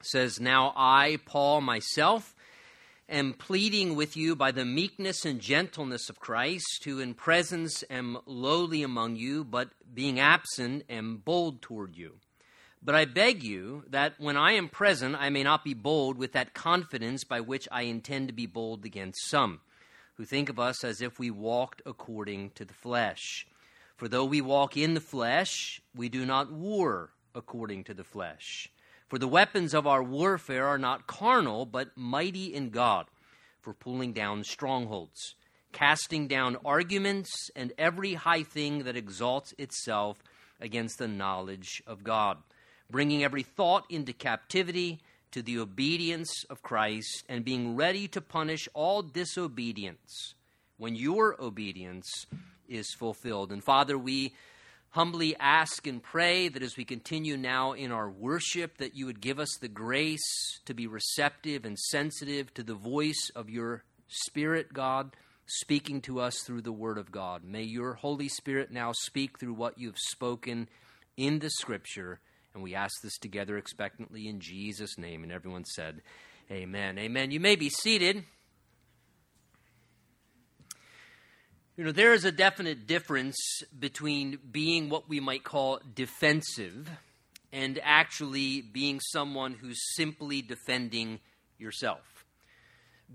says, 0.00 0.40
Now 0.40 0.72
I, 0.76 1.18
Paul, 1.24 1.60
myself, 1.60 2.34
am 3.08 3.32
pleading 3.32 3.96
with 3.96 4.16
you 4.16 4.36
by 4.36 4.52
the 4.52 4.64
meekness 4.64 5.24
and 5.24 5.40
gentleness 5.40 6.10
of 6.10 6.20
Christ, 6.20 6.84
who 6.84 7.00
in 7.00 7.14
presence 7.14 7.82
am 7.88 8.18
lowly 8.26 8.82
among 8.82 9.16
you, 9.16 9.44
but 9.44 9.70
being 9.94 10.20
absent 10.20 10.84
am 10.88 11.16
bold 11.16 11.62
toward 11.62 11.96
you. 11.96 12.14
But 12.82 12.94
I 12.94 13.06
beg 13.06 13.42
you 13.42 13.84
that 13.90 14.14
when 14.18 14.36
I 14.36 14.52
am 14.52 14.68
present, 14.68 15.16
I 15.18 15.30
may 15.30 15.42
not 15.42 15.64
be 15.64 15.74
bold 15.74 16.16
with 16.16 16.32
that 16.32 16.54
confidence 16.54 17.24
by 17.24 17.40
which 17.40 17.66
I 17.72 17.82
intend 17.82 18.28
to 18.28 18.34
be 18.34 18.46
bold 18.46 18.84
against 18.84 19.28
some, 19.28 19.60
who 20.14 20.24
think 20.24 20.48
of 20.48 20.58
us 20.58 20.84
as 20.84 21.00
if 21.00 21.18
we 21.18 21.30
walked 21.30 21.82
according 21.84 22.50
to 22.50 22.64
the 22.64 22.74
flesh. 22.74 23.46
For 23.96 24.06
though 24.06 24.24
we 24.24 24.40
walk 24.40 24.76
in 24.76 24.94
the 24.94 25.00
flesh, 25.00 25.80
we 25.94 26.08
do 26.08 26.24
not 26.24 26.52
war 26.52 27.10
according 27.34 27.84
to 27.84 27.94
the 27.94 28.04
flesh. 28.04 28.70
For 29.08 29.18
the 29.18 29.28
weapons 29.28 29.72
of 29.72 29.86
our 29.86 30.02
warfare 30.02 30.66
are 30.66 30.78
not 30.78 31.06
carnal, 31.06 31.64
but 31.64 31.96
mighty 31.96 32.54
in 32.54 32.68
God 32.68 33.06
for 33.62 33.72
pulling 33.72 34.12
down 34.12 34.44
strongholds, 34.44 35.34
casting 35.72 36.28
down 36.28 36.58
arguments 36.64 37.50
and 37.56 37.72
every 37.78 38.14
high 38.14 38.42
thing 38.42 38.84
that 38.84 38.96
exalts 38.96 39.54
itself 39.56 40.22
against 40.60 40.98
the 40.98 41.08
knowledge 41.08 41.82
of 41.86 42.04
God, 42.04 42.36
bringing 42.90 43.24
every 43.24 43.42
thought 43.42 43.86
into 43.88 44.12
captivity 44.12 45.00
to 45.30 45.42
the 45.42 45.58
obedience 45.58 46.44
of 46.50 46.62
Christ, 46.62 47.24
and 47.28 47.44
being 47.44 47.76
ready 47.76 48.08
to 48.08 48.20
punish 48.20 48.68
all 48.74 49.02
disobedience 49.02 50.34
when 50.76 50.94
your 50.94 51.36
obedience 51.42 52.26
is 52.68 52.94
fulfilled. 52.94 53.52
And 53.52 53.62
Father, 53.62 53.98
we 53.98 54.34
humbly 54.90 55.36
ask 55.38 55.86
and 55.86 56.02
pray 56.02 56.48
that 56.48 56.62
as 56.62 56.76
we 56.76 56.84
continue 56.84 57.36
now 57.36 57.72
in 57.72 57.92
our 57.92 58.10
worship, 58.10 58.78
that 58.78 58.96
you 58.96 59.06
would 59.06 59.20
give 59.20 59.38
us 59.38 59.56
the 59.60 59.68
grace 59.68 60.60
to 60.64 60.74
be 60.74 60.86
receptive 60.86 61.64
and 61.64 61.78
sensitive 61.78 62.52
to 62.54 62.62
the 62.62 62.74
voice 62.74 63.30
of 63.36 63.50
your 63.50 63.84
Spirit, 64.08 64.72
God, 64.72 65.14
speaking 65.46 66.00
to 66.02 66.20
us 66.20 66.40
through 66.40 66.62
the 66.62 66.72
Word 66.72 66.96
of 66.96 67.12
God. 67.12 67.44
May 67.44 67.62
your 67.62 67.94
Holy 67.94 68.28
Spirit 68.28 68.70
now 68.70 68.92
speak 68.92 69.38
through 69.38 69.54
what 69.54 69.78
you've 69.78 69.98
spoken 69.98 70.68
in 71.16 71.38
the 71.40 71.50
Scripture. 71.50 72.20
And 72.54 72.62
we 72.62 72.74
ask 72.74 72.94
this 73.02 73.18
together 73.18 73.58
expectantly 73.58 74.26
in 74.26 74.40
Jesus' 74.40 74.96
name. 74.96 75.22
And 75.22 75.30
everyone 75.30 75.64
said, 75.64 76.00
Amen. 76.50 76.98
Amen. 76.98 77.30
You 77.30 77.40
may 77.40 77.56
be 77.56 77.68
seated. 77.68 78.24
You 81.78 81.84
know, 81.84 81.92
there 81.92 82.12
is 82.12 82.24
a 82.24 82.32
definite 82.32 82.88
difference 82.88 83.36
between 83.78 84.40
being 84.50 84.88
what 84.88 85.08
we 85.08 85.20
might 85.20 85.44
call 85.44 85.78
defensive 85.94 86.90
and 87.52 87.78
actually 87.84 88.62
being 88.62 88.98
someone 88.98 89.52
who's 89.52 89.78
simply 89.94 90.42
defending 90.42 91.20
yourself. 91.56 92.24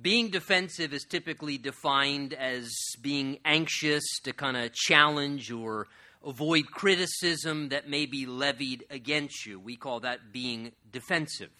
Being 0.02 0.30
defensive 0.30 0.94
is 0.94 1.04
typically 1.04 1.58
defined 1.58 2.34
as 2.34 2.74
being 3.02 3.38
anxious 3.44 4.02
to 4.24 4.32
kind 4.32 4.56
of 4.56 4.72
challenge 4.72 5.52
or 5.52 5.88
avoid 6.26 6.68
criticism 6.68 7.68
that 7.68 7.90
may 7.90 8.06
be 8.06 8.26
levied 8.26 8.86
against 8.90 9.46
you. 9.46 9.60
We 9.60 9.76
call 9.76 10.00
that 10.00 10.32
being 10.32 10.72
defensive. 10.90 11.52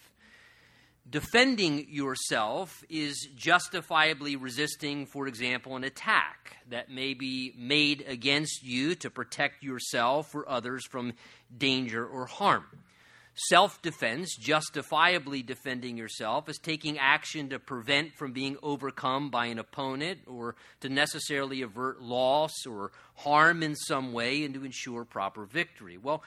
Defending 1.08 1.86
yourself 1.90 2.82
is 2.88 3.28
justifiably 3.36 4.36
resisting, 4.36 5.04
for 5.04 5.26
example, 5.26 5.76
an 5.76 5.84
attack 5.84 6.56
that 6.70 6.90
may 6.90 7.12
be 7.12 7.52
made 7.58 8.04
against 8.08 8.64
you 8.64 8.94
to 8.96 9.10
protect 9.10 9.62
yourself 9.62 10.34
or 10.34 10.48
others 10.48 10.86
from 10.86 11.12
danger 11.56 12.06
or 12.06 12.24
harm. 12.24 12.64
Self 13.48 13.82
defense, 13.82 14.36
justifiably 14.36 15.42
defending 15.42 15.96
yourself, 15.98 16.48
is 16.48 16.56
taking 16.58 16.98
action 16.98 17.50
to 17.50 17.58
prevent 17.58 18.14
from 18.14 18.32
being 18.32 18.56
overcome 18.62 19.28
by 19.28 19.46
an 19.46 19.58
opponent 19.58 20.20
or 20.26 20.54
to 20.80 20.88
necessarily 20.88 21.60
avert 21.62 22.00
loss 22.00 22.64
or 22.64 22.92
harm 23.16 23.62
in 23.62 23.74
some 23.74 24.12
way 24.12 24.44
and 24.44 24.54
to 24.54 24.64
ensure 24.64 25.04
proper 25.04 25.44
victory. 25.44 25.98
Well, 25.98 26.22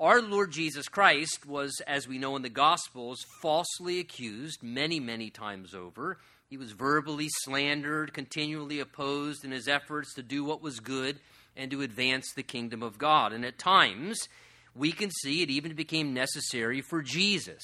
our 0.00 0.22
Lord 0.22 0.50
Jesus 0.50 0.88
Christ 0.88 1.44
was, 1.44 1.82
as 1.86 2.08
we 2.08 2.16
know 2.16 2.34
in 2.34 2.40
the 2.40 2.48
Gospels, 2.48 3.18
falsely 3.42 4.00
accused 4.00 4.62
many, 4.62 4.98
many 4.98 5.28
times 5.28 5.74
over. 5.74 6.16
He 6.48 6.56
was 6.56 6.72
verbally 6.72 7.28
slandered, 7.42 8.14
continually 8.14 8.80
opposed 8.80 9.44
in 9.44 9.50
his 9.50 9.68
efforts 9.68 10.14
to 10.14 10.22
do 10.22 10.42
what 10.42 10.62
was 10.62 10.80
good 10.80 11.20
and 11.54 11.70
to 11.70 11.82
advance 11.82 12.32
the 12.32 12.42
kingdom 12.42 12.82
of 12.82 12.96
God. 12.96 13.34
And 13.34 13.44
at 13.44 13.58
times, 13.58 14.26
we 14.74 14.90
can 14.90 15.10
see 15.10 15.42
it 15.42 15.50
even 15.50 15.74
became 15.74 16.14
necessary 16.14 16.80
for 16.80 17.02
Jesus, 17.02 17.62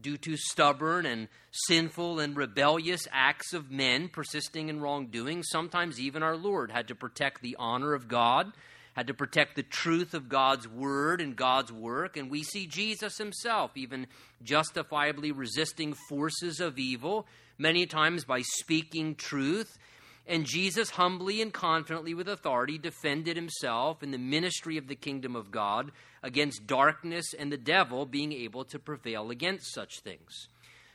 due 0.00 0.16
to 0.16 0.36
stubborn 0.36 1.06
and 1.06 1.28
sinful 1.52 2.18
and 2.18 2.36
rebellious 2.36 3.06
acts 3.12 3.52
of 3.52 3.70
men 3.70 4.08
persisting 4.08 4.68
in 4.68 4.80
wrongdoing. 4.80 5.44
Sometimes 5.44 6.00
even 6.00 6.24
our 6.24 6.36
Lord 6.36 6.72
had 6.72 6.88
to 6.88 6.94
protect 6.96 7.40
the 7.40 7.56
honor 7.58 7.94
of 7.94 8.08
God 8.08 8.52
had 8.98 9.06
to 9.06 9.14
protect 9.14 9.54
the 9.54 9.62
truth 9.62 10.12
of 10.12 10.28
God's 10.28 10.66
word 10.66 11.20
and 11.20 11.36
God's 11.36 11.70
work. 11.70 12.16
And 12.16 12.28
we 12.28 12.42
see 12.42 12.66
Jesus 12.66 13.16
himself 13.16 13.76
even 13.76 14.08
justifiably 14.42 15.30
resisting 15.30 15.94
forces 16.08 16.58
of 16.58 16.80
evil, 16.80 17.24
many 17.58 17.86
times 17.86 18.24
by 18.24 18.42
speaking 18.42 19.14
truth. 19.14 19.78
And 20.26 20.44
Jesus 20.44 20.90
humbly 20.90 21.40
and 21.40 21.52
confidently, 21.52 22.12
with 22.12 22.28
authority, 22.28 22.76
defended 22.76 23.36
himself 23.36 24.02
in 24.02 24.10
the 24.10 24.18
ministry 24.18 24.76
of 24.78 24.88
the 24.88 24.96
kingdom 24.96 25.36
of 25.36 25.52
God 25.52 25.92
against 26.24 26.66
darkness 26.66 27.34
and 27.38 27.52
the 27.52 27.56
devil 27.56 28.04
being 28.04 28.32
able 28.32 28.64
to 28.64 28.80
prevail 28.80 29.30
against 29.30 29.72
such 29.72 30.00
things. 30.00 30.48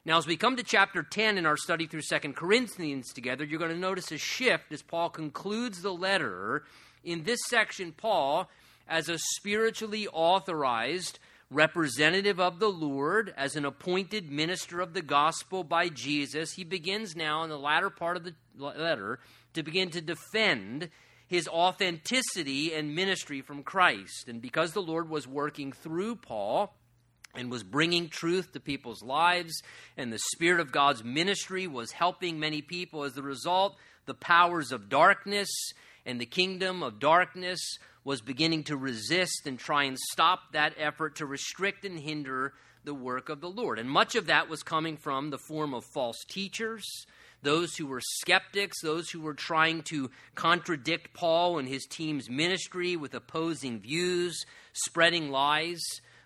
Now, 0.04 0.18
as 0.18 0.28
we 0.28 0.36
come 0.36 0.58
to 0.58 0.64
chapter 0.64 1.04
10 1.04 1.38
in 1.38 1.46
our 1.46 1.56
study 1.56 1.88
through 1.88 2.02
Second 2.02 2.36
Corinthians 2.36 3.14
together, 3.14 3.46
you're 3.46 3.60
going 3.60 3.72
to 3.72 3.78
notice 3.78 4.12
a 4.12 4.18
shift 4.18 4.74
as 4.74 4.82
Paul 4.82 5.10
concludes 5.10 5.82
the 5.82 5.94
letter 5.94 6.66
in 7.04 7.24
this 7.24 7.40
section, 7.48 7.92
Paul, 7.92 8.50
as 8.88 9.10
a 9.10 9.18
spiritually 9.18 10.08
authorized 10.08 11.20
representative 11.50 12.40
of 12.40 12.60
the 12.60 12.70
Lord, 12.70 13.34
as 13.38 13.56
an 13.56 13.66
appointed 13.66 14.32
minister 14.32 14.82
of 14.82 14.94
the 14.94 15.02
gospel 15.02 15.64
by 15.64 15.90
Jesus, 15.90 16.54
he 16.54 16.64
begins 16.64 17.16
now 17.16 17.44
in 17.44 17.50
the 17.50 17.60
latter 17.60 17.90
part 17.90 18.18
of 18.18 18.24
the 18.24 18.34
letter 18.56 19.20
to 19.54 19.64
begin 19.64 19.90
to 19.92 20.02
defend 20.02 20.90
his 21.28 21.48
authenticity 21.48 22.74
and 22.74 22.96
ministry 22.96 23.42
from 23.42 23.64
Christ. 23.64 24.28
And 24.28 24.42
because 24.42 24.74
the 24.74 24.82
Lord 24.82 25.10
was 25.10 25.28
working 25.28 25.72
through 25.72 26.18
Paul, 26.18 26.74
and 27.36 27.50
was 27.50 27.64
bringing 27.64 28.10
truth 28.10 28.52
to 28.52 28.60
people's 28.60 29.02
lives, 29.02 29.64
and 29.98 30.14
the 30.14 30.20
Spirit 30.34 30.60
of 30.60 30.72
God's 30.72 31.04
ministry 31.04 31.68
was 31.68 31.92
helping 31.92 32.40
many 32.40 32.62
people. 32.62 33.04
As 33.04 33.18
a 33.18 33.24
result, 33.24 33.76
the 34.06 34.14
powers 34.14 34.72
of 34.72 34.90
darkness 34.90 35.50
and 36.06 36.20
the 36.20 36.26
kingdom 36.26 36.84
of 36.84 37.00
darkness 37.00 37.78
was 38.04 38.22
beginning 38.22 38.64
to 38.66 38.76
resist 38.78 39.44
and 39.46 39.58
try 39.58 39.84
and 39.84 39.98
stop 40.12 40.52
that 40.52 40.74
effort 40.78 41.16
to 41.16 41.26
restrict 41.26 41.86
and 41.86 42.00
hinder 42.00 42.54
the 42.84 42.94
work 42.94 43.30
of 43.30 43.40
the 43.40 43.50
Lord. 43.50 43.80
And 43.80 43.90
much 43.90 44.16
of 44.16 44.28
that 44.28 44.50
was 44.50 44.64
coming 44.64 44.98
from 44.98 45.30
the 45.30 45.38
form 45.38 45.74
of 45.74 45.86
false 45.94 46.24
teachers, 46.28 46.86
those 47.42 47.76
who 47.76 47.86
were 47.86 48.02
skeptics, 48.02 48.82
those 48.82 49.10
who 49.10 49.22
were 49.22 49.34
trying 49.34 49.84
to 49.84 50.12
contradict 50.36 51.14
Paul 51.14 51.60
and 51.60 51.68
his 51.68 51.86
team's 51.86 52.30
ministry 52.30 52.96
with 52.96 53.14
opposing 53.14 53.80
views, 53.80 54.46
spreading 54.74 55.32
lies. 55.32 55.82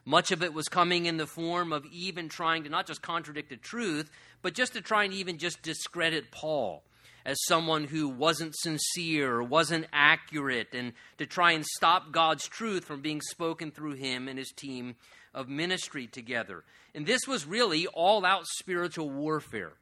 Much 0.06 0.32
of 0.32 0.42
it 0.42 0.54
was 0.54 0.68
coming 0.68 1.06
in 1.06 1.18
the 1.18 1.28
form 1.28 1.74
of 1.74 1.86
even 1.92 2.30
trying 2.30 2.64
to 2.64 2.70
not 2.70 2.88
just 2.88 3.02
contradict 3.02 3.50
the 3.50 3.58
truth, 3.58 4.10
but 4.42 4.54
just 4.54 4.74
to 4.74 4.82
try 4.82 5.04
and 5.04 5.14
even 5.14 5.38
just 5.38 5.62
discredit 5.62 6.32
Paul 6.32 6.84
as 7.28 7.38
someone 7.44 7.84
who 7.84 8.08
wasn't 8.08 8.56
sincere 8.56 9.36
or 9.36 9.44
wasn't 9.44 9.86
accurate 9.92 10.70
and 10.74 10.94
to 11.18 11.26
try 11.26 11.52
and 11.52 11.66
stop 11.66 12.14
God's 12.14 12.48
truth 12.48 12.86
from 12.86 13.02
being 13.02 13.20
spoken 13.20 13.70
through 13.70 13.96
him 13.96 14.30
and 14.30 14.40
his 14.40 14.54
team 14.56 14.96
of 15.34 15.50
ministry 15.50 16.08
together. 16.08 16.64
And 16.96 17.06
this 17.06 17.28
was 17.28 17.46
really 17.46 17.86
all 17.86 18.26
out 18.26 18.46
spiritual 18.48 19.10
warfare. 19.10 19.74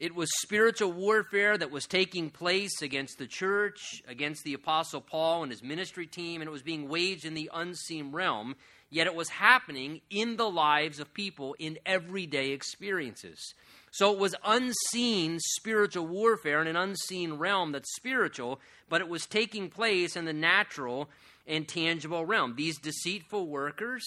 It 0.00 0.14
was 0.14 0.28
spiritual 0.42 0.92
warfare 0.92 1.56
that 1.56 1.70
was 1.70 1.86
taking 1.86 2.28
place 2.28 2.82
against 2.82 3.18
the 3.18 3.26
church, 3.26 4.02
against 4.06 4.44
the 4.44 4.54
Apostle 4.54 5.00
Paul 5.00 5.44
and 5.44 5.50
his 5.50 5.62
ministry 5.62 6.06
team, 6.06 6.42
and 6.42 6.48
it 6.48 6.52
was 6.52 6.62
being 6.62 6.88
waged 6.88 7.24
in 7.24 7.34
the 7.34 7.50
unseen 7.54 8.12
realm, 8.12 8.54
yet 8.90 9.06
it 9.06 9.14
was 9.14 9.30
happening 9.30 10.02
in 10.10 10.36
the 10.36 10.50
lives 10.50 11.00
of 11.00 11.14
people 11.14 11.56
in 11.58 11.78
everyday 11.86 12.50
experiences. 12.50 13.54
So 13.92 14.10
it 14.10 14.18
was 14.18 14.34
unseen 14.42 15.38
spiritual 15.38 16.06
warfare 16.06 16.62
in 16.62 16.66
an 16.66 16.76
unseen 16.76 17.34
realm 17.34 17.72
that's 17.72 17.94
spiritual, 17.94 18.58
but 18.88 19.02
it 19.02 19.08
was 19.08 19.26
taking 19.26 19.68
place 19.68 20.16
in 20.16 20.24
the 20.24 20.32
natural 20.32 21.10
and 21.46 21.68
tangible 21.68 22.24
realm. 22.24 22.54
These 22.56 22.78
deceitful 22.78 23.46
workers, 23.46 24.02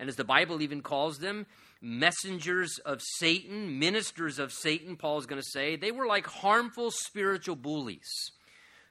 and 0.00 0.08
as 0.08 0.16
the 0.16 0.24
Bible 0.24 0.60
even 0.62 0.82
calls 0.82 1.18
them, 1.18 1.46
messengers 1.80 2.78
of 2.84 3.00
Satan, 3.18 3.78
ministers 3.78 4.40
of 4.40 4.52
Satan, 4.52 4.96
Paul's 4.96 5.26
going 5.26 5.40
to 5.40 5.48
say, 5.48 5.76
they 5.76 5.92
were 5.92 6.08
like 6.08 6.26
harmful 6.26 6.90
spiritual 6.90 7.56
bullies 7.56 8.32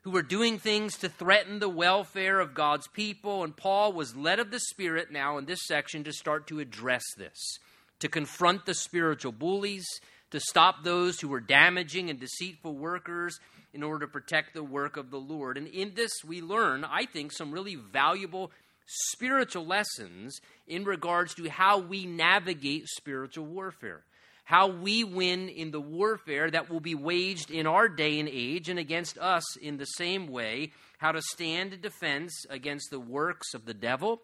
who 0.03 0.11
were 0.11 0.21
doing 0.23 0.57
things 0.57 0.95
to 0.99 1.09
threaten 1.09 1.59
the 1.59 1.67
welfare 1.67 2.39
of 2.39 2.53
God's 2.53 2.87
people. 2.87 3.43
And 3.43 3.57
Paul 3.57 3.91
was 3.91 4.15
led 4.15 4.39
of 4.39 4.51
the 4.51 4.61
Spirit 4.61 5.11
now 5.11 5.37
in 5.37 5.43
this 5.43 5.67
section 5.67 6.05
to 6.05 6.13
start 6.13 6.47
to 6.47 6.61
address 6.61 7.03
this 7.17 7.59
to 7.99 8.07
confront 8.07 8.65
the 8.65 8.73
spiritual 8.73 9.31
bullies, 9.31 9.85
to 10.31 10.39
stop 10.39 10.83
those 10.83 11.19
who 11.19 11.27
were 11.27 11.39
damaging 11.39 12.09
and 12.09 12.19
deceitful 12.19 12.75
workers 12.75 13.39
in 13.73 13.83
order 13.83 14.05
to 14.05 14.11
protect 14.11 14.53
the 14.53 14.63
work 14.63 14.97
of 14.97 15.11
the 15.11 15.19
Lord. 15.19 15.57
And 15.57 15.67
in 15.67 15.93
this, 15.95 16.11
we 16.25 16.41
learn, 16.41 16.83
I 16.83 17.05
think, 17.05 17.31
some 17.31 17.51
really 17.51 17.75
valuable 17.75 18.51
spiritual 18.85 19.65
lessons 19.65 20.39
in 20.67 20.83
regards 20.83 21.35
to 21.35 21.49
how 21.49 21.79
we 21.79 22.05
navigate 22.05 22.87
spiritual 22.87 23.45
warfare, 23.45 24.01
how 24.43 24.67
we 24.67 25.03
win 25.03 25.49
in 25.49 25.71
the 25.71 25.79
warfare 25.79 26.49
that 26.49 26.69
will 26.69 26.79
be 26.79 26.95
waged 26.95 27.51
in 27.51 27.67
our 27.67 27.87
day 27.87 28.19
and 28.19 28.29
age 28.29 28.69
and 28.69 28.79
against 28.79 29.17
us 29.19 29.57
in 29.57 29.77
the 29.77 29.85
same 29.85 30.27
way, 30.27 30.71
how 30.97 31.11
to 31.11 31.21
stand 31.21 31.73
in 31.73 31.81
defense 31.81 32.45
against 32.49 32.89
the 32.89 32.99
works 32.99 33.53
of 33.53 33.65
the 33.65 33.73
devil 33.73 34.21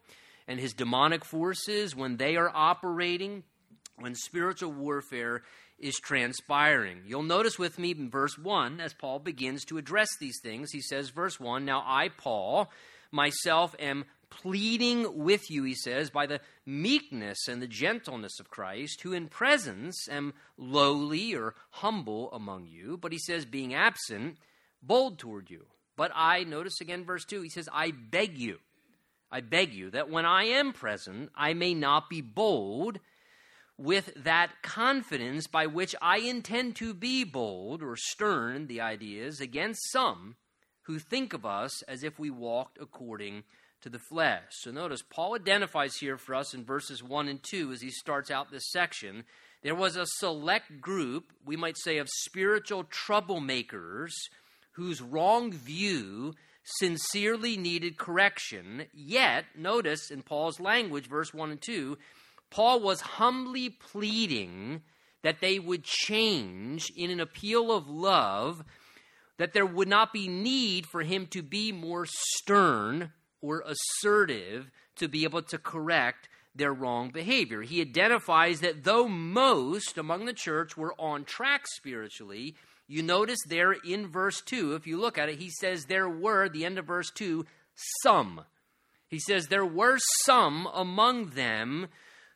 and 0.48 0.60
his 0.60 0.74
demonic 0.74 1.24
forces 1.24 1.96
when 1.96 2.18
they 2.18 2.36
are 2.36 2.52
operating, 2.54 3.44
when 3.98 4.16
spiritual 4.16 4.72
warfare 4.72 5.44
is 5.78 5.96
transpiring. 5.96 7.02
You'll 7.06 7.24
notice 7.24 7.60
with 7.60 7.78
me 7.78 7.92
in 7.92 8.10
verse 8.10 8.38
1 8.38 8.80
as 8.80 8.94
Paul 8.94 9.20
begins 9.20 9.66
to 9.66 9.78
address 9.78 10.10
these 10.20 10.40
things. 10.42 10.72
He 10.72 10.82
says, 10.82 11.10
verse 11.10 11.40
1 11.40 11.66
Now 11.66 11.84
I, 11.86 12.10
Paul, 12.10 12.72
myself 13.12 13.76
am 13.80 14.06
pleading 14.30 15.24
with 15.24 15.50
you, 15.50 15.64
he 15.64 15.76
says, 15.76 16.10
by 16.10 16.26
the 16.26 16.42
meekness 16.66 17.48
and 17.48 17.62
the 17.62 17.68
gentleness 17.68 18.40
of 18.40 18.50
Christ, 18.50 19.02
who 19.02 19.14
in 19.14 19.28
presence 19.28 20.08
am 20.10 20.34
lowly 20.58 21.36
or 21.36 21.56
humble 21.70 22.32
among 22.32 22.68
you, 22.68 22.98
but 22.98 23.12
he 23.12 23.20
says, 23.20 23.46
being 23.46 23.74
absent, 23.74 24.38
bold 24.82 25.20
toward 25.20 25.50
you. 25.50 25.66
But 25.96 26.12
I, 26.14 26.44
notice 26.44 26.82
again 26.82 27.06
verse 27.06 27.26
2, 27.26 27.42
he 27.42 27.50
says, 27.50 27.70
I 27.72 27.92
beg 27.92 28.38
you, 28.38 28.60
I 29.32 29.42
beg 29.42 29.74
you 29.74 29.90
that 29.92 30.10
when 30.10 30.26
I 30.26 30.46
am 30.46 30.74
present, 30.74 31.32
I 31.36 31.54
may 31.54 31.74
not 31.74 32.10
be 32.10 32.22
bold 32.22 33.00
with 33.78 34.12
that 34.24 34.62
confidence 34.62 35.48
by 35.48 35.66
which 35.68 35.96
I 36.02 36.20
intend 36.20 36.76
to 36.78 36.94
be 36.94 37.24
bold 37.24 37.84
or 37.84 37.96
stern, 37.96 38.68
the 38.68 38.82
idea 38.82 39.26
is, 39.26 39.42
against 39.42 39.92
some 39.92 40.36
who 40.84 41.00
think 41.00 41.34
of 41.34 41.46
us 41.46 41.82
as 41.84 42.04
if 42.04 42.18
we 42.18 42.30
walked 42.30 42.78
according 42.80 43.44
to 43.82 43.90
the 43.90 44.00
flesh. 44.00 44.44
So 44.52 44.72
notice, 44.72 45.02
Paul 45.02 45.36
identifies 45.36 45.98
here 45.98 46.18
for 46.18 46.36
us 46.36 46.54
in 46.54 46.64
verses 46.64 47.04
1 47.04 47.28
and 47.28 47.42
2 47.44 47.72
as 47.72 47.82
he 47.82 47.92
starts 47.92 48.32
out 48.32 48.50
this 48.50 48.72
section. 48.72 49.26
There 49.62 49.76
was 49.76 49.96
a 49.96 50.06
select 50.06 50.80
group, 50.80 51.34
we 51.46 51.56
might 51.56 51.78
say, 51.78 51.98
of 51.98 52.08
spiritual 52.10 52.86
troublemakers 52.86 54.12
whose 54.74 55.02
wrong 55.02 55.52
view 55.52 56.34
sincerely 56.80 57.58
needed 57.58 57.98
correction. 57.98 58.86
Yet, 58.94 59.46
notice 59.56 60.10
in 60.10 60.22
Paul's 60.22 60.60
language, 60.60 61.08
verse 61.08 61.34
1 61.34 61.52
and 61.52 61.62
2, 61.62 61.98
Paul 62.56 62.80
was 62.80 63.02
humbly 63.02 63.70
pleading 63.70 64.82
that 65.24 65.42
they 65.42 65.60
would 65.60 65.84
change 65.84 66.90
in 66.96 67.12
an 67.12 67.20
appeal 67.20 67.70
of 67.70 67.90
love, 67.90 68.64
that 69.38 69.52
there 69.52 69.66
would 69.66 69.90
not 69.90 70.14
be 70.14 70.30
need 70.30 70.86
for 70.86 71.04
him 71.04 71.28
to 71.32 71.42
be 71.42 71.74
more 71.74 72.06
stern 72.08 73.12
or 73.42 73.62
assertive 73.68 74.72
to 74.96 75.10
be 75.10 75.26
able 75.26 75.42
to 75.42 75.58
correct 75.58 76.30
their 76.56 76.72
wrong 76.72 77.10
behavior. 77.10 77.62
He 77.62 77.82
identifies 77.82 78.62
that 78.62 78.86
though 78.86 79.10
most 79.10 79.98
among 79.98 80.24
the 80.24 80.32
church 80.32 80.78
were 80.78 80.96
on 80.98 81.26
track 81.26 81.66
spiritually, 81.68 82.56
you 82.88 83.04
notice 83.04 83.40
there 83.50 83.74
in 83.74 84.08
verse 84.08 84.40
2, 84.40 84.76
if 84.76 84.88
you 84.88 84.98
look 84.98 85.18
at 85.18 85.28
it, 85.28 85.40
he 85.40 85.50
says 85.50 85.84
there 85.84 86.08
were, 86.08 86.48
the 86.48 86.64
end 86.64 86.80
of 86.80 86.86
verse 86.86 87.12
2, 87.16 87.46
some. 88.02 88.46
He 89.10 89.20
says 89.20 89.48
there 89.48 89.66
were 89.66 89.98
some 90.24 90.70
among 90.74 91.32
them 91.32 91.88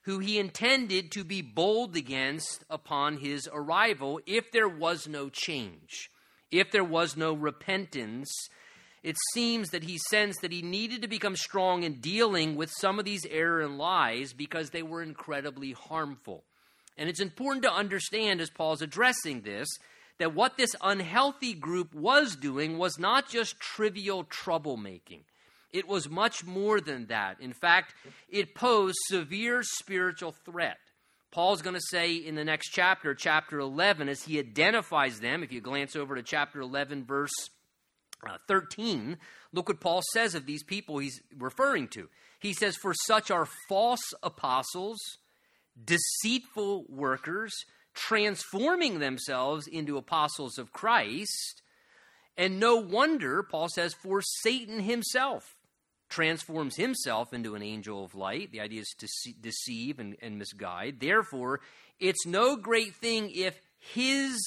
who 0.02 0.20
he 0.20 0.40
intended 0.40 1.12
to 1.12 1.24
be 1.24 1.42
bold 1.42 1.96
against 1.96 2.64
upon 2.70 3.18
his 3.18 3.50
arrival 3.54 4.20
if 4.26 4.52
there 4.52 4.70
was 4.70 5.08
no 5.08 5.30
change, 5.30 6.10
if 6.52 6.72
there 6.72 6.84
was 6.84 7.18
no 7.18 7.34
repentance. 7.34 8.30
It 9.04 9.18
seems 9.34 9.70
that 9.70 9.84
he 9.84 9.98
sensed 10.10 10.42
that 10.42 10.52
he 10.52 10.62
needed 10.62 11.02
to 11.02 11.08
become 11.08 11.36
strong 11.36 11.84
in 11.84 12.02
dealing 12.02 12.56
with 12.56 12.70
some 12.72 13.00
of 13.00 13.06
these 13.06 13.26
error 13.30 13.62
and 13.62 13.78
lies 13.78 14.34
because 14.34 14.70
they 14.70 14.84
were 14.84 15.02
incredibly 15.02 15.72
harmful. 15.72 16.44
And 16.98 17.10
it's 17.10 17.22
important 17.22 17.64
to 17.64 17.74
understand 17.74 18.42
as 18.42 18.50
Paul's 18.50 18.82
addressing 18.82 19.42
this 19.42 19.68
that 20.18 20.36
what 20.36 20.58
this 20.58 20.76
unhealthy 20.82 21.54
group 21.54 21.94
was 21.94 22.36
doing 22.36 22.78
was 22.78 23.00
not 23.00 23.30
just 23.30 23.60
trivial 23.60 24.26
troublemaking. 24.26 25.22
It 25.72 25.88
was 25.88 26.10
much 26.10 26.46
more 26.46 26.82
than 26.82 27.08
that. 27.08 27.40
In 27.40 27.54
fact, 27.54 27.94
it 28.28 28.56
posed 28.56 28.98
severe 29.08 29.62
spiritual 29.64 30.32
threat. 30.32 30.78
Paul's 31.32 31.62
going 31.62 31.76
to 31.76 31.82
say 31.90 32.16
in 32.16 32.34
the 32.34 32.44
next 32.44 32.70
chapter, 32.70 33.14
chapter 33.14 33.60
11, 33.60 34.10
as 34.10 34.24
he 34.24 34.40
identifies 34.40 35.20
them, 35.20 35.44
if 35.44 35.52
you 35.52 35.62
glance 35.62 35.96
over 35.96 36.16
to 36.16 36.24
chapter 36.24 36.60
11, 36.60 37.06
verse 37.06 37.32
uh, 38.28 38.38
13, 38.48 39.18
look 39.54 39.70
what 39.70 39.80
Paul 39.80 40.02
says 40.12 40.34
of 40.34 40.48
these 40.48 40.64
people 40.64 40.98
he's 40.98 41.22
referring 41.38 41.88
to. 41.90 42.10
He 42.40 42.54
says, 42.54 42.76
For 42.78 42.96
such 43.06 43.30
are 43.30 43.48
false 43.68 44.02
apostles, 44.24 44.98
deceitful 45.84 46.86
workers, 46.90 47.54
transforming 47.94 48.98
themselves 48.98 49.68
into 49.68 49.98
apostles 49.98 50.58
of 50.58 50.72
Christ. 50.72 51.62
And 52.38 52.60
no 52.60 52.78
wonder, 52.78 53.44
Paul 53.44 53.68
says, 53.70 53.94
for 53.94 54.22
Satan 54.42 54.80
himself 54.80 55.44
transforms 56.10 56.76
himself 56.76 57.34
into 57.34 57.56
an 57.56 57.62
angel 57.62 58.04
of 58.04 58.16
light. 58.16 58.52
The 58.52 58.62
idea 58.62 58.82
is 58.82 58.94
to 58.98 59.08
deceive 59.40 60.00
and, 60.00 60.16
and 60.22 60.38
misguide. 60.38 61.00
Therefore, 61.00 61.62
it's 62.00 62.26
no 62.26 62.56
great 62.56 62.96
thing 62.96 63.32
if 63.32 63.60
his 63.78 64.38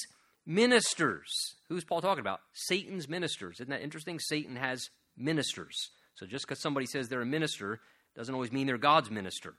ministers, 0.45 1.31
who's 1.69 1.83
Paul 1.83 2.01
talking 2.01 2.19
about? 2.19 2.41
Satan's 2.53 3.07
ministers. 3.07 3.59
Isn't 3.59 3.69
that 3.69 3.81
interesting? 3.81 4.19
Satan 4.19 4.55
has 4.55 4.89
ministers. 5.17 5.75
So 6.15 6.25
just 6.25 6.45
because 6.45 6.61
somebody 6.61 6.85
says 6.85 7.07
they're 7.07 7.21
a 7.21 7.25
minister 7.25 7.79
doesn't 8.15 8.33
always 8.33 8.51
mean 8.51 8.67
they're 8.67 8.77
God's 8.77 9.09
minister. 9.09 9.55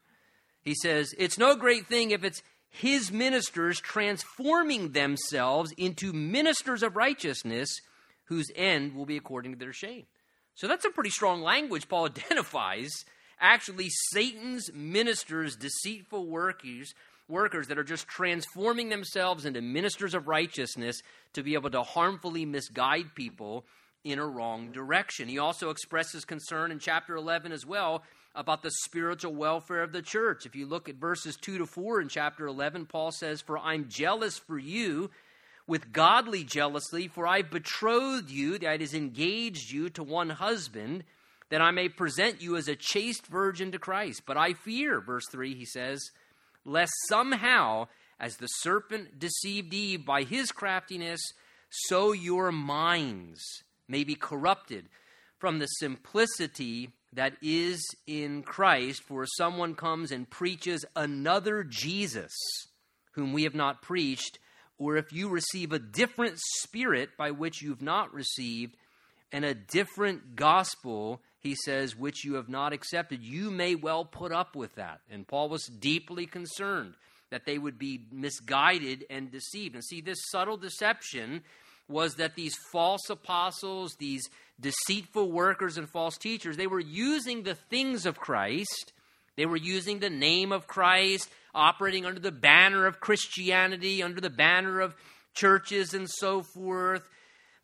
He 0.62 0.74
says, 0.74 1.14
it's 1.18 1.38
no 1.38 1.56
great 1.56 1.86
thing 1.86 2.10
if 2.10 2.24
it's 2.24 2.42
his 2.70 3.12
ministers 3.12 3.80
transforming 3.80 4.92
themselves 4.92 5.72
into 5.76 6.12
ministers 6.12 6.82
of 6.82 6.96
righteousness 6.96 7.68
whose 8.24 8.46
end 8.56 8.94
will 8.94 9.06
be 9.06 9.16
according 9.16 9.52
to 9.52 9.58
their 9.58 9.72
shame. 9.72 10.06
So 10.54 10.68
that's 10.68 10.84
a 10.84 10.90
pretty 10.90 11.10
strong 11.10 11.42
language 11.42 11.88
Paul 11.88 12.06
identifies. 12.06 12.90
Actually, 13.40 13.88
Satan's 14.12 14.70
ministers, 14.72 15.56
deceitful 15.56 16.26
workers, 16.26 16.94
workers 17.28 17.68
that 17.68 17.78
are 17.78 17.84
just 17.84 18.06
transforming 18.06 18.88
themselves 18.88 19.44
into 19.44 19.60
ministers 19.60 20.14
of 20.14 20.28
righteousness 20.28 21.02
to 21.32 21.42
be 21.42 21.54
able 21.54 21.70
to 21.70 21.82
harmfully 21.82 22.44
misguide 22.44 23.14
people 23.14 23.64
in 24.04 24.18
a 24.18 24.26
wrong 24.26 24.70
direction. 24.70 25.28
He 25.28 25.38
also 25.38 25.70
expresses 25.70 26.24
concern 26.24 26.70
in 26.70 26.78
chapter 26.78 27.16
11 27.16 27.52
as 27.52 27.66
well 27.66 28.02
about 28.34 28.62
the 28.62 28.70
spiritual 28.70 29.34
welfare 29.34 29.82
of 29.82 29.92
the 29.92 30.02
church. 30.02 30.44
If 30.44 30.54
you 30.54 30.66
look 30.66 30.88
at 30.88 30.96
verses 30.96 31.36
2 31.36 31.58
to 31.58 31.66
4 31.66 32.02
in 32.02 32.08
chapter 32.08 32.46
11, 32.46 32.86
Paul 32.86 33.12
says, 33.12 33.40
For 33.40 33.58
I'm 33.58 33.88
jealous 33.88 34.38
for 34.38 34.58
you 34.58 35.10
with 35.66 35.92
godly 35.92 36.44
jealousy, 36.44 37.08
for 37.08 37.26
I 37.26 37.42
betrothed 37.42 38.30
you, 38.30 38.58
that 38.58 38.82
is, 38.82 38.94
engaged 38.94 39.70
you 39.70 39.88
to 39.90 40.02
one 40.02 40.30
husband, 40.30 41.04
that 41.50 41.62
I 41.62 41.70
may 41.70 41.88
present 41.88 42.42
you 42.42 42.56
as 42.56 42.68
a 42.68 42.76
chaste 42.76 43.26
virgin 43.26 43.72
to 43.72 43.78
Christ. 43.78 44.22
But 44.26 44.36
I 44.36 44.52
fear, 44.52 45.00
verse 45.00 45.24
3, 45.30 45.54
he 45.54 45.64
says, 45.64 46.00
lest 46.64 46.92
somehow, 47.08 47.88
as 48.18 48.36
the 48.36 48.46
serpent 48.46 49.18
deceived 49.18 49.72
Eve 49.72 50.04
by 50.04 50.22
his 50.22 50.52
craftiness, 50.52 51.20
so 51.70 52.12
your 52.12 52.52
minds 52.52 53.42
may 53.88 54.04
be 54.04 54.14
corrupted 54.14 54.88
from 55.38 55.58
the 55.58 55.66
simplicity 55.66 56.90
that 57.12 57.34
is 57.42 57.82
in 58.06 58.42
Christ. 58.42 59.02
For 59.02 59.26
someone 59.26 59.74
comes 59.74 60.10
and 60.10 60.28
preaches 60.28 60.84
another 60.96 61.64
Jesus, 61.64 62.32
whom 63.12 63.32
we 63.32 63.44
have 63.44 63.54
not 63.54 63.82
preached 63.82 64.38
or 64.78 64.96
if 64.96 65.12
you 65.12 65.28
receive 65.28 65.72
a 65.72 65.78
different 65.78 66.38
spirit 66.60 67.10
by 67.16 67.30
which 67.30 67.62
you've 67.62 67.82
not 67.82 68.12
received, 68.12 68.76
and 69.32 69.44
a 69.44 69.54
different 69.54 70.36
gospel, 70.36 71.20
he 71.40 71.56
says, 71.64 71.96
which 71.96 72.24
you 72.24 72.34
have 72.34 72.48
not 72.48 72.72
accepted, 72.72 73.22
you 73.22 73.50
may 73.50 73.74
well 73.74 74.04
put 74.04 74.32
up 74.32 74.54
with 74.54 74.74
that. 74.76 75.00
And 75.10 75.26
Paul 75.26 75.48
was 75.48 75.66
deeply 75.66 76.26
concerned 76.26 76.94
that 77.30 77.44
they 77.44 77.58
would 77.58 77.78
be 77.78 78.06
misguided 78.12 79.04
and 79.10 79.30
deceived. 79.30 79.74
And 79.74 79.84
see, 79.84 80.00
this 80.00 80.18
subtle 80.30 80.56
deception 80.56 81.42
was 81.88 82.14
that 82.14 82.34
these 82.34 82.54
false 82.72 83.10
apostles, 83.10 83.96
these 83.98 84.22
deceitful 84.60 85.30
workers 85.30 85.76
and 85.76 85.90
false 85.90 86.16
teachers, 86.16 86.56
they 86.56 86.66
were 86.66 86.80
using 86.80 87.42
the 87.42 87.56
things 87.56 88.06
of 88.06 88.18
Christ, 88.18 88.92
they 89.36 89.46
were 89.46 89.56
using 89.56 89.98
the 89.98 90.10
name 90.10 90.52
of 90.52 90.66
Christ, 90.66 91.28
operating 91.54 92.06
under 92.06 92.20
the 92.20 92.32
banner 92.32 92.86
of 92.86 93.00
Christianity, 93.00 94.02
under 94.02 94.20
the 94.20 94.30
banner 94.30 94.80
of 94.80 94.94
churches 95.34 95.94
and 95.94 96.08
so 96.08 96.42
forth. 96.42 97.08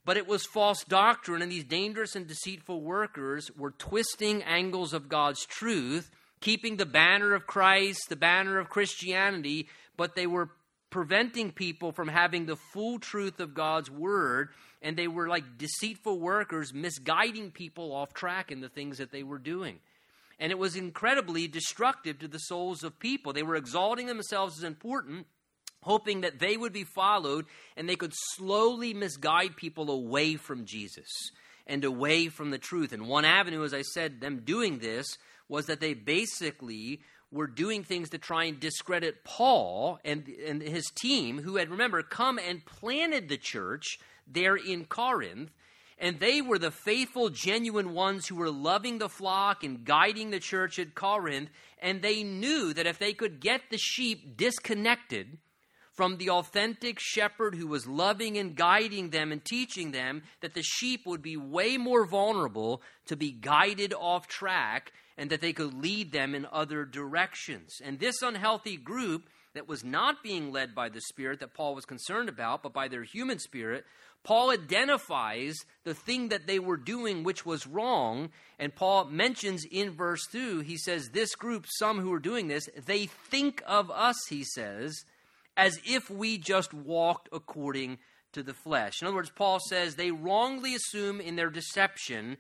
But 0.05 0.17
it 0.17 0.27
was 0.27 0.45
false 0.47 0.83
doctrine, 0.85 1.43
and 1.43 1.53
these 1.53 1.65
dangerous 1.65 2.17
and 2.17 2.27
deceitful 2.27 2.81
workers 2.81 3.51
were 3.57 3.71
twisting 3.73 4.43
angles 4.43 4.93
of 4.93 5.09
God's 5.09 5.45
truth 5.47 6.11
keeping 6.41 6.77
the 6.77 6.87
banner 6.87 7.35
of 7.35 7.47
Christ, 7.47 8.09
the 8.09 8.17
banner 8.17 8.59
of 8.59 8.69
Christianity, 8.69 9.69
but 9.97 10.15
they 10.15 10.27
were 10.27 10.51
preventing 10.89 11.53
people 11.53 11.93
from 11.93 12.09
having 12.09 12.47
the 12.47 12.57
full 12.73 12.99
truth 12.99 13.39
of 13.41 13.55
God's 13.55 13.91
word, 13.91 14.49
and 14.83 14.97
they 14.97 15.07
were 15.07 15.29
like 15.29 15.59
deceitful 15.59 16.19
workers, 16.19 16.75
misguiding 16.75 17.51
people 17.51 17.93
off 17.93 18.13
track 18.13 18.51
in 18.51 18.61
the 18.61 18.69
things 18.69 18.99
that 18.99 19.13
they 19.13 19.23
were 19.23 19.39
doing. 19.39 19.79
And 20.41 20.51
it 20.51 20.59
was 20.59 20.75
incredibly 20.75 21.47
destructive 21.47 22.19
to 22.19 22.29
the 22.29 22.39
souls 22.39 22.83
of 22.83 22.99
people. 22.99 23.33
They 23.33 23.43
were 23.43 23.57
exalting 23.57 24.07
themselves 24.07 24.57
as 24.57 24.65
important, 24.65 25.27
hoping 25.83 26.23
that 26.23 26.41
they 26.41 26.57
would 26.57 26.73
be 26.73 26.85
followed, 26.85 27.45
and 27.77 27.87
they 27.87 27.95
could 27.95 28.15
slowly 28.35 28.95
misguide 28.95 29.57
people 29.57 29.91
away 29.91 30.37
from 30.37 30.65
Jesus 30.65 31.07
and 31.67 31.85
away 31.85 32.29
from 32.29 32.51
the 32.51 32.59
truth. 32.59 32.93
And 32.93 33.07
one 33.07 33.27
avenue, 33.27 33.65
as 33.65 33.75
I 33.75 33.83
said, 33.83 34.21
them 34.21 34.41
doing 34.45 34.79
this 34.79 35.07
was 35.47 35.67
that 35.67 35.81
they 35.81 35.95
basically 35.95 37.01
were 37.31 37.47
doing 37.47 37.85
things 37.85 38.11
to 38.11 38.19
try 38.19 38.45
and 38.45 38.59
discredit 38.59 39.23
Paul 39.25 40.01
and, 40.05 40.27
and 40.47 40.63
his 40.63 40.87
team, 40.97 41.39
who 41.39 41.57
had, 41.57 41.71
remember, 41.71 42.03
come 42.03 42.39
and 42.39 42.65
planted 42.65 43.29
the 43.29 43.37
church 43.37 43.99
there 44.27 44.57
in 44.57 44.87
Corinth. 44.87 45.51
And 46.01 46.19
they 46.19 46.41
were 46.41 46.59
the 46.59 46.71
faithful, 46.71 47.29
genuine 47.29 47.93
ones 47.93 48.27
who 48.27 48.37
were 48.37 48.51
loving 48.51 48.99
the 48.99 49.11
flock 49.11 49.63
and 49.63 49.85
guiding 49.85 50.31
the 50.31 50.41
church 50.41 50.79
at 50.79 50.95
Corinth. 50.95 51.51
And 51.81 52.01
they 52.01 52.23
knew 52.23 52.73
that 52.73 52.87
if 52.87 52.99
they 52.99 53.13
could 53.13 53.39
get 53.39 53.61
the 53.71 53.77
sheep 53.77 54.39
disconnected 54.39 55.39
from 55.93 56.17
the 56.17 56.31
authentic 56.31 56.99
shepherd 56.99 57.55
who 57.55 57.67
was 57.67 57.87
loving 57.87 58.39
and 58.39 58.57
guiding 58.57 59.11
them 59.11 59.31
and 59.31 59.45
teaching 59.45 59.91
them, 59.91 60.23
that 60.41 60.55
the 60.55 60.63
sheep 60.63 61.03
would 61.05 61.21
be 61.21 61.37
way 61.37 61.77
more 61.77 62.07
vulnerable 62.07 62.81
to 63.07 63.17
be 63.17 63.31
guided 63.31 63.93
off 63.93 64.27
track 64.27 64.93
and 65.19 65.29
that 65.29 65.43
they 65.43 65.53
could 65.53 65.75
lead 65.75 66.13
them 66.13 66.35
in 66.35 66.47
other 66.51 66.87
directions. 66.87 67.79
And 67.85 67.99
this 67.99 68.23
unhealthy 68.23 68.79
group 68.79 69.29
that 69.53 69.69
was 69.69 69.85
not 69.85 70.23
being 70.23 70.51
led 70.53 70.75
by 70.75 70.89
the 70.89 71.01
Spirit 71.01 71.41
that 71.41 71.53
Paul 71.53 71.75
was 71.75 71.85
concerned 71.85 72.31
about, 72.31 72.63
but 72.63 72.73
by 72.73 72.89
their 72.89 73.03
human 73.03 73.39
spirit, 73.39 73.85
Paul 74.23 74.51
identifies 74.51 75.57
the 75.85 75.95
thing 75.95 76.29
that 76.29 76.47
they 76.47 76.59
were 76.59 76.77
doing 76.77 77.23
which 77.23 77.47
was 77.47 77.67
wrong. 77.67 78.31
And 78.59 78.75
Paul 78.75 79.07
mentions 79.07 79.65
in 79.65 79.91
verse 79.91 80.27
2, 80.31 80.61
he 80.61 80.77
says, 80.77 81.11
This 81.11 81.35
group, 81.35 81.67
some 81.69 82.01
who 82.01 82.13
are 82.13 82.19
doing 82.21 82.49
this, 82.49 82.69
they 82.87 83.07
think 83.07 83.63
of 83.67 83.91
us, 83.91 84.17
he 84.29 84.45
says, 84.45 85.05
as 85.57 85.79
if 85.87 86.11
we 86.11 86.39
just 86.39 86.75
walked 86.75 87.29
according 87.33 87.99
to 88.33 88.43
the 88.43 88.55
flesh. 88.55 89.01
In 89.01 89.09
other 89.09 89.17
words, 89.17 89.31
Paul 89.31 89.59
says 89.59 89.95
they 89.95 90.11
wrongly 90.11 90.75
assume 90.75 91.21
in 91.21 91.37
their 91.37 91.51
deception 91.51 92.37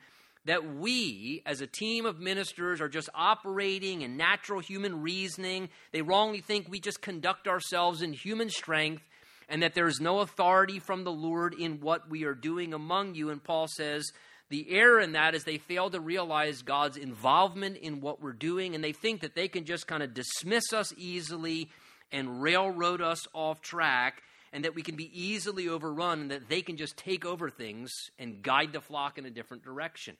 that 0.46 0.76
we, 0.76 1.42
as 1.44 1.60
a 1.60 1.66
team 1.66 2.06
of 2.06 2.18
ministers, 2.18 2.80
are 2.80 2.88
just 2.88 3.10
operating 3.14 4.02
in 4.02 4.16
natural 4.16 4.60
human 4.60 5.02
reasoning. 5.02 5.68
They 5.92 6.02
wrongly 6.02 6.40
think 6.40 6.68
we 6.68 6.80
just 6.80 7.02
conduct 7.02 7.46
ourselves 7.46 8.00
in 8.00 8.12
human 8.12 8.48
strength 8.48 9.02
and 9.50 9.62
that 9.62 9.74
there 9.74 9.88
is 9.88 10.00
no 10.00 10.20
authority 10.20 10.78
from 10.78 11.04
the 11.04 11.12
Lord 11.12 11.54
in 11.54 11.80
what 11.80 12.08
we 12.08 12.24
are 12.24 12.34
doing 12.34 12.72
among 12.72 13.16
you. 13.16 13.30
And 13.30 13.42
Paul 13.42 13.66
says 13.66 14.10
the 14.48 14.70
error 14.70 15.00
in 15.00 15.12
that 15.12 15.34
is 15.34 15.44
they 15.44 15.58
fail 15.58 15.90
to 15.90 16.00
realize 16.00 16.62
God's 16.62 16.96
involvement 16.96 17.76
in 17.76 18.00
what 18.00 18.22
we're 18.22 18.32
doing 18.32 18.74
and 18.74 18.82
they 18.82 18.92
think 18.92 19.20
that 19.20 19.34
they 19.34 19.48
can 19.48 19.64
just 19.64 19.88
kind 19.88 20.02
of 20.02 20.14
dismiss 20.14 20.72
us 20.72 20.94
easily 20.96 21.68
and 22.12 22.40
railroad 22.40 23.02
us 23.02 23.26
off 23.34 23.60
track 23.60 24.22
and 24.52 24.64
that 24.64 24.74
we 24.74 24.82
can 24.82 24.96
be 24.96 25.10
easily 25.12 25.68
overrun 25.68 26.22
and 26.22 26.30
that 26.30 26.48
they 26.48 26.62
can 26.62 26.76
just 26.76 26.96
take 26.96 27.24
over 27.24 27.50
things 27.50 27.92
and 28.18 28.42
guide 28.42 28.72
the 28.72 28.80
flock 28.80 29.18
in 29.18 29.26
a 29.26 29.30
different 29.30 29.64
direction. 29.64 30.16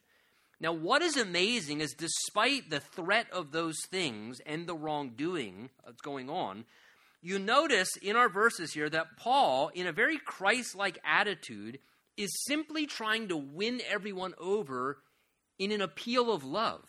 Now, 0.60 0.72
what 0.72 1.02
is 1.02 1.16
amazing 1.16 1.80
is 1.80 1.94
despite 1.94 2.68
the 2.68 2.80
threat 2.80 3.26
of 3.32 3.50
those 3.50 3.78
things 3.90 4.40
and 4.44 4.66
the 4.66 4.74
wrongdoing 4.74 5.70
that's 5.84 6.02
going 6.02 6.28
on, 6.28 6.64
you 7.22 7.38
notice 7.38 7.96
in 7.96 8.16
our 8.16 8.28
verses 8.28 8.72
here 8.72 8.88
that 8.88 9.16
Paul, 9.18 9.68
in 9.74 9.86
a 9.86 9.92
very 9.92 10.18
Christ 10.18 10.74
like 10.74 10.98
attitude, 11.04 11.78
is 12.16 12.44
simply 12.44 12.86
trying 12.86 13.28
to 13.28 13.36
win 13.36 13.80
everyone 13.88 14.34
over 14.38 14.98
in 15.58 15.70
an 15.72 15.82
appeal 15.82 16.32
of 16.32 16.44
love. 16.44 16.84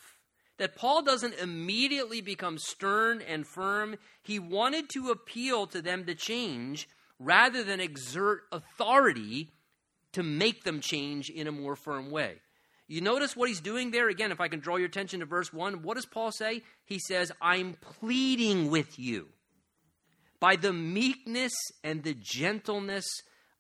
That 0.57 0.75
Paul 0.75 1.01
doesn't 1.01 1.35
immediately 1.35 2.21
become 2.21 2.57
stern 2.57 3.21
and 3.21 3.47
firm. 3.47 3.95
He 4.21 4.39
wanted 4.39 4.89
to 4.93 5.09
appeal 5.09 5.67
to 5.67 5.81
them 5.81 6.05
to 6.05 6.15
change 6.15 6.87
rather 7.19 7.63
than 7.63 7.79
exert 7.79 8.41
authority 8.51 9.51
to 10.13 10.23
make 10.23 10.63
them 10.63 10.79
change 10.81 11.29
in 11.29 11.47
a 11.47 11.51
more 11.51 11.75
firm 11.75 12.11
way. 12.11 12.41
You 12.87 13.01
notice 13.01 13.35
what 13.35 13.47
he's 13.49 13.61
doing 13.61 13.91
there? 13.91 14.09
Again, 14.09 14.31
if 14.31 14.41
I 14.41 14.49
can 14.49 14.59
draw 14.59 14.75
your 14.75 14.87
attention 14.87 15.21
to 15.21 15.25
verse 15.25 15.51
1, 15.53 15.81
what 15.81 15.95
does 15.95 16.05
Paul 16.05 16.31
say? 16.31 16.61
He 16.85 16.99
says, 16.99 17.31
I'm 17.41 17.75
pleading 17.81 18.69
with 18.69 18.99
you 18.99 19.29
by 20.41 20.57
the 20.57 20.73
meekness 20.73 21.53
and 21.85 22.03
the 22.03 22.15
gentleness 22.15 23.05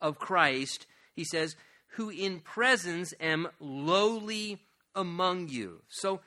of 0.01 0.19
Christ. 0.19 0.87
He 1.15 1.23
says, 1.23 1.55
who 1.95 2.09
in 2.09 2.39
presence 2.39 3.13
am 3.21 3.47
lowly 3.61 4.59
among 4.95 5.47
you. 5.47 5.81
So, 5.87 6.19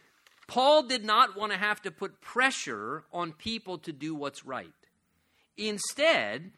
Paul 0.47 0.85
did 0.85 1.05
not 1.05 1.37
want 1.37 1.53
to 1.53 1.59
have 1.59 1.81
to 1.83 1.91
put 1.91 2.21
pressure 2.21 3.05
on 3.13 3.33
people 3.33 3.79
to 3.79 3.93
do 3.93 4.15
what's 4.15 4.45
right. 4.45 4.69
Instead, 5.57 6.53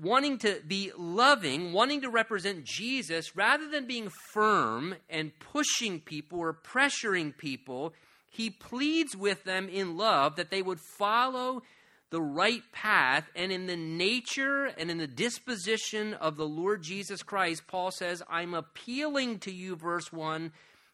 wanting 0.00 0.38
to 0.38 0.60
be 0.66 0.92
loving, 0.96 1.72
wanting 1.72 2.02
to 2.02 2.10
represent 2.10 2.64
Jesus, 2.64 3.34
rather 3.34 3.68
than 3.70 3.86
being 3.86 4.10
firm 4.32 4.96
and 5.08 5.32
pushing 5.38 6.00
people 6.00 6.40
or 6.40 6.52
pressuring 6.52 7.36
people, 7.36 7.94
he 8.30 8.50
pleads 8.50 9.16
with 9.16 9.44
them 9.44 9.68
in 9.68 9.96
love 9.96 10.36
that 10.36 10.50
they 10.50 10.60
would 10.60 10.80
follow 10.98 11.62
the 12.10 12.22
right 12.22 12.62
path. 12.72 13.28
And 13.34 13.50
in 13.50 13.66
the 13.66 13.76
nature 13.76 14.66
and 14.66 14.90
in 14.90 14.98
the 14.98 15.06
disposition 15.06 16.14
of 16.14 16.36
the 16.36 16.46
Lord 16.46 16.82
Jesus 16.82 17.22
Christ, 17.22 17.66
Paul 17.66 17.90
says, 17.90 18.22
I'm 18.28 18.54
appealing 18.54 19.40
to 19.40 19.52
you, 19.52 19.76
verse 19.76 20.12
1, 20.12 20.52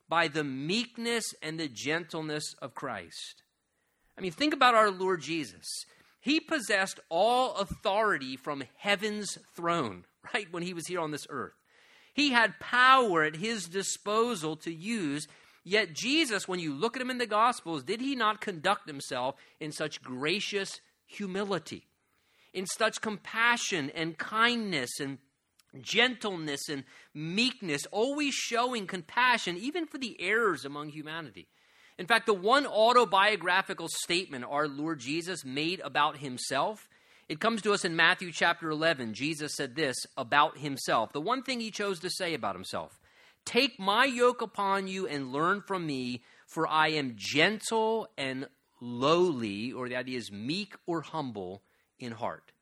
by 0.09 0.29
the 0.29 0.45
meekness 0.45 1.35
and 1.43 1.59
the 1.59 1.69
gentleness 1.69 2.55
of 2.61 2.75
Christ. 2.75 3.43
I 4.19 4.21
mean, 4.21 4.33
think 4.33 4.53
about 4.53 4.75
our 4.75 4.91
Lord 4.91 5.23
Jesus. 5.23 5.87
He 6.21 6.41
possessed 6.41 7.01
all 7.09 7.55
authority 7.55 8.37
from 8.37 8.65
heaven's 8.77 9.39
throne, 9.55 10.05
right, 10.35 10.47
when 10.51 10.63
he 10.63 10.75
was 10.75 10.87
here 10.87 11.01
on 11.01 11.11
this 11.11 11.27
earth. 11.31 11.55
He 12.13 12.31
had 12.31 12.61
power 12.61 13.23
at 13.23 13.37
his 13.37 13.67
disposal 13.67 14.57
to 14.57 14.73
use. 14.73 15.29
Yet, 15.65 15.95
Jesus, 15.95 16.49
when 16.49 16.61
you 16.61 16.75
look 16.75 16.97
at 16.97 17.03
him 17.03 17.11
in 17.11 17.19
the 17.19 17.27
Gospels, 17.27 17.83
did 17.83 18.01
he 18.01 18.15
not 18.15 18.41
conduct 18.41 18.89
himself 18.89 19.37
in 19.61 19.73
such 19.73 20.03
gracious 20.03 20.81
humility, 21.11 21.87
in 22.53 22.67
such 22.67 23.01
compassion 23.01 23.91
and 23.95 24.19
kindness 24.19 24.91
and 25.01 25.19
gentleness 25.81 26.69
and 26.69 26.85
meekness, 27.15 27.83
always 27.93 28.35
showing 28.35 28.87
compassion 28.87 29.57
even 29.57 29.87
for 29.87 29.99
the 29.99 30.17
errors 30.21 30.65
among 30.65 30.89
humanity? 30.89 31.49
In 31.99 32.07
fact, 32.07 32.27
the 32.27 32.35
one 32.35 32.67
autobiographical 32.67 33.89
statement 34.05 34.47
our 34.49 34.67
Lord 34.67 35.01
Jesus 35.01 35.45
made 35.45 35.81
about 35.81 36.17
himself, 36.17 36.89
it 37.29 37.41
comes 37.41 37.63
to 37.63 37.73
us 37.73 37.85
in 37.85 37.95
Matthew 37.95 38.33
chapter 38.33 38.71
11. 38.71 39.15
Jesus 39.15 39.55
said 39.55 39.77
this 39.77 39.97
about 40.17 40.59
himself. 40.59 41.13
The 41.13 41.21
one 41.21 41.43
thing 41.43 41.61
he 41.61 41.71
chose 41.71 42.01
to 42.01 42.11
say 42.11 42.35
about 42.35 42.57
himself 42.57 42.99
Take 43.45 43.79
my 43.79 44.05
yoke 44.05 44.43
upon 44.43 44.89
you 44.89 45.07
and 45.07 45.33
learn 45.33 45.63
from 45.63 45.87
me, 45.87 46.23
for 46.47 46.67
I 46.67 46.89
am 46.89 47.15
gentle 47.17 48.09
and 48.17 48.49
lowly, 48.81 49.73
or 49.73 49.89
the 49.89 49.97
idea 49.97 50.19
is 50.19 50.33
meek 50.33 50.75
or 50.87 51.03
humble 51.03 51.63
in 51.99 52.13
heart. 52.13 52.53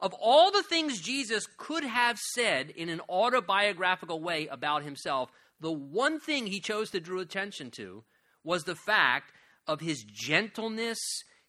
Of 0.00 0.14
all 0.14 0.50
the 0.50 0.64
things 0.64 1.00
Jesus 1.00 1.46
could 1.56 1.84
have 1.84 2.18
said 2.18 2.70
in 2.70 2.88
an 2.88 3.00
autobiographical 3.08 4.20
way 4.20 4.48
about 4.48 4.82
himself, 4.82 5.30
the 5.60 5.70
one 5.70 6.18
thing 6.18 6.46
he 6.46 6.58
chose 6.58 6.90
to 6.90 7.00
draw 7.00 7.20
attention 7.20 7.70
to 7.76 8.02
was 8.42 8.64
the 8.64 8.74
fact 8.74 9.32
of 9.68 9.80
his 9.80 10.02
gentleness, 10.02 10.98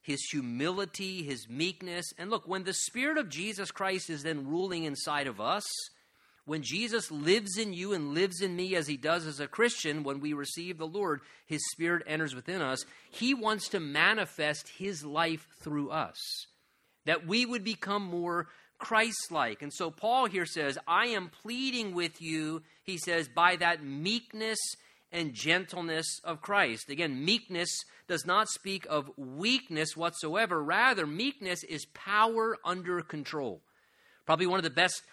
his 0.02 0.22
humility, 0.32 1.24
his 1.24 1.50
meekness. 1.50 2.06
And 2.20 2.30
look, 2.30 2.48
when 2.48 2.64
the 2.64 2.74
Spirit 2.74 3.18
of 3.18 3.30
Jesus 3.30 3.72
Christ 3.72 4.12
is 4.12 4.22
then 4.22 4.48
ruling 4.48 4.84
inside 4.84 5.26
of 5.26 5.42
us, 5.42 5.64
when 6.46 6.62
Jesus 6.62 7.10
lives 7.10 7.58
in 7.58 7.74
you 7.74 7.94
and 7.94 8.14
lives 8.14 8.42
in 8.42 8.56
me 8.56 8.76
as 8.76 8.88
he 8.88 8.98
does 8.98 9.26
as 9.26 9.40
a 9.40 9.48
Christian, 9.48 10.04
when 10.04 10.20
we 10.20 10.34
receive 10.34 10.78
the 10.78 10.88
Lord, 10.88 11.22
his 11.46 11.62
Spirit 11.72 12.04
enters 12.06 12.36
within 12.36 12.62
us. 12.62 12.84
He 13.10 13.34
wants 13.34 13.70
to 13.70 13.80
manifest 13.80 14.68
his 14.78 15.06
life 15.06 15.48
through 15.62 15.90
us, 15.90 16.18
that 17.06 17.26
we 17.26 17.46
would 17.46 17.64
become 17.64 18.04
more 18.04 18.48
Christ 18.78 19.32
like. 19.32 19.62
And 19.62 19.74
so 19.74 19.90
Paul 19.90 20.26
here 20.26 20.46
says, 20.46 20.78
I 20.86 21.08
am 21.08 21.30
pleading 21.30 21.94
with 21.94 22.22
you, 22.22 22.64
he 22.84 22.98
says, 22.98 23.30
by 23.30 23.56
that 23.58 23.82
meekness 23.84 24.60
and 25.14 25.34
gentleness 25.34 26.20
of 26.26 26.42
Christ. 26.42 26.90
Again, 26.90 27.24
meekness 27.24 27.70
does 28.08 28.26
not 28.26 28.50
speak 28.50 28.86
of 28.90 29.10
weakness 29.16 29.96
whatsoever. 29.96 30.62
Rather, 30.62 31.08
meekness 31.08 31.64
is 31.64 31.86
power 31.94 32.58
under 32.66 33.02
control. 33.02 33.62
Probably 34.26 34.48
one 34.48 34.60
of 34.60 34.64
the 34.64 34.70
best 34.70 35.04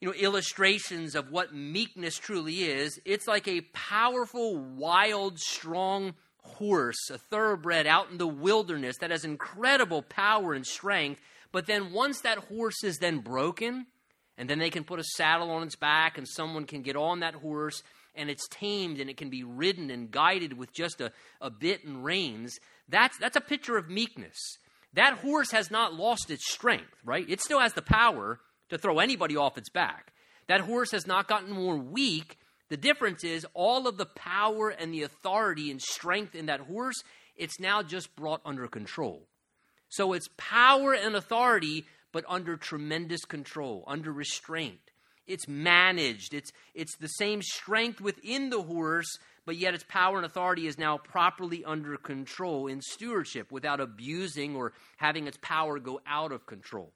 you 0.00 0.08
know, 0.08 0.14
illustrations 0.14 1.14
of 1.14 1.30
what 1.30 1.54
meekness 1.54 2.18
truly 2.18 2.64
is. 2.64 3.00
It's 3.04 3.26
like 3.26 3.48
a 3.48 3.62
powerful, 3.72 4.56
wild, 4.56 5.38
strong 5.38 6.14
horse, 6.42 7.10
a 7.10 7.18
thoroughbred 7.18 7.86
out 7.86 8.10
in 8.10 8.18
the 8.18 8.26
wilderness 8.26 8.96
that 9.00 9.10
has 9.10 9.24
incredible 9.24 10.02
power 10.02 10.52
and 10.52 10.66
strength. 10.66 11.20
But 11.50 11.66
then 11.66 11.92
once 11.92 12.20
that 12.20 12.38
horse 12.38 12.84
is 12.84 12.98
then 12.98 13.18
broken, 13.18 13.86
and 14.38 14.50
then 14.50 14.58
they 14.58 14.70
can 14.70 14.84
put 14.84 15.00
a 15.00 15.04
saddle 15.04 15.50
on 15.50 15.62
its 15.62 15.76
back, 15.76 16.18
and 16.18 16.28
someone 16.28 16.66
can 16.66 16.82
get 16.82 16.96
on 16.96 17.20
that 17.20 17.34
horse, 17.34 17.82
and 18.14 18.30
it's 18.30 18.48
tamed 18.48 19.00
and 19.00 19.10
it 19.10 19.16
can 19.16 19.30
be 19.30 19.44
ridden 19.44 19.90
and 19.90 20.10
guided 20.10 20.56
with 20.56 20.72
just 20.72 21.00
a, 21.00 21.12
a 21.40 21.50
bit 21.50 21.84
and 21.84 22.04
reins. 22.04 22.58
That's, 22.88 23.16
that's 23.18 23.36
a 23.36 23.40
picture 23.40 23.76
of 23.76 23.88
meekness. 23.90 24.38
That 24.94 25.18
horse 25.18 25.50
has 25.50 25.70
not 25.70 25.94
lost 25.94 26.30
its 26.30 26.50
strength, 26.50 26.94
right? 27.04 27.28
It 27.28 27.40
still 27.40 27.60
has 27.60 27.74
the 27.74 27.82
power 27.82 28.40
to 28.70 28.78
throw 28.78 28.98
anybody 28.98 29.36
off 29.36 29.58
its 29.58 29.70
back. 29.70 30.12
That 30.48 30.60
horse 30.60 30.92
has 30.92 31.06
not 31.06 31.28
gotten 31.28 31.50
more 31.50 31.76
weak. 31.76 32.38
The 32.68 32.76
difference 32.76 33.24
is 33.24 33.46
all 33.54 33.86
of 33.86 33.96
the 33.96 34.06
power 34.06 34.70
and 34.70 34.92
the 34.92 35.02
authority 35.02 35.70
and 35.70 35.80
strength 35.80 36.34
in 36.34 36.46
that 36.46 36.60
horse, 36.60 37.02
it's 37.36 37.60
now 37.60 37.82
just 37.82 38.14
brought 38.16 38.40
under 38.44 38.66
control. 38.66 39.26
So 39.88 40.12
it's 40.14 40.28
power 40.36 40.94
and 40.94 41.14
authority, 41.14 41.86
but 42.12 42.24
under 42.28 42.56
tremendous 42.56 43.24
control, 43.24 43.84
under 43.86 44.12
restraint. 44.12 44.80
It's 45.26 45.48
managed. 45.48 46.34
It's, 46.34 46.50
it's 46.74 46.96
the 46.96 47.08
same 47.08 47.42
strength 47.42 48.00
within 48.00 48.50
the 48.50 48.62
horse, 48.62 49.18
but 49.44 49.56
yet 49.56 49.74
its 49.74 49.84
power 49.88 50.16
and 50.16 50.26
authority 50.26 50.66
is 50.66 50.78
now 50.78 50.98
properly 50.98 51.64
under 51.64 51.96
control 51.96 52.68
in 52.68 52.80
stewardship 52.80 53.50
without 53.50 53.80
abusing 53.80 54.56
or 54.56 54.72
having 54.96 55.26
its 55.26 55.38
power 55.42 55.78
go 55.78 56.00
out 56.06 56.32
of 56.32 56.46
control. 56.46 56.92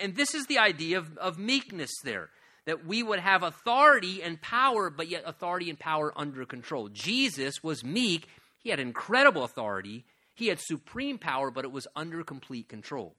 And 0.00 0.16
this 0.16 0.34
is 0.34 0.46
the 0.46 0.58
idea 0.58 0.98
of, 0.98 1.16
of 1.18 1.38
meekness 1.38 1.92
there 2.02 2.30
that 2.66 2.86
we 2.86 3.02
would 3.02 3.18
have 3.18 3.42
authority 3.42 4.22
and 4.22 4.40
power, 4.40 4.88
but 4.88 5.08
yet 5.08 5.22
authority 5.26 5.68
and 5.68 5.78
power 5.78 6.12
under 6.16 6.46
control. 6.46 6.88
Jesus 6.88 7.62
was 7.62 7.84
meek, 7.84 8.26
he 8.62 8.70
had 8.70 8.80
incredible 8.80 9.44
authority, 9.44 10.04
he 10.34 10.48
had 10.48 10.58
supreme 10.58 11.18
power, 11.18 11.50
but 11.50 11.64
it 11.64 11.72
was 11.72 11.86
under 11.94 12.24
complete 12.24 12.68
control. 12.68 13.14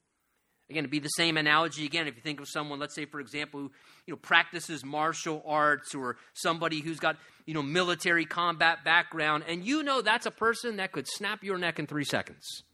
Again, 0.68 0.80
it'd 0.80 0.90
be 0.90 0.98
the 0.98 1.08
same 1.10 1.36
analogy 1.36 1.84
again 1.84 2.08
if 2.08 2.16
you 2.16 2.22
think 2.22 2.40
of 2.40 2.48
someone, 2.48 2.80
let's 2.80 2.94
say, 2.96 3.04
for 3.04 3.20
example, 3.20 3.60
who 3.60 3.70
you 4.06 4.12
know, 4.14 4.16
practices 4.16 4.84
martial 4.84 5.42
arts 5.46 5.94
or 5.94 6.16
somebody 6.34 6.80
who's 6.80 6.98
got 6.98 7.16
you 7.46 7.54
know, 7.54 7.62
military 7.62 8.24
combat 8.24 8.82
background, 8.84 9.44
and 9.46 9.64
you 9.64 9.84
know 9.84 10.02
that's 10.02 10.26
a 10.26 10.30
person 10.32 10.76
that 10.76 10.90
could 10.90 11.06
snap 11.06 11.44
your 11.44 11.56
neck 11.56 11.78
in 11.78 11.86
three 11.86 12.04
seconds. 12.04 12.64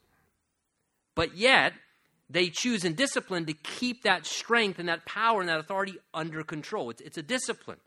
But 1.14 1.36
yet, 1.36 1.74
they 2.32 2.48
choose 2.48 2.84
in 2.84 2.94
discipline 2.94 3.44
to 3.44 3.52
keep 3.52 4.02
that 4.02 4.24
strength 4.24 4.78
and 4.78 4.88
that 4.88 5.04
power 5.04 5.40
and 5.40 5.48
that 5.50 5.60
authority 5.60 5.96
under 6.14 6.42
control. 6.42 6.88
It's, 6.88 7.02
it's 7.02 7.18
a 7.18 7.22
discipline. 7.22 7.78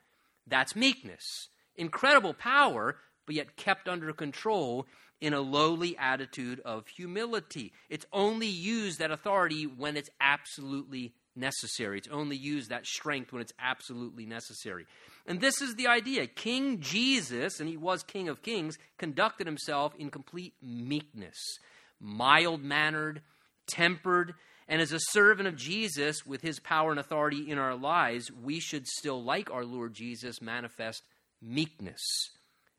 That's 0.45 0.75
meekness. 0.75 1.49
Incredible 1.75 2.35
power, 2.35 2.97
but 3.25 3.35
yet 3.35 3.57
kept 3.57 3.89
under 3.89 4.13
control 4.13 4.85
in 5.19 5.33
a 5.33 5.41
lowly 5.41 5.97
attitude 5.97 6.59
of 6.63 6.87
humility. 6.87 7.73
It's 7.89 8.05
only 8.13 8.47
used 8.47 8.99
that 8.99 9.09
authority 9.09 9.63
when 9.65 9.97
it's 9.97 10.09
absolutely 10.21 11.13
necessary. 11.35 11.97
It's 11.97 12.07
only 12.09 12.37
used 12.37 12.69
that 12.69 12.85
strength 12.85 13.33
when 13.33 13.41
it's 13.41 13.53
absolutely 13.59 14.27
necessary. 14.27 14.85
And 15.25 15.41
this 15.41 15.59
is 15.59 15.75
the 15.75 15.87
idea. 15.87 16.27
King 16.27 16.81
Jesus, 16.81 17.59
and 17.59 17.67
he 17.67 17.77
was 17.77 18.03
King 18.03 18.29
of 18.29 18.43
Kings, 18.43 18.77
conducted 18.99 19.47
himself 19.47 19.95
in 19.97 20.11
complete 20.11 20.53
meekness, 20.61 21.57
mild 21.99 22.61
mannered, 22.61 23.23
tempered, 23.67 24.33
and 24.67 24.81
as 24.81 24.91
a 24.91 24.99
servant 24.99 25.47
of 25.47 25.55
Jesus 25.55 26.25
with 26.25 26.41
his 26.41 26.59
power 26.59 26.91
and 26.91 26.99
authority 26.99 27.49
in 27.49 27.57
our 27.57 27.75
lives, 27.75 28.31
we 28.31 28.59
should 28.59 28.87
still, 28.87 29.23
like 29.23 29.51
our 29.51 29.65
Lord 29.65 29.93
Jesus, 29.93 30.41
manifest 30.41 31.03
meekness 31.41 32.01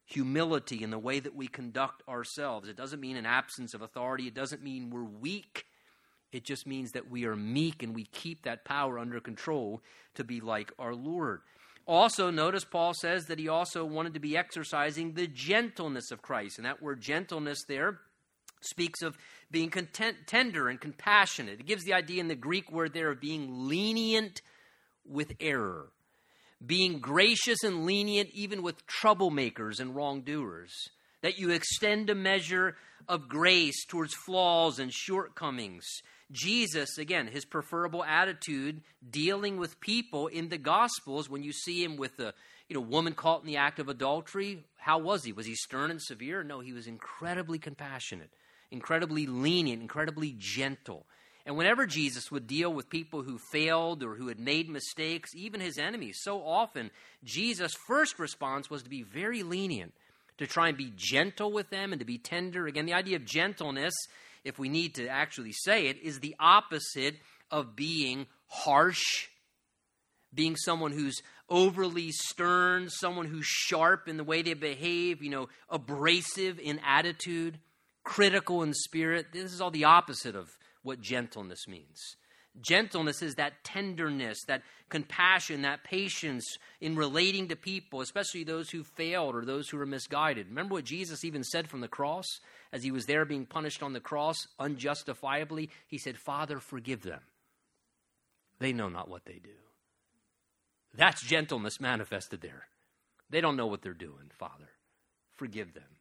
humility 0.07 0.83
in 0.83 0.91
the 0.91 0.99
way 0.99 1.19
that 1.21 1.35
we 1.35 1.49
conduct 1.49 2.03
ourselves. 2.09 2.69
It 2.69 2.77
doesn't 2.77 3.01
mean 3.01 3.17
an 3.17 3.27
absence 3.27 3.75
of 3.75 3.83
authority, 3.83 4.29
it 4.29 4.35
doesn't 4.35 4.63
mean 4.63 4.91
we're 4.91 5.03
weak. 5.03 5.67
It 6.33 6.45
just 6.45 6.67
means 6.67 6.93
that 6.93 7.11
we 7.11 7.25
are 7.25 7.37
meek 7.37 7.83
and 7.83 7.95
we 7.95 8.05
keep 8.05 8.43
that 8.43 8.65
power 8.65 8.99
under 8.99 9.21
control 9.21 9.81
to 10.15 10.25
be 10.25 10.41
like 10.41 10.73
our 10.79 10.95
Lord. 10.95 11.41
Also, 11.87 12.31
notice 12.31 12.65
Paul 12.65 12.95
says 12.95 13.27
that 13.27 13.39
he 13.39 13.49
also 13.49 13.85
wanted 13.85 14.15
to 14.15 14.21
be 14.21 14.37
exercising 14.37 15.13
the 15.13 15.29
gentleness 15.29 16.11
of 16.11 16.23
Christ. 16.23 16.59
And 16.59 16.67
that 16.67 16.83
word 16.83 17.01
gentleness 17.01 17.65
there 17.69 18.01
speaks 18.61 19.03
of 19.03 19.17
being 19.51 19.71
content, 19.71 20.17
tender 20.27 20.69
and 20.69 20.81
compassionate. 20.81 21.61
It 21.61 21.67
gives 21.67 21.85
the 21.85 21.95
idea 21.95 22.21
in 22.21 22.29
the 22.29 22.35
Greek 22.35 22.71
word 22.71 22.93
there 22.93 23.11
of 23.11 23.21
being 23.21 23.69
lenient 23.69 24.43
with 25.05 25.35
error 25.41 25.91
being 26.65 26.99
gracious 27.01 27.63
and 27.63 27.85
lenient 27.85 28.31
even 28.33 28.63
with 28.63 28.87
troublemakers 28.87 29.81
and 29.81 29.95
wrongdoers, 29.95 30.73
that 31.23 31.39
you 31.39 31.51
extend 31.51 32.09
a 32.09 32.15
measure 32.15 32.77
of 33.09 33.29
grace 33.29 33.85
towards 33.87 34.15
flaws 34.15 34.79
and 34.79 34.93
shortcomings. 34.93 35.85
Jesus, 36.33 36.99
again, 36.99 37.29
his 37.29 37.45
preferable 37.45 38.03
attitude 38.03 38.83
dealing 39.09 39.59
with 39.59 39.81
people 39.81 40.27
in 40.27 40.49
the 40.49 40.59
Gospels, 40.59 41.29
when 41.29 41.43
you 41.43 41.53
see 41.53 41.85
him 41.85 41.97
with 41.97 42.19
a 42.19 42.35
you 42.69 42.75
know, 42.75 42.81
woman 42.81 43.13
caught 43.13 43.43
in 43.43 43.47
the 43.47 43.59
act 43.59 43.79
of 43.79 43.89
adultery, 43.89 44.65
how 44.77 44.99
was 44.99 45.23
he? 45.23 45.33
Was 45.33 45.47
he 45.47 45.55
stern 45.55 45.91
and 45.91 46.03
severe? 46.03 46.43
No, 46.43 46.61
he 46.61 46.73
was 46.73 46.89
incredibly 46.89 47.59
compassionate, 47.59 48.31
incredibly 48.71 49.27
lenient, 49.27 49.83
incredibly 49.83 50.35
gentle. 50.39 51.07
And 51.45 51.57
whenever 51.57 51.87
Jesus 51.87 52.31
would 52.33 52.49
deal 52.49 52.73
with 52.73 52.91
people 52.91 53.23
who 53.23 53.39
failed 53.53 54.03
or 54.03 54.17
who 54.17 54.27
had 54.29 54.41
made 54.41 54.69
mistakes, 54.69 55.31
even 55.35 55.61
his 55.61 55.79
enemies, 55.79 56.19
so 56.21 56.43
often 56.45 56.91
Jesus' 57.23 57.75
first 57.87 58.19
response 58.19 58.69
was 58.69 58.83
to 58.83 58.91
be 58.91 59.03
very 59.03 59.45
lenient, 59.45 59.95
to 60.39 60.47
try 60.47 60.69
and 60.69 60.77
be 60.77 60.93
gentle 60.97 61.53
with 61.53 61.71
them 61.71 61.93
and 61.93 62.01
to 62.01 62.05
be 62.05 62.19
tender. 62.19 62.67
Again, 62.67 62.85
the 62.85 62.95
idea 62.95 63.17
of 63.17 63.25
gentleness, 63.25 63.95
if 64.45 64.59
we 64.59 64.69
need 64.69 64.97
to 64.97 65.07
actually 65.07 65.53
say 65.53 65.87
it, 65.87 65.99
is 66.03 66.19
the 66.19 66.35
opposite 66.41 67.15
of 67.51 67.77
being 67.77 68.27
harsh, 68.49 69.29
being 70.35 70.57
someone 70.57 70.91
who's 70.91 71.23
overly 71.49 72.11
stern, 72.11 72.91
someone 72.91 73.27
who's 73.27 73.47
sharp 73.47 74.09
in 74.09 74.17
the 74.17 74.25
way 74.25 74.43
they 74.43 74.55
behave, 74.55 75.23
you 75.23 75.31
know, 75.31 75.49
abrasive 75.71 76.59
in 76.59 76.81
attitude, 76.81 77.59
critical 78.07 78.63
in 78.63 78.73
spirit. 78.73 79.27
This 79.33 79.53
is 79.53 79.61
all 79.61 79.73
the 79.73 79.85
opposite 79.85 80.37
of 80.37 80.57
what 80.83 81.01
gentleness 81.01 81.67
means. 81.69 82.17
Gentleness 82.59 83.21
is 83.21 83.35
that 83.35 83.65
tenderness, 83.65 84.39
that 84.47 84.63
compassion, 84.89 85.63
that 85.63 85.85
patience 85.85 86.57
in 86.81 86.97
relating 86.97 87.49
to 87.49 87.57
people, 87.57 88.01
especially 88.01 88.45
those 88.45 88.71
who 88.71 88.83
failed 88.83 89.35
or 89.35 89.45
those 89.45 89.69
who 89.69 89.77
were 89.77 89.85
misguided. 89.85 90.49
Remember 90.49 90.75
what 90.75 90.85
Jesus 90.85 91.25
even 91.25 91.45
said 91.45 91.69
from 91.69 91.81
the 91.83 91.89
cross 91.89 92.25
as 92.73 92.83
he 92.83 92.91
was 92.91 93.05
there 93.05 93.27
being 93.27 93.45
punished 93.45 93.83
on 93.83 93.93
the 93.93 94.01
cross 94.01 94.47
unjustifiably? 94.59 95.69
He 95.87 95.99
said, 95.99 96.17
Father, 96.17 96.61
forgive 96.61 97.03
them. 97.03 97.21
They 98.59 98.73
know 98.73 98.89
not 98.89 99.11
what 99.11 99.27
they 99.27 99.41
do. 99.43 99.51
That's 100.95 101.21
gentleness 101.21 101.79
manifested 101.79 102.41
there. 102.41 102.69
They 103.29 103.43
don't 103.43 103.57
know 103.57 103.67
what 103.67 103.83
they're 103.83 103.93
doing, 103.93 104.31
Father. 104.39 104.71
Forgive 105.35 105.75
them. 105.75 105.96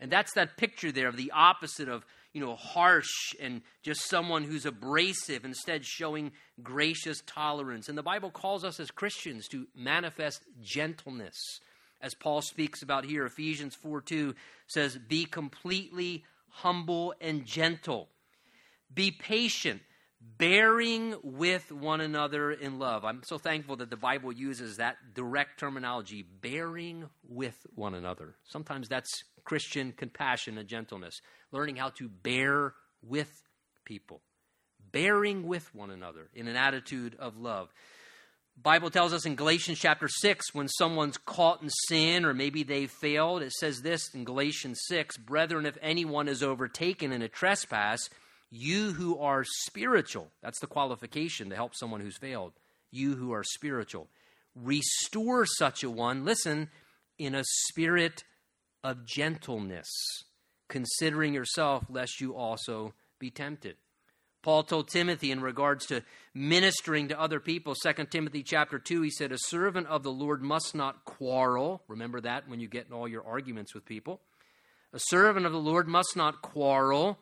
And 0.00 0.10
that's 0.10 0.32
that 0.34 0.56
picture 0.56 0.90
there 0.90 1.08
of 1.08 1.16
the 1.16 1.30
opposite 1.32 1.88
of, 1.88 2.04
you 2.32 2.40
know, 2.40 2.56
harsh 2.56 3.34
and 3.40 3.60
just 3.82 4.08
someone 4.08 4.44
who's 4.44 4.64
abrasive, 4.64 5.44
instead 5.44 5.84
showing 5.84 6.32
gracious 6.62 7.22
tolerance. 7.26 7.88
And 7.88 7.98
the 7.98 8.02
Bible 8.02 8.30
calls 8.30 8.64
us 8.64 8.80
as 8.80 8.90
Christians 8.90 9.46
to 9.48 9.68
manifest 9.76 10.42
gentleness. 10.62 11.36
As 12.00 12.14
Paul 12.14 12.40
speaks 12.40 12.82
about 12.82 13.04
here, 13.04 13.26
Ephesians 13.26 13.74
4 13.74 14.00
2 14.00 14.34
says, 14.68 14.96
Be 14.96 15.26
completely 15.26 16.24
humble 16.48 17.14
and 17.20 17.44
gentle. 17.44 18.08
Be 18.92 19.10
patient, 19.10 19.82
bearing 20.20 21.14
with 21.22 21.70
one 21.70 22.00
another 22.00 22.50
in 22.50 22.78
love. 22.78 23.04
I'm 23.04 23.22
so 23.22 23.38
thankful 23.38 23.76
that 23.76 23.90
the 23.90 23.96
Bible 23.96 24.32
uses 24.32 24.78
that 24.78 24.96
direct 25.14 25.60
terminology, 25.60 26.22
bearing 26.22 27.08
with 27.28 27.66
one 27.74 27.94
another. 27.94 28.34
Sometimes 28.44 28.88
that's 28.88 29.24
Christian 29.50 29.90
compassion 29.90 30.58
and 30.58 30.68
gentleness, 30.68 31.20
learning 31.50 31.74
how 31.74 31.88
to 31.88 32.08
bear 32.08 32.72
with 33.02 33.28
people, 33.84 34.20
bearing 34.92 35.44
with 35.48 35.74
one 35.74 35.90
another 35.90 36.28
in 36.36 36.46
an 36.46 36.54
attitude 36.54 37.16
of 37.18 37.36
love. 37.36 37.68
Bible 38.62 38.90
tells 38.90 39.12
us 39.12 39.26
in 39.26 39.34
Galatians 39.34 39.80
chapter 39.80 40.06
6 40.06 40.54
when 40.54 40.68
someone's 40.68 41.18
caught 41.18 41.62
in 41.62 41.68
sin 41.88 42.24
or 42.24 42.32
maybe 42.32 42.62
they've 42.62 42.88
failed 42.88 43.42
it 43.42 43.50
says 43.50 43.82
this 43.82 44.14
in 44.14 44.22
Galatians 44.22 44.78
6 44.86 45.16
brethren 45.16 45.66
if 45.66 45.76
anyone 45.82 46.28
is 46.28 46.44
overtaken 46.44 47.10
in 47.10 47.20
a 47.20 47.28
trespass 47.28 48.08
you 48.52 48.92
who 48.92 49.18
are 49.18 49.42
spiritual 49.64 50.28
that's 50.42 50.60
the 50.60 50.68
qualification 50.68 51.50
to 51.50 51.56
help 51.56 51.74
someone 51.74 52.00
who's 52.00 52.18
failed 52.18 52.52
you 52.92 53.16
who 53.16 53.32
are 53.32 53.42
spiritual 53.42 54.06
restore 54.54 55.44
such 55.44 55.82
a 55.82 55.90
one 55.90 56.24
listen 56.24 56.68
in 57.18 57.34
a 57.34 57.42
spirit 57.66 58.22
of 58.82 59.04
gentleness, 59.04 59.88
considering 60.68 61.34
yourself, 61.34 61.84
lest 61.88 62.20
you 62.20 62.34
also 62.34 62.94
be 63.18 63.30
tempted. 63.30 63.76
Paul 64.42 64.62
told 64.62 64.88
Timothy 64.88 65.30
in 65.30 65.42
regards 65.42 65.86
to 65.86 66.02
ministering 66.32 67.08
to 67.08 67.20
other 67.20 67.40
people, 67.40 67.74
2 67.74 68.06
Timothy 68.06 68.42
chapter 68.42 68.78
2, 68.78 69.02
he 69.02 69.10
said, 69.10 69.32
A 69.32 69.38
servant 69.38 69.86
of 69.88 70.02
the 70.02 70.12
Lord 70.12 70.42
must 70.42 70.74
not 70.74 71.04
quarrel. 71.04 71.82
Remember 71.88 72.20
that 72.22 72.48
when 72.48 72.58
you 72.58 72.66
get 72.66 72.86
in 72.86 72.94
all 72.94 73.06
your 73.06 73.26
arguments 73.26 73.74
with 73.74 73.84
people. 73.84 74.20
A 74.94 74.98
servant 74.98 75.44
of 75.44 75.52
the 75.52 75.58
Lord 75.58 75.86
must 75.86 76.16
not 76.16 76.40
quarrel, 76.40 77.18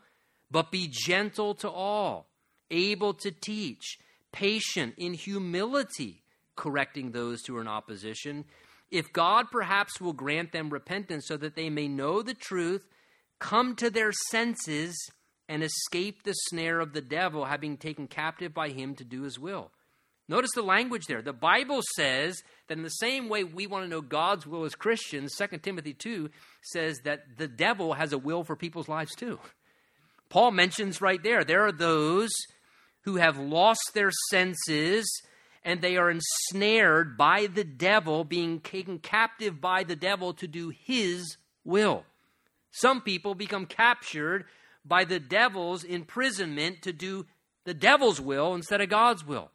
but 0.51 0.71
be 0.71 0.89
gentle 0.91 1.55
to 1.57 1.69
all, 1.69 2.29
able 2.71 3.15
to 3.15 3.31
teach, 3.33 3.99
patient 4.33 4.95
in 4.97 5.15
humility, 5.15 6.23
correcting 6.55 7.11
those 7.11 7.45
who 7.45 7.57
are 7.57 7.61
in 7.61 7.69
opposition. 7.69 8.45
If 8.91 9.13
God 9.13 9.51
perhaps 9.51 10.01
will 10.01 10.13
grant 10.13 10.53
them 10.53 10.71
repentance 10.71 11.27
so 11.27 11.37
that 11.37 11.57
they 11.57 11.69
may 11.69 11.89
know 11.89 12.23
the 12.23 12.35
truth, 12.35 12.87
come 13.39 13.77
to 13.77 13.91
their 13.91 14.13
senses, 14.31 14.97
and 15.49 15.63
escape 15.63 16.23
the 16.23 16.33
snare 16.33 16.81
of 16.81 16.93
the 16.93 17.01
devil, 17.01 17.47
having 17.47 17.77
taken 17.77 18.07
captive 18.07 18.53
by 18.53 18.69
him 18.69 18.95
to 18.97 19.05
do 19.05 19.23
his 19.23 19.39
will. 19.39 19.71
Notice 20.29 20.51
the 20.55 20.63
language 20.63 21.07
there. 21.07 21.23
The 21.23 21.33
Bible 21.33 21.81
says 21.97 22.43
that 22.69 22.77
in 22.77 22.85
the 22.85 22.91
same 22.91 23.31
way 23.31 23.45
we 23.45 23.67
want 23.67 23.85
to 23.85 23.89
know 23.89 24.03
God's 24.03 24.47
will 24.47 24.65
as 24.65 24.75
Christians, 24.75 25.35
2 25.37 25.59
Timothy 25.59 25.95
2 25.95 26.29
says 26.63 26.99
that 27.05 27.39
the 27.39 27.49
devil 27.49 27.95
has 27.95 28.13
a 28.13 28.19
will 28.19 28.45
for 28.45 28.55
people's 28.55 28.89
lives 28.89 29.15
too. 29.15 29.39
Paul 30.29 30.51
mentions 30.51 31.01
right 31.01 31.23
there 31.23 31.45
there 31.45 31.65
are 31.67 31.73
those 31.73 32.31
who 33.03 33.17
have 33.17 33.39
lost 33.39 33.93
their 33.95 34.11
senses 34.31 35.11
and 35.65 35.81
they 35.81 35.97
are 35.97 36.11
ensnared 36.11 37.17
by 37.17 37.47
the 37.47 37.65
devil, 37.65 38.25
being 38.25 38.61
taken 38.61 38.99
captive 38.99 39.61
by 39.61 39.85
the 39.85 39.97
devil 39.97 40.33
to 40.35 40.47
do 40.47 40.71
his 40.71 41.37
will. 41.65 42.05
Some 42.71 43.01
people 43.01 43.35
become 43.35 43.67
captured 43.67 44.45
by 44.85 45.05
the 45.05 45.21
devil's 45.21 45.85
imprisonment 45.85 46.83
to 46.83 46.93
do 46.93 47.27
the 47.65 47.75
devil's 47.75 48.21
will 48.21 48.55
instead 48.55 48.81
of 48.81 48.89
God's 48.89 49.27
will. 49.27 49.51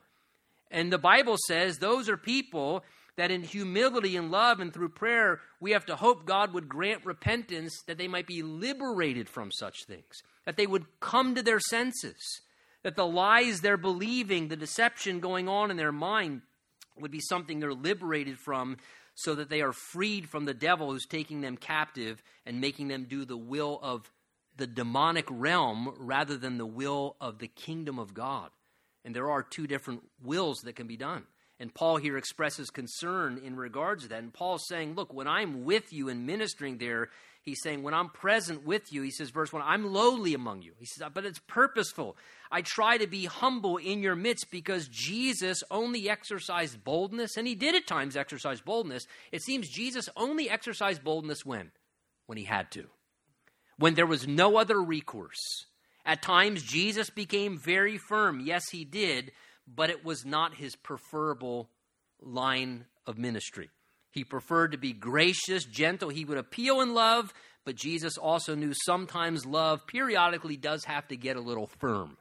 And 0.69 0.91
the 0.91 0.97
Bible 0.97 1.37
says 1.47 1.77
those 1.77 2.09
are 2.09 2.17
people 2.17 2.83
that 3.15 3.31
in 3.31 3.43
humility 3.43 4.15
and 4.15 4.31
love 4.31 4.59
and 4.59 4.73
through 4.73 4.89
prayer, 4.89 5.39
we 5.59 5.71
have 5.71 5.85
to 5.85 5.95
hope 5.95 6.25
God 6.25 6.53
would 6.53 6.67
grant 6.67 7.05
repentance 7.05 7.71
that 7.85 7.97
they 7.97 8.07
might 8.07 8.27
be 8.27 8.41
liberated 8.41 9.29
from 9.29 9.51
such 9.51 9.85
things, 9.85 10.23
that 10.45 10.57
they 10.57 10.65
would 10.65 10.85
come 10.99 11.35
to 11.35 11.43
their 11.43 11.59
senses, 11.59 12.41
that 12.83 12.95
the 12.95 13.07
lies 13.07 13.61
they're 13.61 13.77
believing, 13.77 14.47
the 14.47 14.55
deception 14.55 15.19
going 15.19 15.49
on 15.49 15.71
in 15.71 15.77
their 15.77 15.91
mind, 15.91 16.41
would 16.97 17.11
be 17.11 17.19
something 17.19 17.59
they're 17.59 17.73
liberated 17.73 18.37
from 18.37 18.77
so 19.15 19.35
that 19.35 19.49
they 19.49 19.61
are 19.61 19.73
freed 19.73 20.29
from 20.29 20.45
the 20.45 20.53
devil 20.53 20.91
who's 20.91 21.05
taking 21.05 21.41
them 21.41 21.57
captive 21.57 22.21
and 22.45 22.61
making 22.61 22.87
them 22.87 23.05
do 23.05 23.25
the 23.25 23.37
will 23.37 23.79
of 23.81 24.11
the 24.57 24.67
demonic 24.67 25.25
realm 25.29 25.93
rather 25.97 26.37
than 26.37 26.57
the 26.57 26.65
will 26.65 27.15
of 27.19 27.39
the 27.39 27.47
kingdom 27.47 27.99
of 27.99 28.13
God. 28.13 28.49
And 29.05 29.15
there 29.15 29.29
are 29.29 29.43
two 29.43 29.67
different 29.67 30.03
wills 30.23 30.61
that 30.61 30.75
can 30.75 30.87
be 30.87 30.97
done. 30.97 31.23
And 31.59 31.73
Paul 31.73 31.97
here 31.97 32.17
expresses 32.17 32.69
concern 32.69 33.39
in 33.43 33.55
regards 33.55 34.03
to 34.03 34.09
that. 34.09 34.19
And 34.19 34.33
Paul's 34.33 34.67
saying, 34.67 34.95
Look, 34.95 35.13
when 35.13 35.27
I'm 35.27 35.63
with 35.63 35.93
you 35.93 36.09
and 36.09 36.25
ministering 36.25 36.77
there, 36.77 37.09
he's 37.43 37.61
saying, 37.61 37.83
When 37.83 37.93
I'm 37.93 38.09
present 38.09 38.65
with 38.65 38.91
you, 38.91 39.01
he 39.01 39.11
says, 39.11 39.29
verse 39.29 39.51
1, 39.51 39.61
I'm 39.63 39.91
lowly 39.91 40.33
among 40.33 40.61
you. 40.61 40.73
He 40.77 40.85
says, 40.85 41.03
ah, 41.03 41.09
But 41.13 41.25
it's 41.25 41.39
purposeful. 41.47 42.17
I 42.51 42.61
try 42.61 42.97
to 42.97 43.07
be 43.07 43.25
humble 43.25 43.77
in 43.77 44.01
your 44.01 44.15
midst 44.15 44.51
because 44.51 44.87
Jesus 44.87 45.63
only 45.71 46.09
exercised 46.09 46.83
boldness, 46.83 47.37
and 47.37 47.47
he 47.47 47.55
did 47.55 47.75
at 47.75 47.87
times 47.87 48.15
exercise 48.15 48.61
boldness. 48.61 49.05
It 49.31 49.41
seems 49.41 49.69
Jesus 49.69 50.09
only 50.15 50.49
exercised 50.49 51.03
boldness 51.03 51.45
when? 51.45 51.71
When 52.25 52.37
he 52.37 52.45
had 52.45 52.71
to, 52.71 52.85
when 53.77 53.95
there 53.95 54.05
was 54.05 54.27
no 54.27 54.57
other 54.57 54.81
recourse. 54.81 55.65
At 56.05 56.21
times, 56.21 56.63
Jesus 56.63 57.09
became 57.09 57.57
very 57.57 57.97
firm. 57.97 58.41
Yes, 58.41 58.63
he 58.71 58.83
did, 58.83 59.31
but 59.67 59.89
it 59.89 60.03
was 60.03 60.25
not 60.25 60.55
his 60.55 60.75
preferable 60.75 61.69
line 62.21 62.85
of 63.05 63.17
ministry. 63.17 63.69
He 64.13 64.23
preferred 64.23 64.71
to 64.71 64.77
be 64.77 64.93
gracious, 64.93 65.65
gentle. 65.65 66.09
He 66.09 66.23
would 66.23 66.37
appeal 66.37 66.81
in 66.81 66.93
love, 66.93 67.33
but 67.65 67.75
Jesus 67.75 68.17
also 68.17 68.55
knew 68.55 68.73
sometimes 68.85 69.45
love 69.45 69.85
periodically 69.87 70.55
does 70.55 70.85
have 70.85 71.07
to 71.09 71.17
get 71.17 71.35
a 71.35 71.41
little 71.41 71.67
firm. 71.67 72.17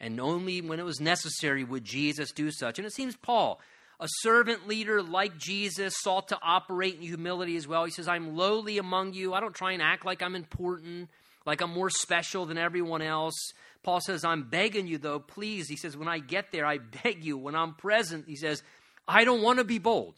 And 0.00 0.20
only 0.20 0.60
when 0.60 0.80
it 0.80 0.84
was 0.84 1.00
necessary 1.00 1.64
would 1.64 1.84
Jesus 1.84 2.32
do 2.32 2.50
such. 2.50 2.78
And 2.78 2.86
it 2.86 2.92
seems 2.92 3.16
Paul, 3.16 3.60
a 4.00 4.06
servant 4.20 4.68
leader 4.68 5.02
like 5.02 5.36
Jesus, 5.36 5.94
sought 5.98 6.28
to 6.28 6.38
operate 6.42 6.96
in 6.96 7.02
humility 7.02 7.56
as 7.56 7.66
well. 7.66 7.84
He 7.84 7.90
says, 7.90 8.08
I'm 8.08 8.36
lowly 8.36 8.78
among 8.78 9.14
you. 9.14 9.34
I 9.34 9.40
don't 9.40 9.54
try 9.54 9.72
and 9.72 9.82
act 9.82 10.04
like 10.04 10.22
I'm 10.22 10.36
important 10.36 11.08
like 11.46 11.60
I'm 11.60 11.72
more 11.72 11.90
special 11.90 12.46
than 12.46 12.58
everyone 12.58 13.02
else. 13.02 13.34
Paul 13.82 14.00
says, 14.00 14.24
I'm 14.24 14.44
begging 14.44 14.86
you, 14.86 14.98
though, 14.98 15.18
please. 15.18 15.68
He 15.68 15.76
says, 15.76 15.96
when 15.96 16.08
I 16.08 16.18
get 16.18 16.52
there, 16.52 16.66
I 16.66 16.78
beg 17.02 17.24
you. 17.24 17.36
When 17.36 17.54
I'm 17.54 17.74
present, 17.74 18.26
he 18.26 18.36
says, 18.36 18.62
I 19.06 19.24
don't 19.24 19.42
want 19.42 19.58
to 19.58 19.64
be 19.64 19.78
bold. 19.78 20.14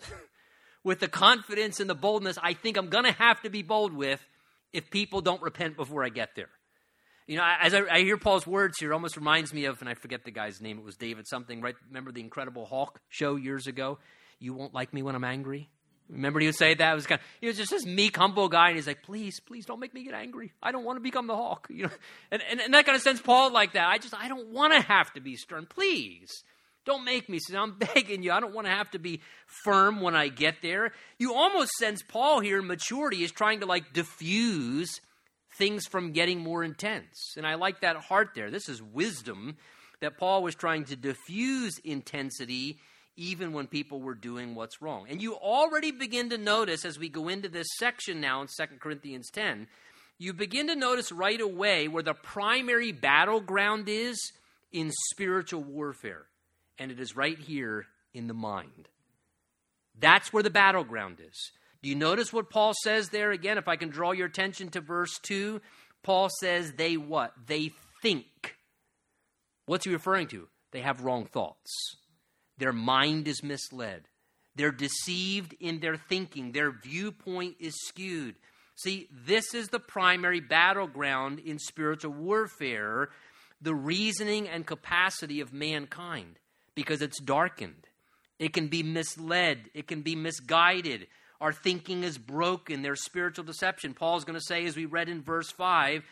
With 0.86 1.00
the 1.00 1.08
confidence 1.08 1.80
and 1.80 1.90
the 1.90 1.96
boldness 1.96 2.38
I 2.40 2.52
think 2.52 2.76
I'm 2.76 2.90
going 2.90 3.06
to 3.06 3.10
have 3.10 3.42
to 3.42 3.50
be 3.50 3.62
bold 3.62 3.92
with 3.92 4.24
if 4.72 4.88
people 4.88 5.20
don't 5.20 5.42
repent 5.42 5.76
before 5.76 6.04
I 6.04 6.10
get 6.10 6.36
there. 6.36 6.48
You 7.26 7.38
know, 7.38 7.44
as 7.60 7.74
I, 7.74 7.80
I, 7.90 7.98
hear 8.02 8.16
Paul's 8.16 8.46
words 8.46 8.78
here, 8.78 8.94
almost 8.94 9.16
reminds 9.16 9.52
me 9.52 9.64
of, 9.64 9.80
and 9.80 9.88
I 9.88 9.94
forget 9.94 10.24
the 10.24 10.30
guy's 10.30 10.60
name, 10.60 10.78
it 10.78 10.84
was 10.84 10.94
David 10.94 11.26
something, 11.26 11.60
right? 11.60 11.74
Remember 11.88 12.12
the 12.12 12.20
Incredible 12.20 12.66
Hulk 12.66 13.00
show 13.08 13.34
years 13.34 13.66
ago? 13.66 13.98
You 14.38 14.54
won't 14.54 14.74
like 14.74 14.94
me 14.94 15.02
when 15.02 15.16
I'm 15.16 15.24
angry? 15.24 15.68
Remember 16.08 16.38
he 16.38 16.46
would 16.46 16.54
say 16.54 16.72
that? 16.72 16.92
It 16.92 16.94
was 16.94 17.08
kind 17.08 17.20
of, 17.20 17.26
he 17.40 17.48
was 17.48 17.56
just 17.56 17.72
this 17.72 17.84
meek, 17.84 18.16
humble 18.16 18.48
guy, 18.48 18.68
and 18.68 18.76
he's 18.76 18.86
like, 18.86 19.02
please, 19.02 19.40
please 19.40 19.66
don't 19.66 19.80
make 19.80 19.92
me 19.92 20.04
get 20.04 20.14
angry. 20.14 20.52
I 20.62 20.70
don't 20.70 20.84
want 20.84 20.98
to 20.98 21.02
become 21.02 21.26
the 21.26 21.34
Hulk. 21.34 21.66
You 21.76 21.86
know, 21.86 21.90
and, 22.30 22.42
and, 22.48 22.60
and 22.60 22.74
that 22.74 22.86
kind 22.86 22.94
of 22.94 23.02
sense 23.02 23.20
Paul 23.20 23.52
like 23.52 23.72
that. 23.72 23.88
I 23.88 23.98
just, 23.98 24.14
I 24.14 24.28
don't 24.28 24.52
want 24.52 24.72
to 24.72 24.80
have 24.82 25.12
to 25.14 25.20
be 25.20 25.34
stern. 25.34 25.66
Please. 25.66 26.44
Don't 26.86 27.04
make 27.04 27.28
me. 27.28 27.38
So 27.40 27.58
I'm 27.58 27.78
begging 27.94 28.22
you. 28.22 28.32
I 28.32 28.40
don't 28.40 28.54
want 28.54 28.66
to 28.66 28.72
have 28.72 28.90
to 28.92 28.98
be 28.98 29.20
firm 29.64 30.00
when 30.00 30.14
I 30.14 30.28
get 30.28 30.62
there. 30.62 30.92
You 31.18 31.34
almost 31.34 31.72
sense 31.78 32.02
Paul 32.02 32.40
here 32.40 32.60
in 32.60 32.66
maturity 32.66 33.22
is 33.22 33.32
trying 33.32 33.60
to 33.60 33.66
like 33.66 33.92
diffuse 33.92 35.00
things 35.58 35.86
from 35.86 36.12
getting 36.12 36.40
more 36.40 36.62
intense. 36.64 37.34
And 37.36 37.46
I 37.46 37.54
like 37.54 37.80
that 37.80 37.96
heart 37.96 38.30
there. 38.34 38.50
This 38.50 38.68
is 38.68 38.82
wisdom 38.82 39.56
that 40.00 40.18
Paul 40.18 40.42
was 40.42 40.54
trying 40.54 40.84
to 40.84 40.96
diffuse 40.96 41.78
intensity 41.84 42.78
even 43.16 43.52
when 43.52 43.66
people 43.66 44.00
were 44.00 44.14
doing 44.14 44.54
what's 44.54 44.82
wrong. 44.82 45.06
And 45.08 45.22
you 45.22 45.34
already 45.34 45.90
begin 45.90 46.28
to 46.30 46.38
notice 46.38 46.84
as 46.84 46.98
we 46.98 47.08
go 47.08 47.28
into 47.28 47.48
this 47.48 47.66
section 47.78 48.20
now 48.20 48.42
in 48.42 48.48
2 48.48 48.76
Corinthians 48.78 49.30
10, 49.32 49.66
you 50.18 50.34
begin 50.34 50.68
to 50.68 50.76
notice 50.76 51.10
right 51.10 51.40
away 51.40 51.88
where 51.88 52.02
the 52.02 52.14
primary 52.14 52.92
battleground 52.92 53.88
is 53.88 54.18
in 54.70 54.92
spiritual 55.12 55.62
warfare. 55.62 56.26
And 56.78 56.90
it 56.90 57.00
is 57.00 57.16
right 57.16 57.38
here 57.38 57.86
in 58.12 58.26
the 58.26 58.34
mind. 58.34 58.88
That's 59.98 60.32
where 60.32 60.42
the 60.42 60.50
battleground 60.50 61.18
is. 61.26 61.50
Do 61.82 61.88
you 61.88 61.94
notice 61.94 62.32
what 62.32 62.50
Paul 62.50 62.74
says 62.82 63.08
there 63.08 63.30
again? 63.30 63.58
If 63.58 63.68
I 63.68 63.76
can 63.76 63.88
draw 63.88 64.12
your 64.12 64.26
attention 64.26 64.68
to 64.70 64.80
verse 64.80 65.18
2, 65.22 65.60
Paul 66.02 66.28
says 66.40 66.72
they 66.72 66.96
what? 66.96 67.32
They 67.46 67.72
think. 68.02 68.56
What's 69.66 69.84
he 69.84 69.92
referring 69.92 70.28
to? 70.28 70.48
They 70.72 70.80
have 70.80 71.04
wrong 71.04 71.26
thoughts. 71.26 71.96
Their 72.58 72.72
mind 72.72 73.28
is 73.28 73.42
misled. 73.42 74.08
They're 74.54 74.72
deceived 74.72 75.54
in 75.60 75.80
their 75.80 75.96
thinking. 75.96 76.52
Their 76.52 76.70
viewpoint 76.70 77.56
is 77.60 77.74
skewed. 77.86 78.36
See, 78.76 79.08
this 79.10 79.54
is 79.54 79.68
the 79.68 79.80
primary 79.80 80.40
battleground 80.40 81.38
in 81.38 81.58
spiritual 81.58 82.12
warfare 82.12 83.10
the 83.60 83.74
reasoning 83.74 84.48
and 84.48 84.66
capacity 84.66 85.40
of 85.40 85.52
mankind, 85.52 86.38
because 86.76 87.02
it's 87.02 87.20
darkened. 87.20 87.88
It 88.38 88.52
can 88.52 88.68
be 88.68 88.84
misled, 88.84 89.70
it 89.74 89.88
can 89.88 90.02
be 90.02 90.14
misguided. 90.14 91.08
Our 91.40 91.52
thinking 91.52 92.04
is 92.04 92.16
broken. 92.16 92.82
There's 92.82 93.04
spiritual 93.04 93.44
deception. 93.44 93.92
Paul's 93.92 94.24
going 94.24 94.38
to 94.38 94.44
say, 94.44 94.64
as 94.64 94.76
we 94.76 94.86
read 94.86 95.08
in 95.08 95.22
verse 95.22 95.50
5, 95.50 96.02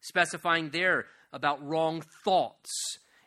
specifying 0.00 0.70
there 0.70 1.06
about 1.32 1.64
wrong 1.64 2.02
thoughts 2.24 2.70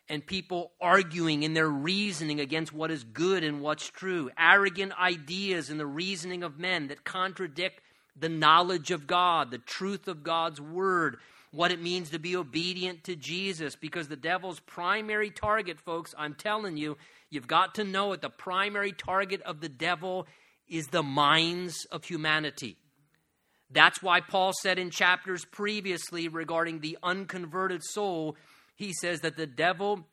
and 0.10 0.26
people 0.26 0.72
arguing 0.82 1.44
in 1.44 1.54
their 1.54 1.70
reasoning 1.70 2.40
against 2.40 2.74
what 2.74 2.92
is 2.92 3.04
good 3.04 3.44
and 3.44 3.62
what's 3.62 3.90
true, 3.90 4.30
arrogant 4.38 4.94
ideas 5.00 5.70
in 5.70 5.78
the 5.78 5.86
reasoning 5.86 6.44
of 6.44 6.60
men 6.60 6.88
that 6.88 7.04
contradict 7.04 7.80
the 8.18 8.30
knowledge 8.30 8.92
of 8.92 9.08
God, 9.08 9.52
the 9.52 9.58
truth 9.58 10.08
of 10.08 10.24
God's 10.24 10.62
word, 10.62 11.18
what 11.56 11.72
it 11.72 11.82
means 11.82 12.10
to 12.10 12.20
be 12.20 12.36
obedient 12.36 13.06
to 13.06 13.16
Jesus. 13.16 13.76
Because 13.76 14.08
the 14.08 14.16
devil's 14.16 14.60
primary 14.60 15.30
target, 15.30 15.80
folks, 15.80 16.14
I'm 16.18 16.36
telling 16.36 16.78
you, 16.78 16.98
you've 17.30 17.48
got 17.48 17.76
to 17.76 17.84
know 17.84 18.12
it. 18.14 18.22
The 18.22 18.30
primary 18.30 18.92
target 18.92 19.42
of 19.42 19.62
the 19.62 19.70
devil 19.70 20.28
is 20.68 20.88
the 20.88 21.04
minds 21.04 21.86
of 21.92 22.04
humanity. 22.04 22.78
That's 23.72 24.02
why 24.02 24.22
Paul 24.22 24.52
said 24.62 24.78
in 24.78 24.90
chapters 24.90 25.46
previously 25.46 26.28
regarding 26.28 26.80
the 26.80 26.98
unconverted 27.02 27.84
soul 27.84 28.36
he 28.76 28.94
says 28.94 29.22
that 29.22 29.38
the 29.38 29.48
devil, 29.48 30.06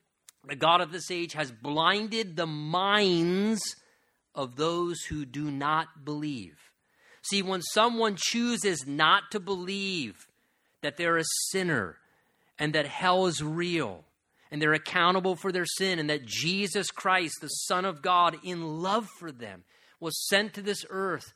the 0.47 0.55
God 0.55 0.81
of 0.81 0.91
this 0.91 1.11
age, 1.11 1.33
has 1.33 1.51
blinded 1.51 2.35
the 2.35 2.47
minds 2.47 3.61
of 4.33 4.55
those 4.55 5.01
who 5.03 5.25
do 5.25 5.51
not 5.51 6.05
believe. 6.05 6.57
See, 7.21 7.41
when 7.41 7.61
someone 7.61 8.15
chooses 8.17 8.85
not 8.87 9.23
to 9.31 9.39
believe 9.39 10.27
that 10.83 10.97
they're 10.97 11.17
a 11.17 11.25
sinner 11.49 11.97
and 12.59 12.73
that 12.73 12.85
hell 12.85 13.25
is 13.25 13.43
real 13.43 14.03
and 14.51 14.61
they're 14.61 14.73
accountable 14.73 15.35
for 15.35 15.51
their 15.51 15.65
sin 15.65 15.97
and 15.97 16.09
that 16.09 16.25
Jesus 16.25 16.91
Christ, 16.91 17.39
the 17.41 17.47
Son 17.47 17.85
of 17.85 18.01
God, 18.01 18.37
in 18.43 18.81
love 18.83 19.07
for 19.17 19.31
them, 19.31 19.63
was 19.99 20.27
sent 20.27 20.53
to 20.53 20.61
this 20.61 20.85
earth 20.89 21.33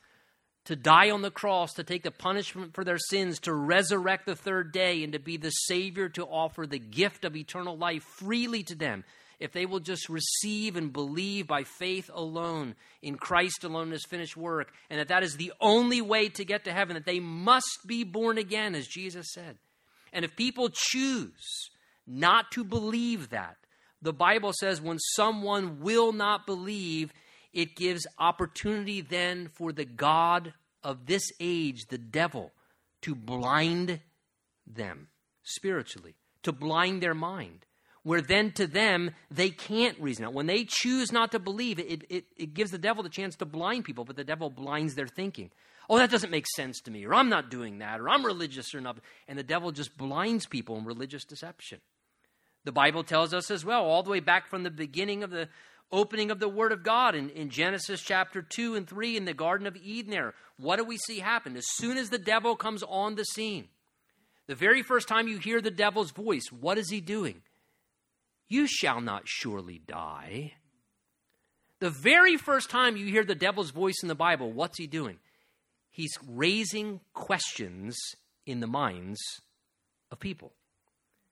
to 0.66 0.76
die 0.76 1.10
on 1.10 1.22
the 1.22 1.30
cross, 1.30 1.72
to 1.72 1.82
take 1.82 2.02
the 2.02 2.10
punishment 2.10 2.74
for 2.74 2.84
their 2.84 2.98
sins, 2.98 3.40
to 3.40 3.54
resurrect 3.54 4.26
the 4.26 4.36
third 4.36 4.70
day, 4.70 5.02
and 5.02 5.14
to 5.14 5.18
be 5.18 5.38
the 5.38 5.50
Savior 5.50 6.10
to 6.10 6.24
offer 6.24 6.66
the 6.66 6.78
gift 6.78 7.24
of 7.24 7.34
eternal 7.34 7.76
life 7.76 8.02
freely 8.02 8.62
to 8.64 8.74
them. 8.74 9.02
If 9.38 9.52
they 9.52 9.66
will 9.66 9.80
just 9.80 10.08
receive 10.08 10.76
and 10.76 10.92
believe 10.92 11.46
by 11.46 11.62
faith 11.62 12.10
alone 12.12 12.74
in 13.02 13.16
Christ 13.16 13.62
alone 13.62 13.92
his 13.92 14.04
finished 14.04 14.36
work, 14.36 14.72
and 14.90 14.98
that 14.98 15.08
that 15.08 15.22
is 15.22 15.36
the 15.36 15.52
only 15.60 16.00
way 16.00 16.28
to 16.30 16.44
get 16.44 16.64
to 16.64 16.72
heaven, 16.72 16.94
that 16.94 17.06
they 17.06 17.20
must 17.20 17.86
be 17.86 18.02
born 18.02 18.36
again, 18.36 18.74
as 18.74 18.88
Jesus 18.88 19.32
said. 19.32 19.58
And 20.12 20.24
if 20.24 20.34
people 20.34 20.70
choose 20.72 21.70
not 22.06 22.50
to 22.52 22.64
believe 22.64 23.30
that, 23.30 23.56
the 24.02 24.12
Bible 24.12 24.52
says 24.58 24.80
when 24.80 24.98
someone 24.98 25.80
will 25.80 26.12
not 26.12 26.46
believe, 26.46 27.12
it 27.52 27.76
gives 27.76 28.06
opportunity 28.18 29.00
then 29.00 29.48
for 29.48 29.72
the 29.72 29.84
God 29.84 30.52
of 30.82 31.06
this 31.06 31.30
age, 31.40 31.86
the 31.88 31.98
devil, 31.98 32.52
to 33.02 33.14
blind 33.14 34.00
them 34.66 35.08
spiritually, 35.42 36.14
to 36.42 36.52
blind 36.52 37.02
their 37.02 37.14
mind. 37.14 37.66
Where 38.02 38.20
then 38.20 38.52
to 38.52 38.66
them, 38.66 39.10
they 39.30 39.50
can't 39.50 39.98
reason 40.00 40.24
out. 40.24 40.32
When 40.32 40.46
they 40.46 40.64
choose 40.64 41.12
not 41.12 41.32
to 41.32 41.38
believe, 41.38 41.78
it, 41.78 42.04
it, 42.08 42.24
it 42.36 42.54
gives 42.54 42.70
the 42.70 42.78
devil 42.78 43.02
the 43.02 43.08
chance 43.08 43.36
to 43.36 43.44
blind 43.44 43.84
people, 43.84 44.04
but 44.04 44.16
the 44.16 44.24
devil 44.24 44.50
blinds 44.50 44.94
their 44.94 45.08
thinking. 45.08 45.50
Oh, 45.90 45.98
that 45.98 46.10
doesn't 46.10 46.30
make 46.30 46.46
sense 46.46 46.80
to 46.82 46.90
me, 46.90 47.04
or 47.04 47.14
I'm 47.14 47.28
not 47.28 47.50
doing 47.50 47.78
that, 47.78 48.00
or 48.00 48.08
I'm 48.08 48.24
religious 48.24 48.74
or. 48.74 49.00
And 49.26 49.38
the 49.38 49.42
devil 49.42 49.72
just 49.72 49.96
blinds 49.96 50.46
people 50.46 50.76
in 50.76 50.84
religious 50.84 51.24
deception. 51.24 51.80
The 52.64 52.72
Bible 52.72 53.04
tells 53.04 53.32
us 53.32 53.50
as 53.50 53.64
well, 53.64 53.84
all 53.84 54.02
the 54.02 54.10
way 54.10 54.20
back 54.20 54.48
from 54.48 54.62
the 54.62 54.70
beginning 54.70 55.22
of 55.22 55.30
the 55.30 55.48
opening 55.90 56.30
of 56.30 56.38
the 56.38 56.48
Word 56.48 56.72
of 56.72 56.82
God 56.82 57.14
in, 57.14 57.30
in 57.30 57.48
Genesis 57.48 58.02
chapter 58.02 58.42
2 58.42 58.74
and 58.74 58.86
3 58.86 59.16
in 59.16 59.24
the 59.24 59.32
Garden 59.32 59.66
of 59.66 59.76
Eden 59.76 60.10
there. 60.10 60.34
What 60.58 60.76
do 60.76 60.84
we 60.84 60.98
see 60.98 61.20
happen? 61.20 61.56
As 61.56 61.66
soon 61.76 61.96
as 61.96 62.10
the 62.10 62.18
devil 62.18 62.56
comes 62.56 62.82
on 62.82 63.14
the 63.14 63.24
scene, 63.24 63.68
the 64.46 64.54
very 64.54 64.82
first 64.82 65.08
time 65.08 65.28
you 65.28 65.38
hear 65.38 65.60
the 65.60 65.70
devil's 65.70 66.10
voice, 66.10 66.50
what 66.50 66.78
is 66.78 66.90
he 66.90 67.00
doing? 67.00 67.42
You 68.48 68.66
shall 68.66 69.00
not 69.00 69.22
surely 69.26 69.80
die. 69.86 70.54
The 71.80 71.90
very 71.90 72.36
first 72.36 72.70
time 72.70 72.96
you 72.96 73.06
hear 73.06 73.24
the 73.24 73.34
devil's 73.34 73.70
voice 73.70 74.02
in 74.02 74.08
the 74.08 74.14
Bible, 74.14 74.50
what's 74.50 74.78
he 74.78 74.86
doing? 74.86 75.18
He's 75.90 76.18
raising 76.26 77.00
questions 77.12 77.96
in 78.46 78.60
the 78.60 78.66
minds 78.66 79.20
of 80.10 80.18
people. 80.18 80.52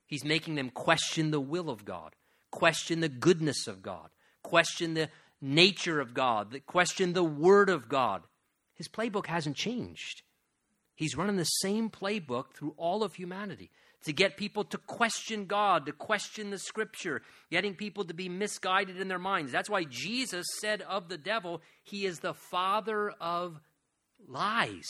He's 0.06 0.24
making 0.24 0.54
them 0.54 0.70
question 0.70 1.30
the 1.30 1.40
will 1.40 1.68
of 1.68 1.84
God, 1.84 2.14
question 2.50 3.00
the 3.00 3.08
goodness 3.08 3.66
of 3.66 3.82
God, 3.82 4.10
question 4.42 4.94
the 4.94 5.08
nature 5.40 6.00
of 6.00 6.14
God, 6.14 6.60
question 6.66 7.12
the 7.12 7.24
Word 7.24 7.68
of 7.68 7.88
God. 7.88 8.22
His 8.74 8.88
playbook 8.88 9.26
hasn't 9.26 9.56
changed. 9.56 10.22
He's 10.94 11.16
running 11.16 11.36
the 11.36 11.44
same 11.44 11.90
playbook 11.90 12.52
through 12.54 12.74
all 12.76 13.02
of 13.02 13.14
humanity 13.14 13.70
to 14.04 14.12
get 14.12 14.36
people 14.36 14.64
to 14.64 14.78
question 14.78 15.46
God, 15.46 15.86
to 15.86 15.92
question 15.92 16.50
the 16.50 16.58
Scripture, 16.58 17.22
getting 17.50 17.74
people 17.74 18.04
to 18.04 18.14
be 18.14 18.28
misguided 18.28 19.00
in 19.00 19.08
their 19.08 19.18
minds. 19.18 19.52
That's 19.52 19.70
why 19.70 19.84
Jesus 19.84 20.46
said 20.60 20.82
of 20.82 21.08
the 21.08 21.18
devil, 21.18 21.62
he 21.82 22.06
is 22.06 22.20
the 22.20 22.34
father 22.34 23.10
of 23.20 23.60
lies. 24.28 24.88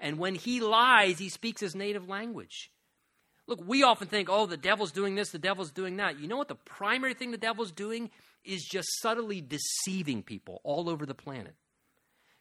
And 0.00 0.18
when 0.18 0.34
he 0.34 0.60
lies, 0.60 1.18
he 1.18 1.28
speaks 1.28 1.60
his 1.60 1.74
native 1.74 2.08
language. 2.08 2.70
Look, 3.46 3.60
we 3.66 3.82
often 3.82 4.08
think, 4.08 4.28
oh, 4.30 4.46
the 4.46 4.56
devil's 4.56 4.92
doing 4.92 5.14
this, 5.14 5.30
the 5.30 5.38
devil's 5.38 5.70
doing 5.70 5.96
that. 5.96 6.18
You 6.18 6.28
know 6.28 6.38
what 6.38 6.48
the 6.48 6.54
primary 6.54 7.14
thing 7.14 7.30
the 7.30 7.36
devil's 7.36 7.72
doing 7.72 8.10
is 8.44 8.64
just 8.64 8.88
subtly 9.00 9.40
deceiving 9.40 10.22
people 10.22 10.60
all 10.64 10.88
over 10.88 11.04
the 11.04 11.14
planet. 11.14 11.54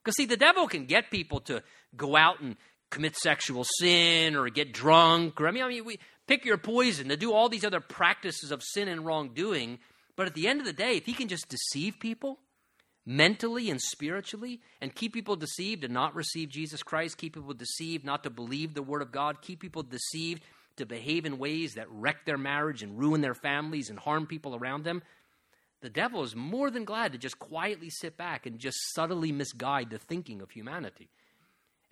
Because, 0.04 0.16
see, 0.16 0.26
the 0.26 0.38
devil 0.38 0.68
can 0.68 0.86
get 0.86 1.12
people 1.12 1.40
to 1.42 1.64
go 1.96 2.16
out 2.16 2.42
and 2.42 2.58
commit 2.94 3.16
sexual 3.18 3.66
sin 3.80 4.36
or 4.36 4.48
get 4.50 4.72
drunk 4.72 5.42
or, 5.42 5.48
I 5.48 5.52
mean, 5.52 5.64
I 5.64 5.68
mean 5.68 5.84
we 5.84 6.00
pick 6.28 6.46
your 6.46 6.58
poison, 6.58 7.10
to 7.10 7.18
do 7.18 7.34
all 7.34 7.50
these 7.50 7.66
other 7.66 7.80
practices 7.80 8.52
of 8.52 8.64
sin 8.64 8.88
and 8.88 9.06
wrongdoing. 9.06 9.80
But 10.16 10.28
at 10.28 10.36
the 10.36 10.48
end 10.48 10.60
of 10.60 10.66
the 10.66 10.74
day, 10.74 10.98
if 10.98 11.06
he 11.06 11.14
can 11.14 11.28
just 11.28 11.50
deceive 11.50 12.00
people 12.00 12.40
mentally 13.06 13.70
and 13.70 13.82
spiritually 13.82 14.62
and 14.80 14.96
keep 14.96 15.14
people 15.14 15.36
deceived 15.36 15.84
and 15.84 15.94
not 15.94 16.16
receive 16.16 16.50
Jesus 16.50 16.84
Christ, 16.84 17.18
keep 17.18 17.34
people 17.34 17.54
deceived 17.54 18.06
not 18.06 18.24
to 18.24 18.30
believe 18.30 18.74
the 18.74 18.84
Word 18.84 19.02
of 19.02 19.12
God, 19.12 19.42
keep 19.42 19.60
people 19.60 19.84
deceived 19.84 20.44
to 20.78 20.86
behave 20.86 21.26
in 21.26 21.38
ways 21.38 21.74
that 21.74 21.92
wreck 21.92 22.26
their 22.26 22.38
marriage 22.38 22.84
and 22.84 22.98
ruin 22.98 23.22
their 23.22 23.36
families 23.36 23.90
and 23.90 24.00
harm 24.00 24.26
people 24.26 24.56
around 24.56 24.84
them, 24.84 25.04
the 25.82 25.90
devil 25.90 26.24
is 26.24 26.36
more 26.36 26.72
than 26.72 26.86
glad 26.86 27.12
to 27.12 27.18
just 27.18 27.38
quietly 27.40 27.90
sit 27.90 28.18
back 28.18 28.46
and 28.46 28.58
just 28.58 28.78
subtly 28.94 29.32
misguide 29.32 29.90
the 29.90 29.98
thinking 29.98 30.42
of 30.42 30.50
humanity 30.52 31.10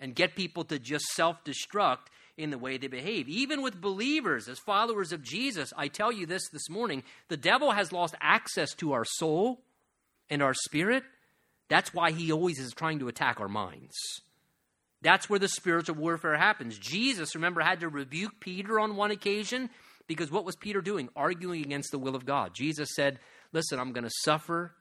and 0.02 0.16
get 0.16 0.34
people 0.34 0.64
to 0.64 0.78
just 0.78 1.06
self 1.14 1.42
destruct 1.44 2.08
in 2.36 2.50
the 2.50 2.58
way 2.58 2.76
they 2.76 2.88
behave. 2.88 3.28
Even 3.28 3.62
with 3.62 3.80
believers, 3.80 4.48
as 4.48 4.58
followers 4.58 5.12
of 5.12 5.22
Jesus, 5.22 5.72
I 5.76 5.88
tell 5.88 6.10
you 6.10 6.26
this 6.26 6.48
this 6.48 6.68
morning 6.68 7.04
the 7.28 7.36
devil 7.36 7.70
has 7.70 7.92
lost 7.92 8.16
access 8.20 8.74
to 8.74 8.92
our 8.92 9.04
soul 9.04 9.62
and 10.28 10.42
our 10.42 10.54
spirit. 10.54 11.04
That's 11.68 11.94
why 11.94 12.10
he 12.10 12.32
always 12.32 12.58
is 12.58 12.72
trying 12.72 12.98
to 12.98 13.08
attack 13.08 13.40
our 13.40 13.48
minds. 13.48 13.94
That's 15.02 15.30
where 15.30 15.38
the 15.38 15.48
spiritual 15.48 15.96
warfare 15.96 16.36
happens. 16.36 16.78
Jesus, 16.78 17.34
remember, 17.34 17.60
had 17.60 17.80
to 17.80 17.88
rebuke 17.88 18.40
Peter 18.40 18.78
on 18.80 18.96
one 18.96 19.10
occasion 19.10 19.70
because 20.08 20.30
what 20.30 20.44
was 20.44 20.56
Peter 20.56 20.80
doing? 20.80 21.08
Arguing 21.14 21.64
against 21.64 21.92
the 21.92 21.98
will 21.98 22.16
of 22.16 22.26
God. 22.26 22.54
Jesus 22.54 22.90
said, 22.94 23.20
Listen, 23.52 23.78
I'm 23.78 23.92
going 23.92 24.04
to 24.04 24.10
suffer. 24.24 24.72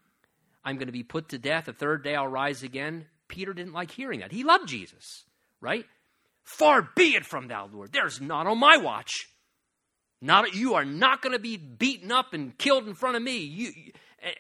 I'm 0.64 0.76
going 0.76 0.88
to 0.88 0.94
be 0.94 1.04
put 1.04 1.30
to 1.30 1.38
death. 1.38 1.66
The 1.66 1.74
third 1.74 2.04
day 2.04 2.16
I'll 2.16 2.28
rise 2.28 2.64
again. 2.64 3.06
Peter 3.32 3.54
didn't 3.54 3.74
like 3.74 3.90
hearing 3.90 4.20
that. 4.20 4.32
He 4.32 4.44
loved 4.44 4.68
Jesus, 4.68 5.24
right? 5.60 5.86
Far 6.44 6.88
be 6.96 7.16
it 7.16 7.26
from 7.26 7.48
thou, 7.48 7.70
Lord. 7.72 7.92
There's 7.92 8.22
not 8.22 8.46
on 8.46 8.60
my 8.60 8.78
watch. 8.78 9.12
Not 10.22 10.54
you 10.54 10.76
are 10.76 10.86
not 10.86 11.22
going 11.22 11.34
to 11.34 11.40
be 11.40 11.58
beaten 11.58 12.12
up 12.12 12.34
and 12.34 12.56
killed 12.58 12.88
in 12.88 12.94
front 12.94 13.16
of 13.16 13.24
me. 13.24 13.38
You, 13.38 13.72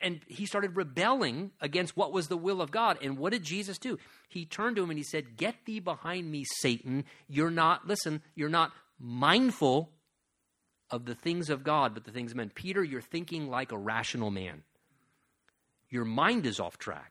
and 0.01 0.19
he 0.27 0.45
started 0.45 0.75
rebelling 0.75 1.51
against 1.60 1.97
what 1.97 2.12
was 2.12 2.27
the 2.27 2.38
will 2.38 2.62
of 2.62 2.69
God. 2.69 2.99
And 3.01 3.17
what 3.17 3.32
did 3.32 3.43
Jesus 3.43 3.80
do? 3.80 3.97
He 4.30 4.45
turned 4.45 4.75
to 4.75 4.84
him 4.84 4.91
and 4.91 4.99
he 4.99 5.04
said, 5.04 5.38
Get 5.38 5.56
thee 5.65 5.80
behind 5.80 6.30
me, 6.30 6.43
Satan. 6.60 7.06
You're 7.27 7.49
not, 7.49 7.88
listen, 7.88 8.21
you're 8.36 8.49
not 8.49 8.71
mindful 8.99 9.89
of 10.91 11.06
the 11.06 11.15
things 11.15 11.49
of 11.49 11.63
God, 11.63 11.93
but 11.93 12.04
the 12.04 12.12
things 12.12 12.32
of 12.32 12.38
men. 12.38 12.51
Peter, 12.54 12.84
you're 12.84 13.01
thinking 13.01 13.49
like 13.49 13.71
a 13.71 13.77
rational 13.77 14.30
man. 14.30 14.63
Your 15.89 16.06
mind 16.06 16.45
is 16.45 16.60
off 16.60 16.77
track. 16.77 17.11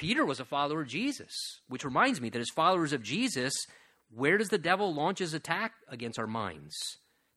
Peter 0.00 0.24
was 0.24 0.40
a 0.40 0.46
follower 0.46 0.80
of 0.80 0.88
Jesus, 0.88 1.60
which 1.68 1.84
reminds 1.84 2.22
me 2.22 2.30
that 2.30 2.40
as 2.40 2.48
followers 2.48 2.94
of 2.94 3.02
Jesus, 3.02 3.52
where 4.10 4.38
does 4.38 4.48
the 4.48 4.56
devil 4.56 4.94
launch 4.94 5.18
his 5.18 5.34
attack 5.34 5.74
against 5.88 6.18
our 6.18 6.26
minds? 6.26 6.74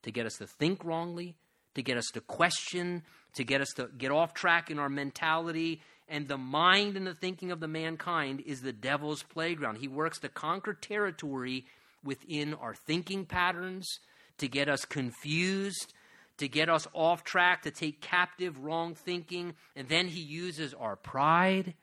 To 0.04 0.12
get 0.14 0.26
us 0.26 0.38
to 0.38 0.48
think 0.48 0.82
wrongly, 0.86 1.36
to 1.76 1.84
get 1.84 1.98
us 1.98 2.08
to 2.14 2.22
question, 2.22 3.04
to 3.36 3.44
get 3.44 3.60
us 3.60 3.68
to 3.76 3.90
get 3.98 4.12
off 4.12 4.34
track 4.34 4.72
in 4.72 4.80
our 4.80 4.88
mentality. 4.88 5.82
And 6.08 6.30
the 6.30 6.38
mind 6.38 6.96
and 6.96 7.06
the 7.06 7.14
thinking 7.14 7.52
of 7.52 7.60
the 7.60 7.68
mankind 7.68 8.42
is 8.46 8.62
the 8.62 8.72
devil's 8.72 9.24
playground. 9.24 9.80
He 9.80 9.90
works 9.90 10.20
to 10.20 10.30
conquer 10.30 10.74
territory 10.74 11.66
within 12.02 12.54
our 12.54 12.76
thinking 12.76 13.26
patterns, 13.26 14.00
to 14.38 14.48
get 14.48 14.70
us 14.70 14.86
confused, 14.86 15.94
to 16.38 16.48
get 16.48 16.70
us 16.70 16.88
off 16.94 17.26
track, 17.26 17.64
to 17.64 17.72
take 17.72 18.00
captive 18.00 18.64
wrong 18.64 18.96
thinking. 18.96 19.56
And 19.76 19.90
then 19.90 20.08
he 20.08 20.22
uses 20.22 20.74
our 20.74 20.96
pride 20.96 21.74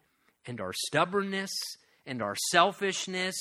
and 0.47 0.61
our 0.61 0.73
stubbornness 0.73 1.51
and 2.07 2.23
our 2.23 2.35
selfishness 2.51 3.37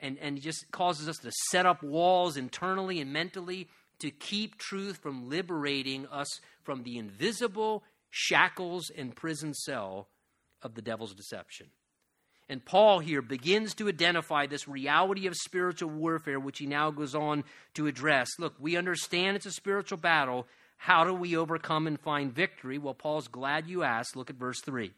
and, 0.00 0.18
and 0.18 0.40
just 0.40 0.70
causes 0.70 1.08
us 1.08 1.18
to 1.18 1.30
set 1.50 1.66
up 1.66 1.82
walls 1.82 2.36
internally 2.36 3.00
and 3.00 3.12
mentally 3.12 3.68
to 4.00 4.10
keep 4.10 4.56
truth 4.56 4.98
from 4.98 5.28
liberating 5.28 6.06
us 6.06 6.40
from 6.62 6.82
the 6.82 6.98
invisible 6.98 7.84
shackles 8.10 8.90
and 8.96 9.14
prison 9.14 9.54
cell 9.54 10.08
of 10.62 10.74
the 10.74 10.82
devil's 10.82 11.14
deception. 11.14 11.68
And 12.48 12.64
Paul 12.64 12.98
here 12.98 13.22
begins 13.22 13.74
to 13.74 13.88
identify 13.88 14.46
this 14.46 14.66
reality 14.66 15.28
of 15.28 15.36
spiritual 15.36 15.90
warfare, 15.90 16.40
which 16.40 16.58
he 16.58 16.66
now 16.66 16.90
goes 16.90 17.14
on 17.14 17.44
to 17.74 17.86
address. 17.86 18.28
Look, 18.40 18.54
we 18.58 18.76
understand 18.76 19.36
it's 19.36 19.46
a 19.46 19.52
spiritual 19.52 19.98
battle. 19.98 20.48
How 20.76 21.04
do 21.04 21.14
we 21.14 21.36
overcome 21.36 21.86
and 21.86 22.00
find 22.00 22.34
victory? 22.34 22.76
Well, 22.76 22.94
Paul's 22.94 23.28
glad 23.28 23.68
you 23.68 23.84
asked. 23.84 24.16
Look 24.16 24.30
at 24.30 24.36
verse 24.36 24.60
3. 24.62 24.90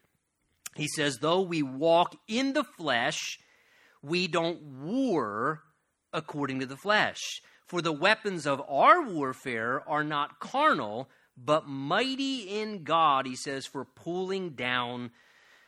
He 0.75 0.87
says, 0.87 1.17
Though 1.17 1.41
we 1.41 1.61
walk 1.63 2.15
in 2.27 2.53
the 2.53 2.63
flesh, 2.63 3.39
we 4.01 4.27
don't 4.27 4.61
war 4.61 5.61
according 6.11 6.59
to 6.59 6.65
the 6.65 6.77
flesh. 6.77 7.41
For 7.67 7.81
the 7.81 7.93
weapons 7.93 8.45
of 8.45 8.61
our 8.67 9.01
warfare 9.01 9.81
are 9.87 10.03
not 10.03 10.39
carnal, 10.39 11.09
but 11.37 11.67
mighty 11.67 12.59
in 12.59 12.83
God, 12.83 13.25
he 13.25 13.35
says, 13.35 13.65
for 13.65 13.85
pulling 13.85 14.51
down 14.51 15.11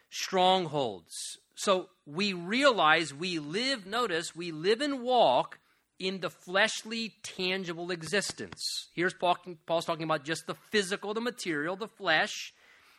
strongholds. 0.09 1.39
So 1.55 1.89
we 2.05 2.33
realize 2.33 3.13
we 3.13 3.39
live, 3.39 3.85
notice, 3.85 4.35
we 4.35 4.51
live 4.51 4.81
and 4.81 5.01
walk 5.01 5.59
in 5.97 6.19
the 6.19 6.29
fleshly, 6.29 7.13
tangible 7.23 7.89
existence. 7.89 8.89
Here's 8.93 9.13
Paul, 9.13 9.37
Paul's 9.65 9.85
talking 9.85 10.03
about 10.03 10.25
just 10.25 10.45
the 10.45 10.55
physical, 10.71 11.13
the 11.13 11.21
material, 11.21 11.75
the 11.75 11.87
flesh. 11.87 12.53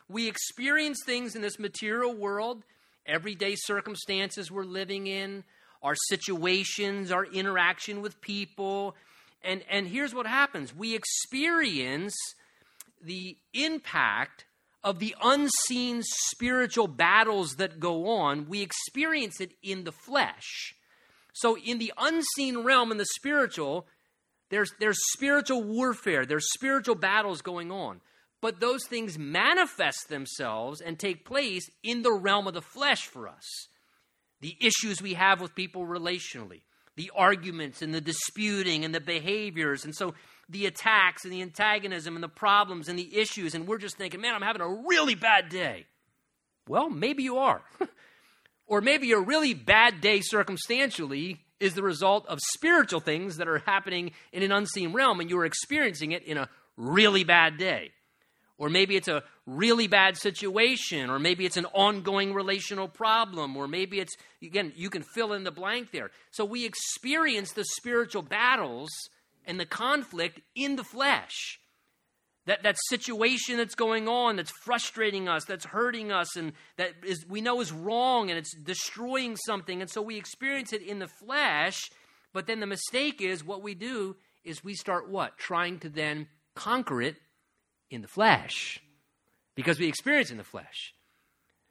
We 0.09 0.27
experience 0.27 0.99
things 1.05 1.35
in 1.35 1.41
this 1.41 1.59
material 1.59 2.13
world 2.13 2.63
everyday 3.07 3.55
circumstances 3.55 4.51
we're 4.51 4.65
living 4.65 5.07
in, 5.07 5.43
our 5.81 5.95
situations, 6.09 7.11
our 7.11 7.25
interaction 7.25 8.01
with 8.01 8.19
people. 8.21 8.95
And, 9.43 9.63
and 9.69 9.87
here's 9.87 10.13
what 10.13 10.27
happens 10.27 10.75
we 10.75 10.95
experience 10.95 12.15
the 13.01 13.37
impact 13.53 14.45
of 14.83 14.99
the 14.99 15.15
unseen 15.23 16.01
spiritual 16.03 16.87
battles 16.87 17.55
that 17.57 17.79
go 17.79 18.07
on. 18.09 18.47
We 18.47 18.61
experience 18.61 19.41
it 19.41 19.51
in 19.61 19.83
the 19.83 19.91
flesh. 19.91 20.73
So, 21.33 21.57
in 21.57 21.77
the 21.77 21.93
unseen 21.97 22.59
realm, 22.59 22.91
in 22.91 22.97
the 22.97 23.05
spiritual, 23.05 23.85
there's, 24.49 24.71
there's 24.79 24.97
spiritual 25.13 25.63
warfare, 25.63 26.25
there's 26.25 26.51
spiritual 26.53 26.95
battles 26.95 27.41
going 27.41 27.71
on. 27.71 28.01
But 28.41 28.59
those 28.59 28.85
things 28.85 29.17
manifest 29.17 30.09
themselves 30.09 30.81
and 30.81 30.97
take 30.97 31.25
place 31.25 31.69
in 31.83 32.03
the 32.03 32.13
realm 32.13 32.47
of 32.47 32.53
the 32.53 32.61
flesh 32.61 33.07
for 33.07 33.27
us. 33.27 33.67
The 34.41 34.55
issues 34.61 35.01
we 35.01 35.15
have 35.15 35.41
with 35.41 35.55
people 35.55 35.85
relationally, 35.87 36.61
the 36.95 37.11
arguments 37.15 37.81
and 37.81 37.93
the 37.93 38.01
disputing 38.01 38.85
and 38.85 38.93
the 38.93 39.01
behaviors. 39.01 39.85
And 39.85 39.95
so 39.95 40.13
the 40.49 40.67
attacks 40.67 41.23
and 41.23 41.33
the 41.33 41.41
antagonism 41.41 42.15
and 42.15 42.23
the 42.23 42.29
problems 42.29 42.87
and 42.87 42.97
the 42.97 43.17
issues. 43.17 43.55
And 43.55 43.67
we're 43.67 43.79
just 43.79 43.97
thinking, 43.97 44.21
man, 44.21 44.35
I'm 44.35 44.41
having 44.41 44.61
a 44.61 44.83
really 44.87 45.15
bad 45.15 45.49
day. 45.49 45.87
Well, 46.67 46.89
maybe 46.89 47.23
you 47.23 47.39
are. 47.39 47.61
or 48.67 48.81
maybe 48.81 49.11
a 49.13 49.19
really 49.19 49.55
bad 49.55 49.99
day 49.99 50.21
circumstantially 50.21 51.39
is 51.59 51.73
the 51.73 51.81
result 51.83 52.27
of 52.27 52.39
spiritual 52.53 52.99
things 52.99 53.37
that 53.37 53.47
are 53.47 53.59
happening 53.59 54.11
in 54.31 54.43
an 54.43 54.51
unseen 54.51 54.93
realm 54.93 55.19
and 55.19 55.29
you're 55.29 55.45
experiencing 55.45 56.11
it 56.11 56.23
in 56.23 56.37
a 56.37 56.49
really 56.75 57.23
bad 57.23 57.57
day. 57.57 57.91
Or 58.59 58.69
maybe 58.69 58.95
it's 58.95 59.07
a 59.07 59.23
really 59.45 59.87
bad 59.87 60.17
situation, 60.17 61.11
or 61.11 61.19
maybe 61.19 61.45
it's 61.45 61.57
an 61.57 61.67
ongoing 61.73 62.33
relational 62.33 62.87
problem, 62.87 63.55
or 63.55 63.67
maybe 63.67 63.99
it's, 63.99 64.15
again, 64.41 64.73
you 64.75 64.89
can 64.89 65.03
fill 65.03 65.33
in 65.33 65.43
the 65.43 65.51
blank 65.51 65.91
there. 65.91 66.09
So 66.31 66.43
we 66.43 66.65
experience 66.65 67.51
the 67.53 67.63
spiritual 67.63 68.23
battles 68.23 68.89
and 69.45 69.59
the 69.59 69.65
conflict 69.65 70.41
in 70.55 70.75
the 70.75 70.83
flesh. 70.83 71.59
That, 72.47 72.63
that 72.63 72.77
situation 72.87 73.57
that's 73.57 73.75
going 73.75 74.07
on 74.07 74.37
that's 74.37 74.53
frustrating 74.63 75.27
us, 75.27 75.43
that's 75.43 75.65
hurting 75.65 76.11
us, 76.11 76.37
and 76.37 76.53
that 76.77 76.93
is, 77.05 77.25
we 77.27 77.41
know 77.41 77.59
is 77.59 77.73
wrong 77.73 78.29
and 78.29 78.39
it's 78.39 78.55
destroying 78.55 79.35
something. 79.35 79.81
And 79.81 79.89
so 79.89 80.01
we 80.01 80.17
experience 80.17 80.71
it 80.71 80.81
in 80.81 80.99
the 80.99 81.09
flesh. 81.09 81.77
But 82.33 82.47
then 82.47 82.61
the 82.61 82.65
mistake 82.65 83.21
is 83.21 83.43
what 83.43 83.61
we 83.61 83.75
do 83.75 84.15
is 84.45 84.63
we 84.63 84.75
start 84.75 85.09
what? 85.09 85.37
Trying 85.37 85.79
to 85.79 85.89
then 85.89 86.27
conquer 86.55 87.01
it 87.01 87.17
in 87.89 88.01
the 88.01 88.07
flesh 88.07 88.79
because 89.55 89.79
we 89.79 89.87
experience 89.87 90.31
in 90.31 90.37
the 90.37 90.43
flesh. 90.43 90.93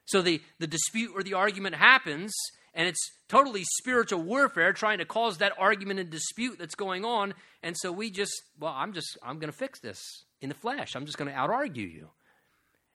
So 0.05 0.21
the, 0.21 0.41
the 0.59 0.67
dispute 0.67 1.11
or 1.13 1.23
the 1.23 1.33
argument 1.33 1.75
happens, 1.75 2.33
and 2.73 2.87
it's 2.87 3.11
totally 3.27 3.63
spiritual 3.79 4.21
warfare 4.21 4.71
trying 4.71 4.99
to 4.99 5.05
cause 5.05 5.39
that 5.39 5.53
argument 5.59 5.99
and 5.99 6.09
dispute 6.09 6.57
that's 6.59 6.75
going 6.75 7.03
on. 7.03 7.33
And 7.61 7.75
so 7.77 7.91
we 7.91 8.09
just, 8.09 8.33
well, 8.59 8.73
I'm 8.75 8.93
just, 8.93 9.17
I'm 9.21 9.39
going 9.39 9.51
to 9.51 9.57
fix 9.57 9.79
this 9.79 9.99
in 10.41 10.49
the 10.49 10.55
flesh. 10.55 10.95
I'm 10.95 11.05
just 11.05 11.17
going 11.17 11.29
to 11.29 11.37
out 11.37 11.49
argue 11.49 11.87
you. 11.87 12.09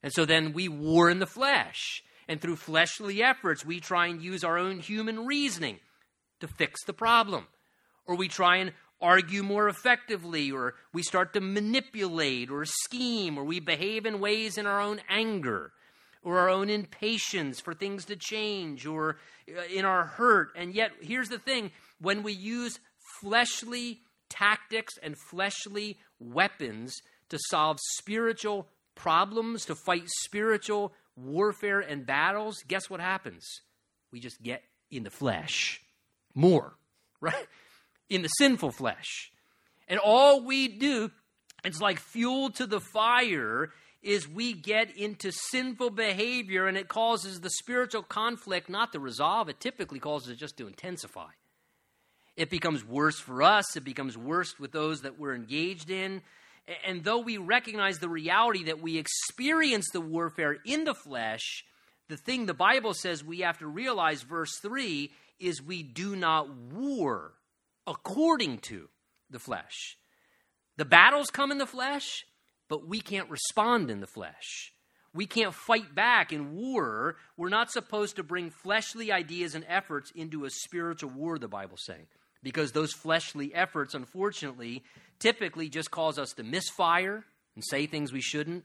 And 0.02 0.12
so 0.12 0.24
then 0.24 0.52
we 0.52 0.68
war 0.68 1.10
in 1.10 1.18
the 1.18 1.26
flesh. 1.26 2.02
And 2.28 2.40
through 2.40 2.56
fleshly 2.56 3.22
efforts, 3.22 3.64
we 3.64 3.80
try 3.80 4.06
and 4.06 4.22
use 4.22 4.44
our 4.44 4.56
own 4.56 4.78
human 4.78 5.26
reasoning 5.26 5.80
to 6.40 6.48
fix 6.48 6.84
the 6.84 6.92
problem. 6.92 7.46
Or 8.06 8.16
we 8.16 8.28
try 8.28 8.56
and 8.56 8.72
argue 9.02 9.42
more 9.42 9.68
effectively, 9.68 10.50
or 10.50 10.74
we 10.92 11.02
start 11.02 11.34
to 11.34 11.40
manipulate 11.40 12.50
or 12.50 12.64
scheme, 12.64 13.36
or 13.36 13.44
we 13.44 13.60
behave 13.60 14.06
in 14.06 14.20
ways 14.20 14.56
in 14.56 14.66
our 14.66 14.80
own 14.80 15.00
anger, 15.10 15.72
or 16.22 16.38
our 16.38 16.48
own 16.48 16.70
impatience 16.70 17.60
for 17.60 17.74
things 17.74 18.04
to 18.04 18.16
change, 18.16 18.86
or 18.86 19.18
uh, 19.48 19.62
in 19.64 19.84
our 19.84 20.04
hurt. 20.04 20.50
And 20.56 20.72
yet, 20.72 20.92
here's 21.00 21.28
the 21.28 21.38
thing 21.38 21.72
when 22.00 22.22
we 22.22 22.32
use 22.32 22.78
fleshly 23.20 24.00
tactics 24.30 24.94
and 25.02 25.16
fleshly 25.30 25.98
weapons 26.18 26.96
to 27.28 27.38
solve 27.50 27.78
spiritual 27.98 28.68
problems, 28.94 29.64
to 29.66 29.74
fight 29.74 30.04
spiritual 30.06 30.92
warfare 31.16 31.80
and 31.80 32.06
battles, 32.06 32.62
guess 32.68 32.88
what 32.88 33.00
happens? 33.00 33.44
We 34.10 34.20
just 34.20 34.42
get 34.42 34.62
in 34.90 35.02
the 35.02 35.10
flesh 35.10 35.80
more, 36.34 36.74
right? 37.20 37.46
In 38.08 38.22
the 38.22 38.28
sinful 38.28 38.72
flesh. 38.72 39.30
And 39.88 39.98
all 39.98 40.44
we 40.44 40.68
do, 40.68 41.10
it's 41.64 41.80
like 41.80 41.98
fuel 41.98 42.50
to 42.52 42.66
the 42.66 42.80
fire, 42.80 43.70
is 44.02 44.28
we 44.28 44.52
get 44.52 44.96
into 44.96 45.30
sinful 45.30 45.90
behavior 45.90 46.66
and 46.66 46.76
it 46.76 46.88
causes 46.88 47.40
the 47.40 47.50
spiritual 47.50 48.02
conflict 48.02 48.68
not 48.68 48.92
to 48.92 49.00
resolve, 49.00 49.48
it 49.48 49.60
typically 49.60 50.00
causes 50.00 50.30
it 50.30 50.38
just 50.38 50.56
to 50.56 50.66
intensify. 50.66 51.28
It 52.36 52.50
becomes 52.50 52.84
worse 52.84 53.20
for 53.20 53.42
us, 53.42 53.76
it 53.76 53.84
becomes 53.84 54.16
worse 54.16 54.58
with 54.58 54.72
those 54.72 55.02
that 55.02 55.18
we're 55.18 55.34
engaged 55.34 55.90
in. 55.90 56.22
And 56.86 57.04
though 57.04 57.18
we 57.18 57.38
recognize 57.38 57.98
the 57.98 58.08
reality 58.08 58.64
that 58.64 58.80
we 58.80 58.96
experience 58.96 59.88
the 59.92 60.00
warfare 60.00 60.56
in 60.64 60.84
the 60.84 60.94
flesh, 60.94 61.64
the 62.08 62.16
thing 62.16 62.46
the 62.46 62.54
Bible 62.54 62.94
says 62.94 63.24
we 63.24 63.40
have 63.40 63.58
to 63.58 63.66
realize, 63.66 64.22
verse 64.22 64.58
3, 64.62 65.10
is 65.40 65.62
we 65.62 65.82
do 65.82 66.16
not 66.16 66.48
war 66.48 67.32
according 67.86 68.58
to 68.58 68.88
the 69.30 69.38
flesh. 69.38 69.96
The 70.76 70.84
battles 70.84 71.30
come 71.30 71.50
in 71.50 71.58
the 71.58 71.66
flesh, 71.66 72.24
but 72.68 72.86
we 72.86 73.00
can't 73.00 73.30
respond 73.30 73.90
in 73.90 74.00
the 74.00 74.06
flesh. 74.06 74.72
We 75.14 75.26
can't 75.26 75.54
fight 75.54 75.94
back 75.94 76.32
in 76.32 76.56
war. 76.56 77.16
We're 77.36 77.50
not 77.50 77.70
supposed 77.70 78.16
to 78.16 78.22
bring 78.22 78.50
fleshly 78.50 79.12
ideas 79.12 79.54
and 79.54 79.64
efforts 79.68 80.10
into 80.14 80.44
a 80.44 80.50
spiritual 80.50 81.10
war, 81.10 81.38
the 81.38 81.48
Bible's 81.48 81.84
saying, 81.84 82.06
because 82.42 82.72
those 82.72 82.92
fleshly 82.92 83.54
efforts, 83.54 83.94
unfortunately, 83.94 84.82
typically 85.18 85.68
just 85.68 85.90
cause 85.90 86.18
us 86.18 86.32
to 86.34 86.42
misfire 86.42 87.24
and 87.54 87.62
say 87.64 87.86
things 87.86 88.12
we 88.12 88.22
shouldn't, 88.22 88.64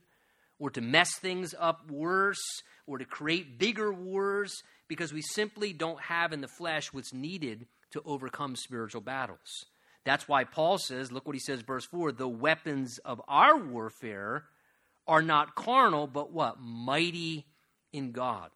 or 0.58 0.70
to 0.70 0.80
mess 0.80 1.10
things 1.18 1.54
up 1.58 1.90
worse, 1.90 2.62
or 2.86 2.96
to 2.96 3.04
create 3.04 3.58
bigger 3.58 3.92
wars, 3.92 4.62
because 4.88 5.12
we 5.12 5.20
simply 5.20 5.74
don't 5.74 6.00
have 6.00 6.32
in 6.32 6.40
the 6.40 6.48
flesh 6.48 6.92
what's 6.94 7.12
needed 7.12 7.66
to 7.92 8.02
overcome 8.04 8.56
spiritual 8.56 9.00
battles. 9.00 9.66
That's 10.04 10.28
why 10.28 10.44
Paul 10.44 10.78
says, 10.78 11.12
look 11.12 11.26
what 11.26 11.36
he 11.36 11.40
says, 11.40 11.62
verse 11.62 11.84
4 11.86 12.12
the 12.12 12.28
weapons 12.28 12.98
of 13.04 13.20
our 13.28 13.56
warfare 13.56 14.44
are 15.06 15.22
not 15.22 15.54
carnal, 15.54 16.06
but 16.06 16.32
what? 16.32 16.60
Mighty 16.60 17.46
in 17.92 18.12
God. 18.12 18.50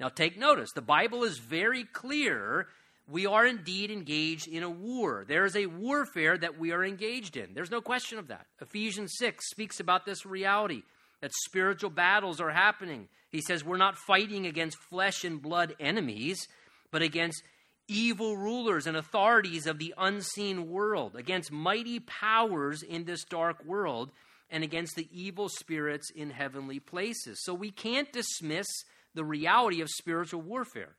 Now 0.00 0.08
take 0.08 0.38
notice, 0.38 0.70
the 0.74 0.82
Bible 0.82 1.24
is 1.24 1.38
very 1.38 1.84
clear. 1.84 2.66
We 3.08 3.26
are 3.26 3.46
indeed 3.46 3.90
engaged 3.90 4.48
in 4.48 4.62
a 4.62 4.70
war. 4.70 5.24
There 5.26 5.44
is 5.44 5.56
a 5.56 5.66
warfare 5.66 6.38
that 6.38 6.58
we 6.58 6.72
are 6.72 6.84
engaged 6.84 7.36
in. 7.36 7.52
There's 7.52 7.70
no 7.70 7.80
question 7.80 8.18
of 8.18 8.28
that. 8.28 8.46
Ephesians 8.60 9.14
6 9.18 9.48
speaks 9.50 9.80
about 9.80 10.06
this 10.06 10.24
reality 10.24 10.82
that 11.20 11.32
spiritual 11.44 11.90
battles 11.90 12.40
are 12.40 12.50
happening. 12.50 13.08
He 13.30 13.40
says 13.40 13.64
we're 13.64 13.76
not 13.76 13.96
fighting 13.96 14.46
against 14.46 14.76
flesh 14.76 15.24
and 15.24 15.40
blood 15.40 15.74
enemies, 15.80 16.48
but 16.90 17.02
against 17.02 17.42
evil 17.92 18.36
rulers 18.36 18.86
and 18.86 18.96
authorities 18.96 19.66
of 19.66 19.78
the 19.78 19.94
unseen 19.98 20.68
world, 20.68 21.14
against 21.16 21.52
mighty 21.52 22.00
powers 22.00 22.82
in 22.82 23.04
this 23.04 23.24
dark 23.24 23.64
world, 23.64 24.10
and 24.50 24.64
against 24.64 24.96
the 24.96 25.08
evil 25.12 25.48
spirits 25.48 26.10
in 26.10 26.30
heavenly 26.30 26.80
places. 26.80 27.38
So 27.42 27.54
we 27.54 27.70
can't 27.70 28.12
dismiss 28.12 28.66
the 29.14 29.24
reality 29.24 29.80
of 29.80 29.88
spiritual 29.88 30.42
warfare. 30.42 30.94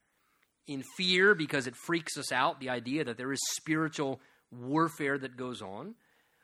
In 0.66 0.84
fear, 0.98 1.36
because 1.36 1.68
it 1.68 1.76
freaks 1.76 2.18
us 2.18 2.32
out, 2.32 2.60
the 2.60 2.70
idea 2.70 3.04
that 3.04 3.18
there 3.18 3.34
is 3.34 3.42
spiritual 3.56 4.22
warfare 4.52 5.18
that 5.18 5.36
goes 5.36 5.62
on. 5.62 5.96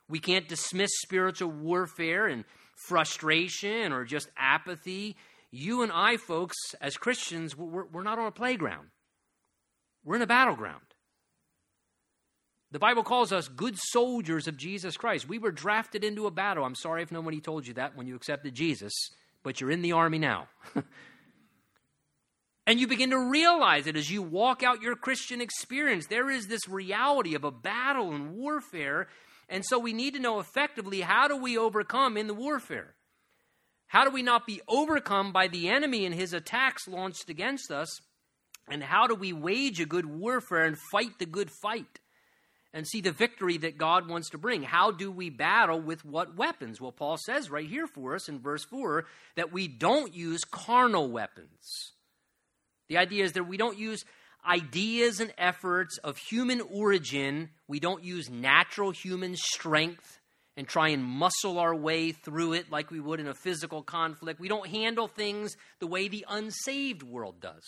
We 0.09 0.19
can't 0.19 0.47
dismiss 0.47 0.89
spiritual 1.01 1.51
warfare 1.51 2.27
and 2.27 2.43
frustration 2.87 3.93
or 3.93 4.03
just 4.03 4.29
apathy. 4.37 5.15
You 5.51 5.83
and 5.83 5.91
I, 5.91 6.17
folks, 6.17 6.57
as 6.81 6.97
Christians, 6.97 7.55
we're, 7.55 7.85
we're 7.85 8.03
not 8.03 8.19
on 8.19 8.27
a 8.27 8.31
playground. 8.31 8.87
We're 10.03 10.15
in 10.15 10.21
a 10.21 10.27
battleground. 10.27 10.81
The 12.71 12.79
Bible 12.79 13.03
calls 13.03 13.31
us 13.31 13.47
good 13.47 13.77
soldiers 13.77 14.47
of 14.47 14.55
Jesus 14.55 14.95
Christ. 14.95 15.27
We 15.27 15.39
were 15.39 15.51
drafted 15.51 16.03
into 16.03 16.27
a 16.27 16.31
battle. 16.31 16.63
I'm 16.63 16.75
sorry 16.75 17.01
if 17.01 17.11
nobody 17.11 17.41
told 17.41 17.65
you 17.65 17.73
that 17.75 17.95
when 17.97 18.05
you 18.05 18.15
accepted 18.15 18.53
Jesus, 18.53 18.93
but 19.43 19.59
you're 19.59 19.71
in 19.71 19.81
the 19.81 19.93
army 19.93 20.19
now. 20.19 20.47
and 22.67 22.79
you 22.79 22.85
begin 22.85 23.09
to 23.09 23.29
realize 23.29 23.87
it 23.87 23.95
as 23.95 24.11
you 24.11 24.21
walk 24.21 24.61
out 24.61 24.83
your 24.83 24.95
Christian 24.95 25.41
experience. 25.41 26.05
There 26.05 26.29
is 26.29 26.47
this 26.47 26.67
reality 26.67 27.33
of 27.33 27.43
a 27.43 27.51
battle 27.51 28.11
and 28.13 28.35
warfare. 28.35 29.07
And 29.49 29.65
so 29.65 29.79
we 29.79 29.93
need 29.93 30.13
to 30.13 30.19
know 30.19 30.39
effectively 30.39 31.01
how 31.01 31.27
do 31.27 31.37
we 31.37 31.57
overcome 31.57 32.17
in 32.17 32.27
the 32.27 32.35
warfare? 32.35 32.93
How 33.87 34.03
do 34.03 34.11
we 34.11 34.21
not 34.21 34.45
be 34.45 34.61
overcome 34.67 35.33
by 35.33 35.47
the 35.47 35.69
enemy 35.69 36.05
and 36.05 36.13
his 36.13 36.33
attacks 36.33 36.87
launched 36.87 37.31
against 37.31 37.71
us? 37.71 37.89
And 38.71 38.83
how 38.83 39.07
do 39.07 39.15
we 39.15 39.33
wage 39.33 39.79
a 39.79 39.85
good 39.85 40.05
warfare 40.05 40.65
and 40.65 40.77
fight 40.91 41.17
the 41.17 41.25
good 41.25 41.49
fight 41.49 41.99
and 42.71 42.87
see 42.87 43.01
the 43.01 43.11
victory 43.11 43.57
that 43.57 43.77
God 43.77 44.07
wants 44.07 44.29
to 44.29 44.37
bring? 44.37 44.61
How 44.61 44.91
do 44.91 45.11
we 45.11 45.29
battle 45.29 45.81
with 45.81 46.05
what 46.05 46.35
weapons? 46.35 46.79
Well, 46.79 46.91
Paul 46.91 47.17
says 47.17 47.49
right 47.49 47.67
here 47.67 47.87
for 47.87 48.15
us 48.15 48.29
in 48.29 48.39
verse 48.39 48.63
4 48.65 49.05
that 49.35 49.51
we 49.51 49.67
don't 49.67 50.13
use 50.13 50.43
carnal 50.43 51.09
weapons. 51.09 51.93
The 52.89 52.97
idea 52.97 53.23
is 53.23 53.33
that 53.33 53.47
we 53.47 53.57
don't 53.57 53.77
use 53.77 54.05
ideas 54.47 55.19
and 55.19 55.33
efforts 55.37 55.97
of 55.97 56.17
human 56.17 56.61
origin, 56.61 57.49
we 57.67 57.79
don't 57.79 58.03
use 58.03 58.29
natural 58.29 58.91
human 58.91 59.35
strength 59.35 60.19
and 60.55 60.67
try 60.67 60.89
and 60.89 61.03
muscle 61.03 61.57
our 61.57 61.75
way 61.75 62.11
through 62.11 62.53
it 62.53 62.71
like 62.71 62.91
we 62.91 62.99
would 62.99 63.19
in 63.19 63.27
a 63.27 63.33
physical 63.33 63.81
conflict. 63.81 64.39
We 64.39 64.47
don't 64.47 64.67
handle 64.67 65.07
things 65.07 65.55
the 65.79 65.87
way 65.87 66.07
the 66.07 66.25
unsaved 66.29 67.03
world 67.03 67.39
does. 67.39 67.63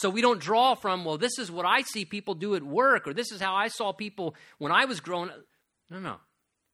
So 0.00 0.08
we 0.08 0.22
don't 0.22 0.40
draw 0.40 0.76
from, 0.76 1.04
well, 1.04 1.18
this 1.18 1.38
is 1.38 1.50
what 1.50 1.66
I 1.66 1.82
see 1.82 2.06
people 2.06 2.32
do 2.32 2.54
at 2.54 2.62
work, 2.62 3.06
or 3.06 3.12
this 3.12 3.30
is 3.30 3.38
how 3.38 3.54
I 3.54 3.68
saw 3.68 3.92
people 3.92 4.34
when 4.56 4.72
I 4.72 4.86
was 4.86 4.98
growing 4.98 5.28
up. 5.28 5.40
No, 5.90 5.98
no. 5.98 6.16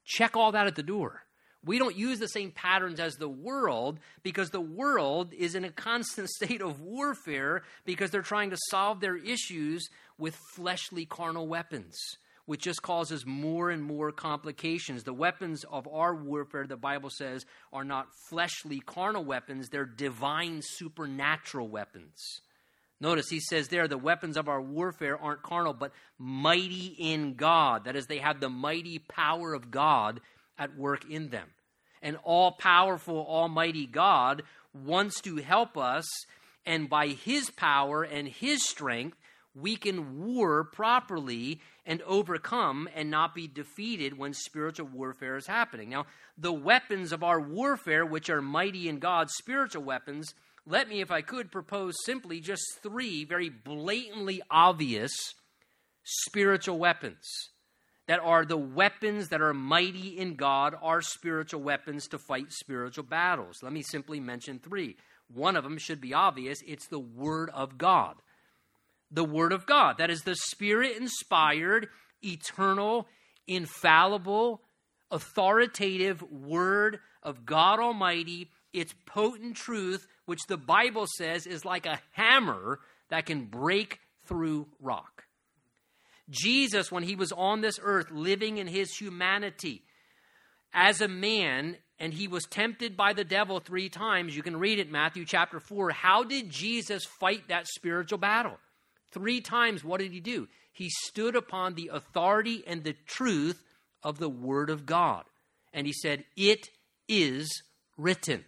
Check 0.05 0.37
all 0.37 0.53
that 0.53 0.68
at 0.68 0.77
the 0.77 0.85
door. 0.85 1.24
We 1.64 1.81
don't 1.81 1.97
use 1.97 2.20
the 2.20 2.29
same 2.29 2.53
patterns 2.53 3.01
as 3.01 3.16
the 3.16 3.29
world 3.29 3.99
because 4.22 4.51
the 4.51 4.61
world 4.61 5.35
is 5.35 5.57
in 5.57 5.64
a 5.64 5.72
constant 5.72 6.29
state 6.39 6.62
of 6.62 6.81
warfare 6.81 7.64
because 7.85 8.12
they're 8.12 8.22
trying 8.22 8.51
to 8.51 8.59
solve 8.70 9.01
their 9.01 9.16
issues 9.16 9.89
with 10.18 10.37
fleshly 10.55 11.05
carnal 11.05 11.49
weapons, 11.49 11.99
which 12.45 12.62
just 12.62 12.83
causes 12.83 13.27
more 13.27 13.70
and 13.70 13.83
more 13.83 14.12
complications. 14.12 15.03
The 15.03 15.12
weapons 15.12 15.64
of 15.64 15.89
our 15.89 16.14
warfare, 16.14 16.68
the 16.68 16.77
Bible 16.77 17.11
says, 17.11 17.45
are 17.72 17.83
not 17.83 18.07
fleshly 18.29 18.79
carnal 18.79 19.24
weapons, 19.24 19.68
they're 19.68 19.85
divine 19.85 20.61
supernatural 20.62 21.66
weapons. 21.66 22.43
Notice 23.01 23.29
he 23.29 23.41
says 23.41 23.69
there, 23.69 23.89
the 23.89 23.99
weapons 23.99 24.37
of 24.37 24.49
our 24.49 24.61
warfare 24.61 25.21
aren't 25.21 25.43
carnal, 25.43 25.75
but 25.75 25.93
mighty 26.19 26.97
in 26.99 27.35
God. 27.35 27.85
That 27.85 27.97
is, 27.97 28.07
they 28.07 28.19
have 28.19 28.41
the 28.41 28.49
mighty 28.49 28.99
power 28.99 29.53
of 29.53 29.71
God 29.71 30.21
at 30.59 30.77
work 30.77 31.05
in 31.11 31.29
them. 31.29 31.49
And 32.01 32.17
all 32.25 32.53
powerful, 32.53 33.27
almighty 33.29 33.87
God 33.87 34.43
wants 34.73 35.21
to 35.23 35.37
help 35.37 35.77
us, 35.77 36.07
and 36.65 36.89
by 36.89 37.09
his 37.09 37.51
power 37.51 38.03
and 38.03 38.29
his 38.29 38.67
strength, 38.67 39.19
we 39.55 39.77
can 39.77 40.25
war 40.25 40.65
properly 40.65 41.61
and 41.87 42.03
overcome 42.03 42.89
and 42.95 43.11
not 43.11 43.35
be 43.35 43.47
defeated 43.47 44.19
when 44.19 44.35
spiritual 44.35 44.87
warfare 44.87 45.37
is 45.37 45.47
happening. 45.47 45.91
Now, 45.91 46.07
the 46.37 46.53
weapons 46.53 47.13
of 47.13 47.23
our 47.23 47.41
warfare, 47.41 48.05
which 48.05 48.29
are 48.29 48.43
mighty 48.43 48.89
in 48.89 48.99
God, 48.99 49.31
spiritual 49.31 49.83
weapons, 49.83 50.35
let 50.67 50.89
me, 50.89 51.01
if 51.01 51.11
I 51.11 51.23
could, 51.23 51.53
propose 51.53 51.95
simply 52.05 52.41
just 52.41 52.64
three 52.83 53.25
very 53.25 53.49
blatantly 53.49 54.43
obvious 54.51 55.12
spiritual 56.03 56.79
weapons 56.79 57.51
that 58.07 58.21
are 58.21 58.45
the 58.45 58.57
weapons 58.57 59.29
that 59.29 59.41
are 59.41 59.55
mighty 59.55 60.19
in 60.19 60.35
God, 60.35 60.75
are 60.81 61.03
spiritual 61.03 61.61
weapons 61.61 62.07
to 62.09 62.19
fight 62.19 62.53
spiritual 62.53 63.05
battles. 63.05 63.57
Let 63.62 63.73
me 63.73 63.83
simply 63.83 64.21
mention 64.21 64.59
three. 64.59 64.97
One 65.33 65.57
of 65.57 65.64
them 65.64 65.79
should 65.79 66.01
be 66.01 66.14
obvious 66.14 66.62
it's 66.67 66.87
the 66.87 67.01
Word 67.01 67.51
of 67.51 67.79
God. 67.79 68.17
The 69.11 69.25
Word 69.25 69.53
of 69.53 69.67
God. 69.67 69.99
That 69.99 70.11
is 70.11 70.23
the 70.23 70.37
Spirit 70.37 70.97
inspired, 70.97 71.89
eternal, 72.23 73.09
infallible, 73.47 74.62
authoritative 75.11 76.23
Word 76.23 77.01
of 77.23 77.45
God 77.45 77.81
Almighty. 77.81 78.51
It's 78.77 78.95
potent 79.07 79.57
truth, 79.57 80.07
which 80.27 80.47
the 80.49 80.59
Bible 80.59 81.07
says 81.16 81.47
is 81.47 81.64
like 81.64 81.87
a 81.87 81.99
hammer 82.12 82.79
that 83.09 83.24
can 83.24 83.47
break 83.47 84.01
through 84.27 84.66
rock. 84.81 85.24
Jesus, 86.29 86.93
when 86.93 87.03
he 87.03 87.16
was 87.16 87.33
on 87.33 87.62
this 87.62 87.81
earth 87.83 88.11
living 88.11 88.59
in 88.59 88.66
his 88.66 88.95
humanity 88.95 89.83
as 90.74 91.01
a 91.01 91.09
man, 91.09 91.79
and 91.99 92.12
he 92.12 92.29
was 92.29 92.45
tempted 92.45 92.99
by 92.99 93.14
the 93.14 93.24
devil 93.24 93.61
three 93.61 93.89
times, 93.89 94.37
you 94.37 94.43
can 94.43 94.59
read 94.59 94.79
it, 94.79 94.91
Matthew 94.91 95.24
chapter 95.24 95.59
4. 95.59 95.93
How 95.93 96.22
did 96.22 96.51
Jesus 96.51 97.07
fight 97.07 97.49
that 97.49 97.66
spiritual 97.68 98.18
battle? 98.18 98.59
Three 99.11 99.41
times, 99.41 99.85
what 99.85 100.01
did 100.01 100.12
he 100.12 100.20
do? 100.20 100.49
He 100.70 100.91
stood 100.91 101.35
upon 101.35 101.77
the 101.77 101.93
authority 101.95 102.62
and 102.66 102.85
the 102.85 102.97
truth 103.07 103.62
of 104.03 104.18
the 104.18 104.29
Word 104.29 104.68
of 104.68 104.85
God. 104.85 105.24
And 105.72 105.87
he 105.87 105.95
said, 105.95 106.24
It 106.37 106.68
is 107.09 107.62
written. 107.97 108.45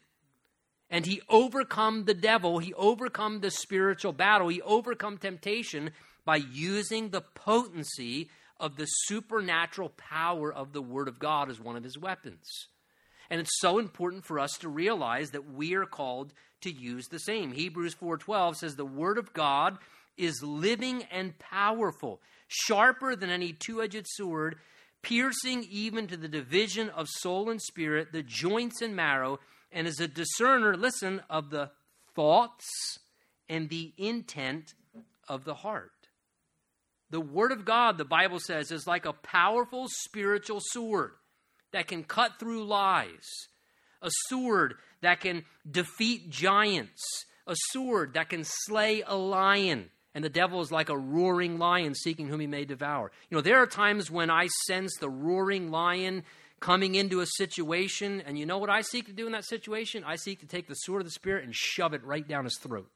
And 0.91 1.05
he 1.05 1.21
overcome 1.29 2.05
the 2.05 2.15
devil, 2.15 2.59
he 2.59 2.73
overcome 2.75 3.41
the 3.41 3.51
spiritual 3.51 4.13
battle, 4.13 4.49
he 4.49 4.63
overcome 4.63 5.19
temptation 5.19 5.91
by 6.25 6.37
using 6.37 7.11
the 7.11 7.21
potency 7.21 8.31
of 8.59 8.77
the 8.77 8.87
supernatural 8.87 9.91
power 9.91 10.53
of 10.53 10.73
the 10.73 10.83
Word 10.83 11.09
of 11.09 11.19
God 11.19 11.51
as 11.51 11.61
one 11.61 11.77
of 11.77 11.85
his 11.85 11.99
weapons. 11.99 12.69
And 13.31 13.41
it's 13.41 13.61
so 13.61 13.79
important 13.79 14.25
for 14.25 14.39
us 14.39 14.53
to 14.61 14.69
realize 14.69 15.31
that 15.31 15.53
we 15.53 15.75
are 15.75 15.85
called 15.85 16.33
to 16.63 16.73
use 16.73 17.07
the 17.09 17.19
same. 17.19 17.53
Hebrews 17.53 17.95
4:12 17.95 18.57
says 18.57 18.77
the 18.77 18.85
word 18.85 19.19
of 19.19 19.33
God 19.33 19.79
is 20.17 20.43
living 20.43 21.05
and 21.05 21.39
powerful, 21.39 22.21
sharper 22.49 23.15
than 23.15 23.31
any 23.31 23.53
two-edged 23.53 24.07
sword, 24.09 24.59
piercing 25.03 25.65
even 25.71 26.09
to 26.09 26.17
the 26.17 26.29
division 26.29 26.89
of 26.91 27.07
soul 27.09 27.51
and 27.51 27.63
spirit, 27.63 28.11
the 28.11 28.23
joints 28.23 28.83
and 28.83 28.97
marrow, 28.97 29.39
and 29.73 29.87
is 29.87 30.01
a 30.01 30.09
discerner, 30.09 30.77
listen, 30.77 31.23
of 31.29 31.51
the 31.51 31.71
thoughts 32.15 32.99
and 33.49 33.69
the 33.69 33.93
intent 33.97 34.75
of 35.29 35.45
the 35.45 35.55
heart. 35.55 35.93
The 37.11 37.21
Word 37.21 37.53
of 37.53 37.65
God, 37.65 37.97
the 37.97 38.05
Bible 38.05 38.39
says, 38.39 38.71
is 38.71 38.87
like 38.87 39.07
a 39.07 39.13
powerful 39.13 39.87
spiritual 39.89 40.61
sword 40.61 41.13
that 41.73 41.87
can 41.87 42.05
cut 42.05 42.39
through 42.39 42.67
lies, 42.67 43.27
a 44.03 44.11
sword 44.29 44.75
that 45.01 45.21
can 45.21 45.45
defeat 45.71 46.31
giants, 46.31 47.03
a 47.47 47.55
sword 47.71 48.15
that 48.15 48.29
can 48.29 48.45
slay 48.45 49.03
a 49.07 49.17
lion. 49.17 49.91
And 50.15 50.25
the 50.25 50.31
devil 50.31 50.61
is 50.61 50.73
like 50.73 50.89
a 50.89 50.99
roaring 50.99 51.59
lion 51.59 51.95
seeking 51.95 52.27
whom 52.29 52.41
he 52.41 52.47
may 52.47 52.65
devour. 52.65 53.11
You 53.31 53.37
know, 53.37 53.43
there 53.43 53.63
are 53.63 53.67
times 53.67 54.11
when 54.11 54.31
I 54.31 54.49
sense 54.67 54.93
the 54.99 55.11
roaring 55.11 55.71
lion 55.71 56.25
coming 56.61 56.95
into 56.95 57.21
a 57.21 57.27
situation, 57.27 58.23
and 58.27 58.39
you 58.39 58.47
know 58.47 58.59
what 58.59 58.71
I 58.71 58.81
seek 58.81 59.07
to 59.07 59.13
do 59.13 59.27
in 59.27 59.33
that 59.33 59.45
situation? 59.45 60.05
I 60.05 60.17
seek 60.17 60.41
to 60.41 60.47
take 60.47 60.69
the 60.69 60.75
sword 60.75 61.03
of 61.03 61.07
the 61.07 61.13
Spirit 61.13 61.45
and 61.45 61.55
shove 61.55 61.95
it 61.95 62.05
right 62.05 62.27
down 62.27 62.45
his 62.45 62.59
throat. 62.59 62.91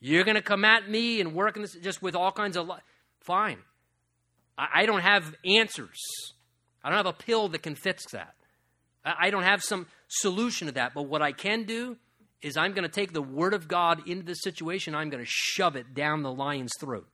You're 0.00 0.24
going 0.24 0.36
to 0.36 0.42
come 0.42 0.64
at 0.64 0.88
me 0.90 1.20
and 1.20 1.34
work 1.34 1.56
in 1.56 1.62
this 1.62 1.74
just 1.74 2.02
with 2.02 2.14
all 2.14 2.32
kinds 2.32 2.56
of. 2.56 2.68
Li- 2.68 2.76
Fine. 3.20 3.58
I, 4.56 4.68
I, 4.74 4.86
don't 4.86 5.00
have 5.00 5.34
answers. 5.44 5.98
I 6.84 6.90
don't 6.90 6.96
have 6.96 7.06
a 7.06 7.12
pill 7.12 7.48
that 7.48 7.62
can 7.62 7.74
fix 7.74 8.04
that. 8.12 8.34
I, 9.04 9.14
I 9.22 9.30
don't 9.30 9.42
have 9.42 9.62
some 9.62 9.86
solution 10.06 10.68
to 10.68 10.74
that. 10.74 10.94
But 10.94 11.04
what 11.04 11.22
I 11.22 11.32
can 11.32 11.64
do 11.64 11.96
is 12.40 12.56
I'm 12.56 12.72
going 12.72 12.84
to 12.84 12.88
take 12.88 13.12
the 13.12 13.22
Word 13.22 13.52
of 13.52 13.66
God 13.66 14.06
into 14.06 14.24
this 14.24 14.42
situation. 14.42 14.94
I'm 14.94 15.10
going 15.10 15.24
to 15.24 15.30
shove 15.30 15.74
it 15.74 15.92
down 15.92 16.22
the 16.22 16.32
lion's 16.32 16.72
throat. 16.78 17.08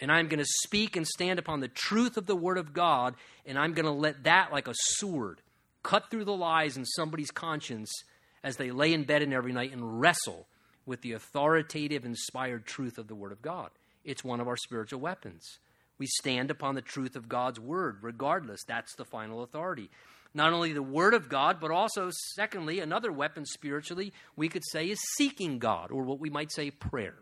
And 0.00 0.12
I'm 0.12 0.28
going 0.28 0.40
to 0.40 0.46
speak 0.64 0.96
and 0.96 1.06
stand 1.06 1.38
upon 1.38 1.60
the 1.60 1.68
truth 1.68 2.16
of 2.16 2.26
the 2.26 2.36
Word 2.36 2.58
of 2.58 2.72
God. 2.72 3.14
And 3.46 3.58
I'm 3.58 3.72
going 3.72 3.86
to 3.86 3.92
let 3.92 4.24
that, 4.24 4.52
like 4.52 4.68
a 4.68 4.74
sword, 4.74 5.40
cut 5.82 6.10
through 6.10 6.24
the 6.24 6.36
lies 6.36 6.76
in 6.76 6.84
somebody's 6.84 7.30
conscience 7.30 7.90
as 8.44 8.56
they 8.56 8.70
lay 8.70 8.92
in 8.92 9.04
bed 9.04 9.22
every 9.32 9.52
night 9.52 9.72
and 9.72 10.00
wrestle 10.00 10.46
with 10.84 11.00
the 11.00 11.12
authoritative, 11.12 12.04
inspired 12.04 12.66
truth 12.66 12.98
of 12.98 13.08
the 13.08 13.14
Word 13.14 13.32
of 13.32 13.42
God. 13.42 13.70
It's 14.04 14.22
one 14.22 14.40
of 14.40 14.46
our 14.46 14.56
spiritual 14.56 15.00
weapons. 15.00 15.58
We 15.98 16.06
stand 16.06 16.50
upon 16.50 16.74
the 16.74 16.82
truth 16.82 17.16
of 17.16 17.28
God's 17.28 17.58
Word, 17.58 17.98
regardless. 18.02 18.62
That's 18.64 18.94
the 18.94 19.04
final 19.04 19.42
authority. 19.42 19.90
Not 20.34 20.52
only 20.52 20.72
the 20.72 20.82
Word 20.82 21.14
of 21.14 21.28
God, 21.28 21.58
but 21.60 21.70
also, 21.70 22.10
secondly, 22.34 22.80
another 22.80 23.10
weapon 23.10 23.46
spiritually, 23.46 24.12
we 24.36 24.48
could 24.48 24.62
say, 24.70 24.90
is 24.90 25.00
seeking 25.16 25.58
God, 25.58 25.90
or 25.90 26.02
what 26.02 26.20
we 26.20 26.28
might 26.28 26.52
say, 26.52 26.70
prayer. 26.70 27.16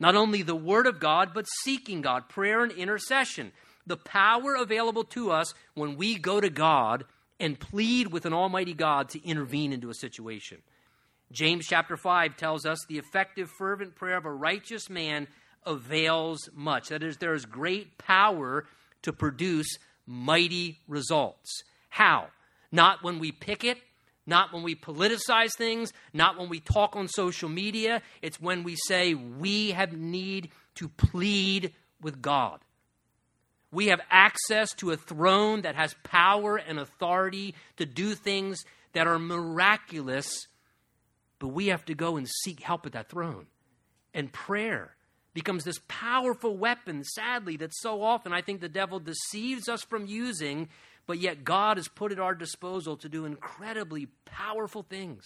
Not 0.00 0.16
only 0.16 0.42
the 0.42 0.56
Word 0.56 0.86
of 0.86 0.98
God, 0.98 1.32
but 1.34 1.46
seeking 1.62 2.00
God, 2.00 2.28
prayer 2.28 2.64
and 2.64 2.72
intercession. 2.72 3.52
The 3.86 3.98
power 3.98 4.54
available 4.54 5.04
to 5.04 5.30
us 5.30 5.52
when 5.74 5.96
we 5.96 6.16
go 6.16 6.40
to 6.40 6.50
God 6.50 7.04
and 7.38 7.60
plead 7.60 8.08
with 8.08 8.24
an 8.24 8.32
Almighty 8.32 8.74
God 8.74 9.10
to 9.10 9.24
intervene 9.24 9.72
into 9.72 9.90
a 9.90 9.94
situation. 9.94 10.58
James 11.32 11.66
chapter 11.66 11.96
5 11.96 12.36
tells 12.36 12.66
us 12.66 12.78
the 12.88 12.98
effective, 12.98 13.50
fervent 13.56 13.94
prayer 13.94 14.16
of 14.16 14.24
a 14.24 14.32
righteous 14.32 14.90
man 14.90 15.28
avails 15.64 16.48
much. 16.54 16.88
That 16.88 17.02
is, 17.02 17.18
there 17.18 17.34
is 17.34 17.46
great 17.46 17.98
power 17.98 18.66
to 19.02 19.12
produce 19.12 19.78
mighty 20.06 20.80
results. 20.88 21.62
How? 21.88 22.28
Not 22.72 23.02
when 23.02 23.18
we 23.18 23.32
pick 23.32 23.64
it, 23.64 23.78
not 24.30 24.54
when 24.54 24.62
we 24.62 24.74
politicize 24.74 25.50
things, 25.58 25.92
not 26.14 26.38
when 26.38 26.48
we 26.48 26.60
talk 26.60 26.96
on 26.96 27.08
social 27.08 27.50
media. 27.50 28.00
It's 28.22 28.40
when 28.40 28.64
we 28.64 28.76
say 28.76 29.12
we 29.12 29.72
have 29.72 29.92
need 29.92 30.50
to 30.76 30.88
plead 30.88 31.74
with 32.00 32.22
God. 32.22 32.60
We 33.70 33.88
have 33.88 34.00
access 34.10 34.72
to 34.76 34.90
a 34.90 34.96
throne 34.96 35.62
that 35.62 35.74
has 35.76 35.94
power 36.02 36.56
and 36.56 36.78
authority 36.78 37.54
to 37.76 37.84
do 37.84 38.14
things 38.14 38.64
that 38.94 39.06
are 39.06 39.18
miraculous 39.18 40.46
but 41.40 41.48
we 41.48 41.68
have 41.68 41.84
to 41.86 41.94
go 41.96 42.16
and 42.16 42.28
seek 42.28 42.60
help 42.60 42.86
at 42.86 42.92
that 42.92 43.08
throne. 43.08 43.46
And 44.14 44.30
prayer 44.30 44.94
becomes 45.32 45.64
this 45.64 45.80
powerful 45.88 46.56
weapon, 46.56 47.04
sadly, 47.04 47.56
that 47.58 47.74
so 47.74 48.02
often 48.02 48.32
I 48.32 48.42
think 48.42 48.60
the 48.60 48.68
devil 48.68 48.98
deceives 48.98 49.68
us 49.68 49.82
from 49.82 50.06
using, 50.06 50.68
but 51.06 51.18
yet 51.18 51.44
God 51.44 51.76
has 51.76 51.88
put 51.88 52.12
at 52.12 52.18
our 52.18 52.34
disposal 52.34 52.96
to 52.96 53.08
do 53.08 53.24
incredibly 53.24 54.06
powerful 54.24 54.82
things. 54.82 55.24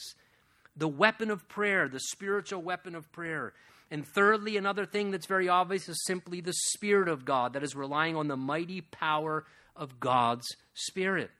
the 0.76 0.88
weapon 0.88 1.30
of 1.30 1.48
prayer, 1.48 1.88
the 1.88 2.00
spiritual 2.00 2.62
weapon 2.62 2.94
of 2.94 3.10
prayer. 3.12 3.52
And 3.90 4.06
thirdly, 4.06 4.56
another 4.56 4.86
thing 4.86 5.10
that's 5.10 5.26
very 5.26 5.48
obvious 5.48 5.88
is 5.88 6.04
simply 6.04 6.40
the 6.40 6.54
Spirit 6.72 7.08
of 7.08 7.24
God, 7.24 7.52
that 7.52 7.62
is 7.62 7.76
relying 7.76 8.16
on 8.16 8.28
the 8.28 8.36
mighty 8.36 8.80
power 8.80 9.44
of 9.76 10.00
God's 10.00 10.46
Spirit. 10.74 11.30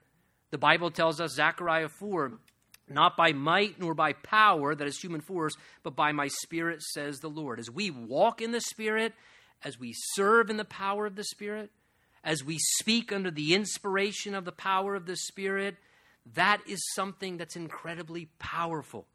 The 0.51 0.59
Bible 0.59 0.91
tells 0.91 1.21
us, 1.21 1.35
Zechariah 1.35 1.89
4, 1.89 2.33
not 2.89 3.17
by 3.17 3.33
might 3.33 3.81
nor 3.81 3.95
by 3.95 4.13
power, 4.13 4.75
that 4.75 4.87
is 4.87 4.99
human 4.99 5.21
force, 5.21 5.55
but 5.83 5.97
by 5.97 6.13
my 6.13 6.29
Spirit, 6.29 6.83
says 6.83 7.19
the 7.19 7.29
Lord. 7.29 7.59
As 7.59 7.71
we 7.71 7.91
walk 7.91 8.43
in 8.43 8.53
the 8.53 8.61
Spirit, 8.61 9.15
as 9.63 9.79
we 9.79 9.95
serve 10.15 10.51
in 10.51 10.57
the 10.57 10.65
power 10.65 11.07
of 11.07 11.17
the 11.17 11.25
Spirit, 11.25 11.71
as 12.23 12.45
we 12.45 12.59
speak 12.59 13.13
under 13.13 13.31
the 13.31 13.55
inspiration 13.55 14.35
of 14.35 14.45
the 14.45 14.53
power 14.53 14.95
of 14.95 15.07
the 15.07 15.17
Spirit, 15.17 15.77
that 16.35 16.61
is 16.69 16.81
something 16.95 17.37
that's 17.37 17.57
incredibly 17.57 18.29
powerful. 18.39 19.07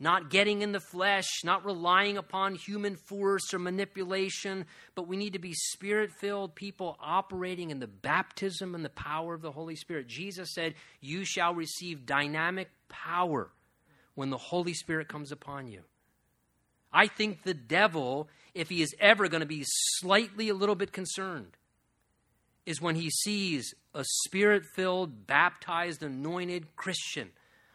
Not 0.00 0.28
getting 0.28 0.62
in 0.62 0.72
the 0.72 0.80
flesh, 0.80 1.26
not 1.44 1.64
relying 1.64 2.18
upon 2.18 2.56
human 2.56 2.96
force 2.96 3.54
or 3.54 3.60
manipulation, 3.60 4.66
but 4.96 5.06
we 5.06 5.16
need 5.16 5.34
to 5.34 5.38
be 5.38 5.54
spirit 5.54 6.10
filled 6.20 6.56
people 6.56 6.96
operating 7.00 7.70
in 7.70 7.78
the 7.78 7.86
baptism 7.86 8.74
and 8.74 8.84
the 8.84 8.90
power 8.90 9.34
of 9.34 9.42
the 9.42 9.52
Holy 9.52 9.76
Spirit. 9.76 10.08
Jesus 10.08 10.52
said, 10.52 10.74
You 11.00 11.24
shall 11.24 11.54
receive 11.54 12.06
dynamic 12.06 12.70
power 13.04 13.50
when 14.14 14.30
the 14.30 14.38
Holy 14.38 14.74
Spirit 14.74 15.08
comes 15.08 15.32
upon 15.32 15.66
you. 15.66 15.82
I 16.92 17.08
think 17.08 17.42
the 17.42 17.54
devil, 17.54 18.28
if 18.54 18.68
he 18.68 18.80
is 18.80 18.94
ever 19.00 19.28
going 19.28 19.40
to 19.40 19.46
be 19.46 19.64
slightly 19.98 20.48
a 20.48 20.54
little 20.54 20.76
bit 20.76 20.92
concerned, 20.92 21.56
is 22.66 22.80
when 22.80 22.94
he 22.94 23.10
sees 23.10 23.74
a 23.94 24.04
spirit 24.24 24.62
filled, 24.74 25.26
baptized, 25.26 26.02
anointed 26.02 26.76
Christian 26.76 27.30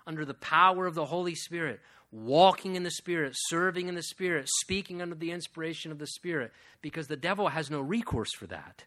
under 0.07 0.25
the 0.25 0.33
power 0.33 0.87
of 0.87 0.95
the 0.95 1.05
Holy 1.05 1.35
Spirit, 1.35 1.81
walking 2.11 2.75
in 2.75 2.83
the 2.83 2.91
Spirit, 2.91 3.33
serving 3.35 3.87
in 3.87 3.95
the 3.95 4.01
Spirit, 4.01 4.47
speaking 4.61 5.01
under 5.01 5.15
the 5.15 5.31
inspiration 5.31 5.91
of 5.91 5.99
the 5.99 6.07
Spirit, 6.07 6.51
because 6.81 7.07
the 7.07 7.15
devil 7.15 7.49
has 7.49 7.69
no 7.69 7.81
recourse 7.81 8.33
for 8.33 8.47
that. 8.47 8.85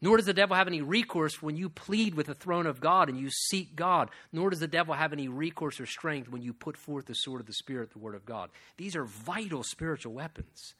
Nor 0.00 0.16
does 0.16 0.26
the 0.26 0.32
devil 0.32 0.54
have 0.54 0.68
any 0.68 0.80
recourse 0.80 1.42
when 1.42 1.56
you 1.56 1.68
plead 1.68 2.14
with 2.14 2.26
the 2.26 2.34
throne 2.34 2.66
of 2.66 2.80
God 2.80 3.08
and 3.08 3.18
you 3.18 3.30
seek 3.30 3.74
God. 3.74 4.10
Nor 4.32 4.50
does 4.50 4.60
the 4.60 4.68
devil 4.68 4.94
have 4.94 5.12
any 5.12 5.28
recourse 5.28 5.80
or 5.80 5.86
strength 5.86 6.28
when 6.28 6.42
you 6.42 6.52
put 6.52 6.76
forth 6.76 7.06
the 7.06 7.14
sword 7.14 7.40
of 7.40 7.46
the 7.46 7.52
Spirit, 7.52 7.90
the 7.90 7.98
Word 7.98 8.14
of 8.14 8.24
God. 8.24 8.50
These 8.76 8.94
are 8.94 9.04
vital 9.04 9.64
spiritual 9.64 10.12
weapons. 10.12 10.74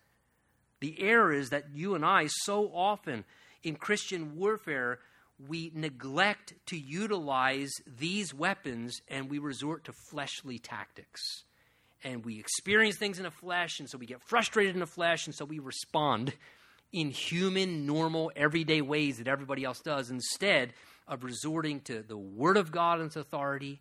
The 0.81 1.03
error 1.03 1.33
is 1.33 1.51
that 1.51 1.71
you 1.75 1.97
and 1.97 2.05
I 2.05 2.29
so 2.29 2.71
often 2.73 3.25
in 3.65 3.75
Christian 3.75 4.37
warfare, 4.37 5.01
we 5.49 5.73
neglect 5.75 6.55
to 6.67 6.79
utilize 6.79 7.71
these 7.87 8.33
weapons 8.33 9.01
and 9.09 9.29
we 9.29 9.39
resort 9.39 9.85
to 9.85 9.93
fleshly 10.11 10.59
tactics. 10.59 11.21
And 12.05 12.25
we 12.25 12.39
experience 12.39 12.97
things 12.97 13.19
in 13.19 13.25
the 13.25 13.31
flesh, 13.33 13.81
and 13.81 13.91
so 13.91 13.99
we 13.99 14.07
get 14.07 14.23
frustrated 14.23 14.75
in 14.75 14.81
the 14.81 14.87
flesh, 14.87 15.27
and 15.27 15.35
so 15.35 15.45
we 15.45 15.59
respond 15.59 16.33
in 16.93 17.11
human, 17.11 17.87
normal, 17.87 18.33
everyday 18.35 18.81
ways 18.81 19.19
that 19.19 19.29
everybody 19.29 19.65
else 19.65 19.81
does 19.81 20.11
instead 20.11 20.73
of 21.07 21.25
resorting 21.25 21.81
to 21.81 22.03
the 22.03 22.17
Word 22.17 22.57
of 22.57 22.73
God 22.73 22.99
and 22.99 23.07
its 23.07 23.17
authority 23.17 23.81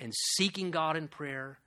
and 0.00 0.12
seeking 0.36 0.70
God 0.70 0.96
in 0.96 1.08
prayer 1.08 1.58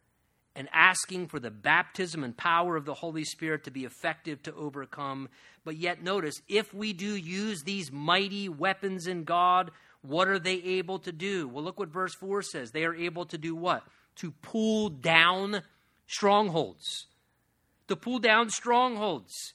and 0.56 0.68
asking 0.74 1.28
for 1.28 1.40
the 1.40 1.52
baptism 1.52 2.24
and 2.24 2.36
power 2.36 2.76
of 2.76 2.86
the 2.86 2.94
Holy 2.94 3.24
Spirit 3.24 3.64
to 3.64 3.72
be 3.72 3.86
effective 3.86 4.44
to 4.44 4.54
overcome. 4.54 5.30
But 5.64 5.78
yet, 5.78 6.04
notice, 6.04 6.42
if 6.48 6.74
we 6.74 6.94
do 6.94 7.16
use 7.16 7.64
these 7.64 7.92
mighty 7.92 8.50
weapons 8.50 9.08
in 9.08 9.24
God, 9.24 9.72
what 10.02 10.28
are 10.28 10.40
they 10.40 10.56
able 10.56 11.00
to 11.00 11.12
do? 11.12 11.48
Well, 11.48 11.64
look 11.64 11.80
what 11.80 11.90
verse 11.90 12.16
4 12.16 12.42
says. 12.42 12.72
They 12.72 12.84
are 12.84 12.96
able 12.96 13.26
to 13.28 13.38
do 13.38 13.56
what? 13.56 13.84
To 14.18 14.32
pull 14.42 14.90
down 14.90 15.62
strongholds. 16.08 17.08
To 17.88 17.96
pull 17.96 18.20
down 18.20 18.50
strongholds. 18.50 19.54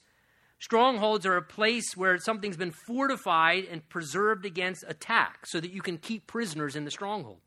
Strongholds 0.59 1.25
are 1.25 1.37
a 1.37 1.41
place 1.41 1.95
where 1.95 2.17
something's 2.17 2.57
been 2.57 2.73
fortified 2.87 3.65
and 3.65 3.87
preserved 3.89 4.45
against 4.45 4.83
attack 4.87 5.45
so 5.45 5.59
that 5.59 5.71
you 5.71 5.81
can 5.81 5.97
keep 5.97 6.25
prisoners 6.25 6.75
in 6.75 6.83
the 6.83 6.91
stronghold. 6.91 7.41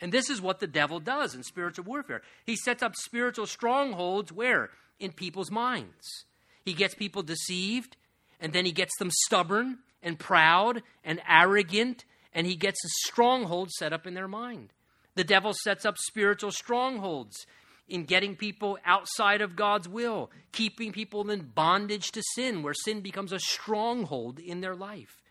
And 0.00 0.12
this 0.12 0.28
is 0.28 0.42
what 0.42 0.58
the 0.58 0.66
devil 0.66 0.98
does 0.98 1.34
in 1.34 1.44
spiritual 1.44 1.84
warfare. 1.84 2.22
He 2.44 2.56
sets 2.56 2.82
up 2.82 2.94
spiritual 2.96 3.46
strongholds 3.46 4.32
where? 4.32 4.70
In 4.98 5.12
people's 5.12 5.50
minds. 5.50 6.24
He 6.64 6.72
gets 6.74 6.94
people 6.94 7.22
deceived, 7.22 7.96
and 8.40 8.52
then 8.52 8.64
he 8.64 8.72
gets 8.72 8.92
them 8.98 9.10
stubborn 9.10 9.78
and 10.02 10.18
proud 10.18 10.82
and 11.04 11.20
arrogant, 11.28 12.04
and 12.32 12.46
he 12.46 12.56
gets 12.56 12.84
a 12.84 13.08
stronghold 13.08 13.70
set 13.70 13.92
up 13.92 14.06
in 14.06 14.14
their 14.14 14.28
mind. 14.28 14.72
The 15.14 15.24
devil 15.24 15.52
sets 15.54 15.86
up 15.86 15.96
spiritual 15.98 16.50
strongholds 16.50 17.46
in 17.88 18.04
getting 18.04 18.36
people 18.36 18.78
outside 18.84 19.40
of 19.40 19.56
God's 19.56 19.88
will, 19.88 20.30
keeping 20.52 20.92
people 20.92 21.28
in 21.30 21.42
bondage 21.54 22.12
to 22.12 22.22
sin, 22.34 22.62
where 22.62 22.74
sin 22.74 23.00
becomes 23.00 23.32
a 23.32 23.38
stronghold 23.38 24.38
in 24.38 24.60
their 24.60 24.74
life. 24.74 25.22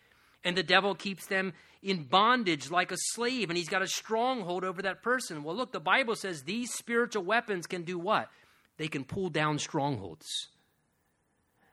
And 0.43 0.55
the 0.55 0.63
devil 0.63 0.93
keeps 0.93 1.25
them 1.27 1.53
in 1.81 2.03
bondage 2.03 2.71
like 2.71 2.91
a 2.91 2.97
slave 2.97 3.49
and 3.49 3.57
he's 3.57 3.69
got 3.69 3.81
a 3.81 3.87
stronghold 3.87 4.63
over 4.63 4.81
that 4.81 5.03
person. 5.03 5.43
Well, 5.43 5.55
look, 5.55 5.71
the 5.71 5.79
Bible 5.79 6.15
says 6.15 6.43
these 6.43 6.73
spiritual 6.73 7.23
weapons 7.23 7.67
can 7.67 7.83
do 7.83 7.99
what? 7.99 8.29
They 8.77 8.87
can 8.87 9.03
pull 9.03 9.29
down 9.29 9.59
strongholds. 9.59 10.27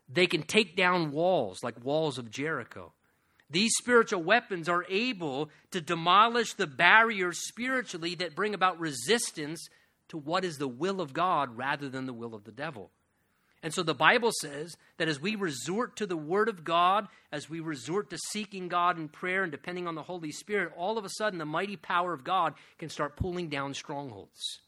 They 0.09 0.27
can 0.27 0.43
take 0.43 0.77
down 0.77 1.13
walls 1.13 1.63
like 1.63 1.85
walls 1.85 2.19
of 2.19 2.31
Jericho. 2.31 2.93
These 3.49 3.73
spiritual 3.79 4.23
weapons 4.23 4.69
are 4.69 4.85
able 4.89 5.51
to 5.71 5.81
demolish 5.81 6.55
the 6.55 6.67
barriers 6.67 7.49
spiritually 7.49 8.15
that 8.17 8.37
bring 8.37 8.55
about 8.55 8.79
resistance 8.79 9.69
to 10.11 10.19
what 10.19 10.45
is 10.45 10.59
the 10.59 10.69
will 10.69 11.01
of 11.01 11.13
God 11.13 11.57
rather 11.57 11.89
than 11.89 12.07
the 12.07 12.13
will 12.13 12.35
of 12.35 12.45
the 12.45 12.53
devil. 12.53 12.91
And 13.63 13.75
so 13.75 13.83
the 13.83 13.95
Bible 13.95 14.31
says 14.41 14.75
that 14.97 15.09
as 15.09 15.21
we 15.21 15.35
resort 15.37 15.97
to 15.97 16.07
the 16.07 16.17
Word 16.17 16.49
of 16.49 16.65
God, 16.65 17.09
as 17.31 17.51
we 17.51 17.61
resort 17.61 18.09
to 18.11 18.19
seeking 18.31 18.69
God 18.69 18.99
in 18.99 19.09
prayer 19.09 19.43
and 19.43 19.53
depending 19.53 19.87
on 19.87 19.95
the 19.95 20.03
Holy 20.03 20.33
Spirit, 20.33 20.73
all 20.77 20.97
of 20.97 21.05
a 21.05 21.11
sudden 21.11 21.39
the 21.39 21.45
mighty 21.45 21.77
power 21.77 22.15
of 22.15 22.25
God 22.25 22.55
can 22.79 22.89
start 22.89 23.17
pulling 23.17 23.49
down 23.49 23.75
strongholds. 23.75 24.61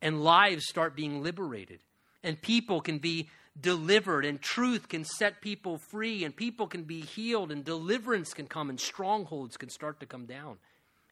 And 0.00 0.22
lives 0.22 0.66
start 0.68 0.94
being 0.94 1.22
liberated. 1.22 1.80
And 2.22 2.40
people 2.40 2.80
can 2.80 2.98
be 2.98 3.30
delivered. 3.60 4.24
And 4.24 4.40
truth 4.40 4.88
can 4.88 5.04
set 5.04 5.40
people 5.40 5.78
free. 5.78 6.24
And 6.24 6.36
people 6.36 6.66
can 6.66 6.84
be 6.84 7.00
healed. 7.00 7.50
And 7.50 7.64
deliverance 7.64 8.34
can 8.34 8.46
come. 8.46 8.68
And 8.68 8.78
strongholds 8.78 9.56
can 9.56 9.70
start 9.70 10.00
to 10.00 10.06
come 10.06 10.26
down. 10.26 10.58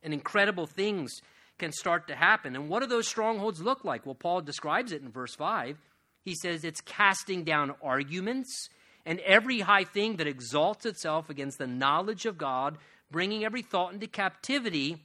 And 0.03 0.12
incredible 0.12 0.66
things 0.66 1.11
can 1.59 1.72
start 1.72 2.09
to 2.09 2.14
happen. 2.14 2.57
And 2.57 2.68
what 2.68 2.80
do 2.80 2.86
those 2.86 3.07
strongholds 3.07 3.61
look 3.61 3.84
like? 3.84 4.05
Well, 4.05 4.14
Paul 4.14 4.40
describes 4.40 4.92
it 4.92 5.03
in 5.03 5.11
verse 5.11 5.34
5 5.34 5.78
he 6.24 6.34
says 6.34 6.64
it's 6.64 6.80
casting 6.80 7.44
down 7.44 7.74
arguments 7.82 8.68
and 9.05 9.18
every 9.20 9.61
high 9.61 9.84
thing 9.84 10.16
that 10.16 10.28
exalts 10.28 10.86
itself 10.86 11.28
against 11.28 11.59
the 11.59 11.66
knowledge 11.66 12.24
of 12.24 12.38
God, 12.38 12.78
bringing 13.11 13.44
every 13.44 13.62
thought 13.62 13.92
into 13.92 14.07
captivity 14.07 15.05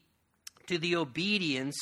to 0.67 0.77
the 0.77 0.95
obedience 0.95 1.77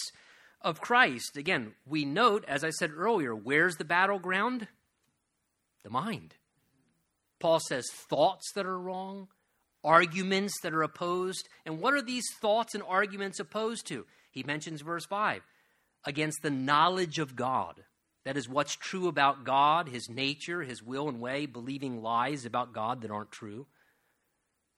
of 0.61 0.79
Christ. 0.79 1.35
Again, 1.35 1.73
we 1.85 2.05
note, 2.05 2.45
as 2.47 2.63
I 2.63 2.69
said 2.69 2.91
earlier, 2.95 3.35
where's 3.35 3.75
the 3.75 3.83
battleground? 3.83 4.67
The 5.83 5.89
mind. 5.89 6.35
Paul 7.39 7.59
says 7.59 7.85
thoughts 8.09 8.53
that 8.55 8.65
are 8.65 8.79
wrong, 8.79 9.27
arguments 9.83 10.53
that 10.63 10.73
are 10.73 10.83
opposed. 10.83 11.49
And 11.65 11.81
what 11.81 11.93
are 11.93 12.01
these 12.01 12.25
thoughts 12.41 12.73
and 12.73 12.83
arguments 12.87 13.41
opposed 13.41 13.85
to? 13.87 14.05
He 14.35 14.43
mentions 14.43 14.81
verse 14.81 15.05
5 15.05 15.41
against 16.05 16.43
the 16.43 16.51
knowledge 16.51 17.17
of 17.17 17.35
God. 17.35 17.83
That 18.25 18.37
is 18.37 18.49
what's 18.49 18.75
true 18.75 19.07
about 19.07 19.45
God, 19.45 19.87
his 19.87 20.09
nature, 20.09 20.61
his 20.61 20.83
will 20.83 21.07
and 21.07 21.19
way, 21.19 21.45
believing 21.45 22.03
lies 22.03 22.45
about 22.45 22.73
God 22.73 23.01
that 23.01 23.11
aren't 23.11 23.31
true. 23.31 23.65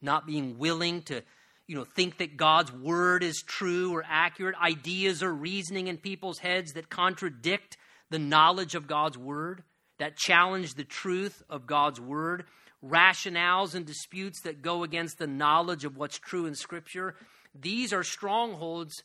Not 0.02 0.28
being 0.28 0.60
willing 0.60 1.02
to, 1.04 1.24
you 1.66 1.76
know, 1.76 1.86
think 1.86 2.20
that 2.20 2.38
God's 2.38 2.72
word 2.72 3.24
is 3.24 3.42
true 3.42 3.94
or 3.94 4.06
accurate, 4.08 4.56
ideas 4.62 5.24
or 5.24 5.34
reasoning 5.34 5.88
in 5.88 5.98
people's 5.98 6.40
heads 6.40 6.74
that 6.74 6.90
contradict 6.90 7.78
the 8.10 8.20
knowledge 8.20 8.76
of 8.76 8.88
God's 8.88 9.18
word, 9.18 9.64
that 9.98 10.18
challenge 10.18 10.76
the 10.76 10.84
truth 10.84 11.42
of 11.50 11.66
God's 11.66 12.00
word, 12.00 12.46
rationales 12.86 13.74
and 13.74 13.88
disputes 13.88 14.42
that 14.42 14.62
go 14.62 14.84
against 14.84 15.18
the 15.18 15.26
knowledge 15.26 15.84
of 15.84 15.98
what's 15.98 16.20
true 16.20 16.46
in 16.46 16.54
scripture. 16.54 17.16
These 17.60 17.92
are 17.92 18.04
strongholds. 18.04 19.04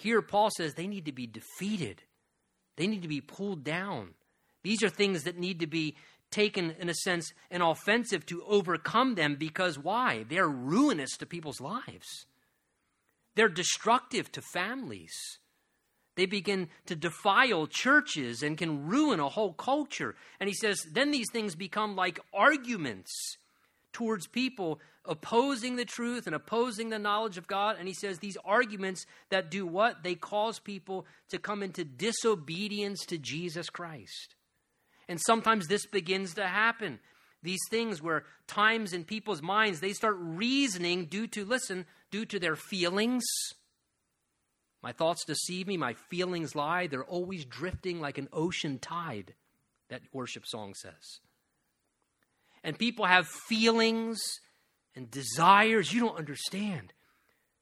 Here 0.00 0.22
Paul 0.22 0.50
says 0.56 0.74
they 0.74 0.86
need 0.86 1.04
to 1.06 1.12
be 1.12 1.26
defeated 1.26 2.02
they 2.80 2.86
need 2.86 3.02
to 3.02 3.08
be 3.08 3.20
pulled 3.20 3.62
down. 3.62 4.14
These 4.62 4.82
are 4.82 4.88
things 4.88 5.24
that 5.24 5.38
need 5.38 5.60
to 5.60 5.66
be 5.66 5.96
taken, 6.30 6.74
in 6.78 6.88
a 6.88 6.94
sense, 6.94 7.30
an 7.50 7.60
offensive 7.60 8.24
to 8.26 8.42
overcome 8.44 9.16
them 9.16 9.36
because 9.38 9.78
why? 9.78 10.24
They're 10.26 10.48
ruinous 10.48 11.18
to 11.18 11.26
people's 11.26 11.60
lives. 11.60 12.24
They're 13.34 13.50
destructive 13.50 14.32
to 14.32 14.40
families. 14.40 15.12
They 16.16 16.24
begin 16.24 16.68
to 16.86 16.96
defile 16.96 17.66
churches 17.66 18.42
and 18.42 18.56
can 18.56 18.86
ruin 18.86 19.20
a 19.20 19.28
whole 19.28 19.52
culture. 19.52 20.16
And 20.40 20.48
he 20.48 20.54
says, 20.54 20.80
then 20.90 21.10
these 21.10 21.28
things 21.30 21.54
become 21.54 21.96
like 21.96 22.18
arguments 22.32 23.36
towards 23.92 24.26
people 24.26 24.80
opposing 25.04 25.76
the 25.76 25.84
truth 25.84 26.26
and 26.26 26.34
opposing 26.34 26.90
the 26.90 26.98
knowledge 26.98 27.38
of 27.38 27.46
God. 27.46 27.76
And 27.78 27.88
he 27.88 27.94
says 27.94 28.18
these 28.18 28.36
arguments 28.44 29.06
that 29.30 29.50
do 29.50 29.66
what? 29.66 30.02
They 30.02 30.14
cause 30.14 30.58
people 30.58 31.06
to 31.30 31.38
come 31.38 31.62
into 31.62 31.84
disobedience 31.84 33.04
to 33.06 33.18
Jesus 33.18 33.70
Christ. 33.70 34.36
And 35.08 35.20
sometimes 35.20 35.66
this 35.66 35.86
begins 35.86 36.34
to 36.34 36.46
happen. 36.46 37.00
These 37.42 37.60
things 37.70 38.02
where 38.02 38.24
times 38.46 38.92
in 38.92 39.04
people's 39.04 39.42
minds 39.42 39.80
they 39.80 39.92
start 39.92 40.16
reasoning 40.18 41.06
due 41.06 41.26
to, 41.28 41.44
listen, 41.44 41.86
due 42.10 42.26
to 42.26 42.38
their 42.38 42.56
feelings. 42.56 43.24
My 44.82 44.92
thoughts 44.92 45.24
deceive 45.24 45.66
me, 45.66 45.76
my 45.76 45.94
feelings 45.94 46.54
lie. 46.54 46.86
They're 46.86 47.04
always 47.04 47.44
drifting 47.44 48.00
like 48.00 48.18
an 48.18 48.28
ocean 48.32 48.78
tide, 48.78 49.34
that 49.88 50.02
worship 50.12 50.46
song 50.46 50.74
says. 50.74 51.20
And 52.62 52.78
people 52.78 53.06
have 53.06 53.26
feelings 53.26 54.20
and 55.00 55.10
desires 55.10 55.94
you 55.94 56.00
don't 56.00 56.18
understand. 56.18 56.92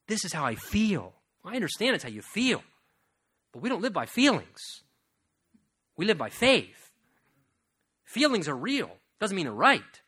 This 0.08 0.24
is 0.24 0.32
how 0.32 0.44
I 0.44 0.56
feel. 0.56 1.14
I 1.44 1.54
understand 1.54 1.94
it's 1.94 2.02
how 2.02 2.10
you 2.10 2.20
feel, 2.20 2.62
but 3.52 3.62
we 3.62 3.68
don't 3.68 3.80
live 3.80 3.92
by 3.92 4.06
feelings. 4.06 4.82
We 5.96 6.04
live 6.04 6.18
by 6.18 6.30
faith. 6.30 6.90
Feelings 8.04 8.48
are 8.48 8.56
real, 8.56 8.90
doesn't 9.20 9.36
mean 9.36 9.46
they're 9.46 9.54
right. 9.54 10.02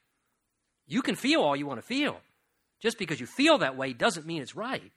You 0.89 1.03
can 1.03 1.15
feel 1.15 1.41
all 1.41 1.55
you 1.55 1.67
want 1.67 1.81
to 1.81 1.87
feel. 1.87 2.21
Just 2.81 2.99
because 2.99 3.21
you 3.21 3.27
feel 3.27 3.59
that 3.59 3.77
way 3.77 3.93
doesn't 3.93 4.27
mean 4.27 4.43
it's 4.43 4.57
right. 4.57 4.93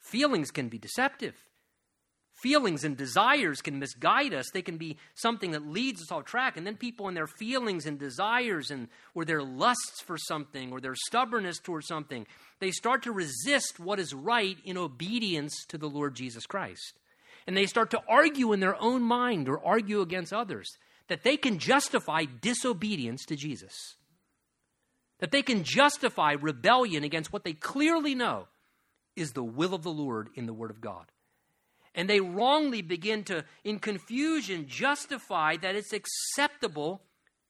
Feelings 0.00 0.50
can 0.50 0.70
be 0.70 0.78
deceptive. 0.78 1.34
Feelings 2.42 2.82
and 2.82 2.96
desires 2.96 3.62
can 3.62 3.78
misguide 3.78 4.34
us. 4.34 4.50
They 4.50 4.62
can 4.62 4.76
be 4.76 4.96
something 5.14 5.52
that 5.52 5.64
leads 5.64 6.02
us 6.02 6.10
off 6.10 6.24
track. 6.24 6.56
And 6.56 6.66
then 6.66 6.76
people 6.76 7.06
in 7.06 7.14
their 7.14 7.28
feelings 7.28 7.86
and 7.86 8.00
desires 8.00 8.72
and 8.72 8.88
or 9.14 9.24
their 9.24 9.44
lusts 9.44 10.00
for 10.04 10.18
something 10.18 10.72
or 10.72 10.80
their 10.80 10.96
stubbornness 10.96 11.60
towards 11.60 11.86
something, 11.86 12.26
they 12.58 12.72
start 12.72 13.04
to 13.04 13.12
resist 13.12 13.78
what 13.78 14.00
is 14.00 14.12
right 14.12 14.56
in 14.64 14.76
obedience 14.76 15.64
to 15.68 15.78
the 15.78 15.88
Lord 15.88 16.16
Jesus 16.16 16.44
Christ. 16.44 16.98
And 17.46 17.56
they 17.56 17.66
start 17.66 17.92
to 17.92 18.02
argue 18.08 18.52
in 18.52 18.58
their 18.58 18.80
own 18.82 19.02
mind 19.02 19.48
or 19.48 19.64
argue 19.64 20.00
against 20.00 20.32
others 20.32 20.68
that 21.06 21.22
they 21.22 21.36
can 21.36 21.60
justify 21.60 22.24
disobedience 22.40 23.24
to 23.26 23.36
Jesus. 23.36 23.96
That 25.20 25.30
they 25.30 25.42
can 25.42 25.62
justify 25.62 26.32
rebellion 26.32 27.04
against 27.04 27.32
what 27.32 27.44
they 27.44 27.52
clearly 27.52 28.16
know 28.16 28.48
is 29.14 29.30
the 29.30 29.44
will 29.44 29.74
of 29.74 29.84
the 29.84 29.92
Lord 29.92 30.30
in 30.34 30.46
the 30.46 30.52
Word 30.52 30.72
of 30.72 30.80
God. 30.80 31.06
And 31.94 32.08
they 32.08 32.20
wrongly 32.20 32.82
begin 32.82 33.24
to, 33.24 33.44
in 33.64 33.78
confusion, 33.78 34.66
justify 34.66 35.56
that 35.58 35.76
it's 35.76 35.92
acceptable 35.92 37.02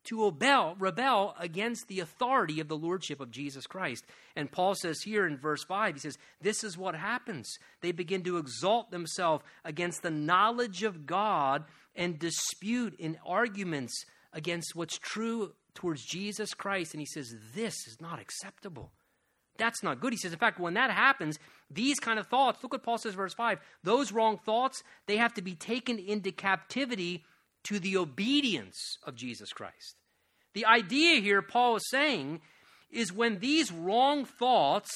to 0.04 0.24
rebel, 0.24 0.74
rebel 0.78 1.34
against 1.38 1.86
the 1.86 2.00
authority 2.00 2.58
of 2.58 2.68
the 2.68 2.76
Lordship 2.76 3.20
of 3.20 3.30
Jesus 3.30 3.66
Christ. 3.66 4.04
And 4.34 4.50
Paul 4.50 4.74
says 4.74 5.02
here 5.02 5.26
in 5.26 5.36
verse 5.36 5.62
5, 5.64 5.94
he 5.94 6.00
says, 6.00 6.18
This 6.40 6.64
is 6.64 6.76
what 6.76 6.96
happens. 6.96 7.48
They 7.80 7.92
begin 7.92 8.22
to 8.24 8.38
exalt 8.38 8.90
themselves 8.90 9.44
against 9.64 10.02
the 10.02 10.10
knowledge 10.10 10.82
of 10.82 11.06
God 11.06 11.64
and 11.94 12.18
dispute 12.18 12.94
in 12.98 13.18
arguments 13.24 14.04
against 14.32 14.74
what's 14.74 14.98
true 14.98 15.52
towards 15.74 16.04
Jesus 16.04 16.52
Christ. 16.52 16.94
And 16.94 17.00
he 17.00 17.06
says, 17.06 17.34
This 17.54 17.86
is 17.86 18.00
not 18.00 18.20
acceptable. 18.20 18.90
That's 19.58 19.82
not 19.82 20.00
good. 20.00 20.12
He 20.12 20.18
says, 20.18 20.32
in 20.32 20.38
fact, 20.38 20.58
when 20.58 20.74
that 20.74 20.90
happens, 20.90 21.38
these 21.70 21.98
kind 21.98 22.18
of 22.18 22.26
thoughts, 22.26 22.62
look 22.62 22.72
what 22.72 22.82
Paul 22.82 22.98
says, 22.98 23.14
verse 23.14 23.34
5, 23.34 23.58
those 23.84 24.12
wrong 24.12 24.38
thoughts, 24.38 24.82
they 25.06 25.16
have 25.16 25.34
to 25.34 25.42
be 25.42 25.54
taken 25.54 25.98
into 25.98 26.32
captivity 26.32 27.24
to 27.64 27.78
the 27.78 27.96
obedience 27.96 28.98
of 29.04 29.14
Jesus 29.14 29.52
Christ. 29.52 29.96
The 30.54 30.66
idea 30.66 31.20
here, 31.20 31.42
Paul 31.42 31.76
is 31.76 31.88
saying, 31.90 32.40
is 32.90 33.12
when 33.12 33.38
these 33.38 33.72
wrong 33.72 34.24
thoughts, 34.24 34.90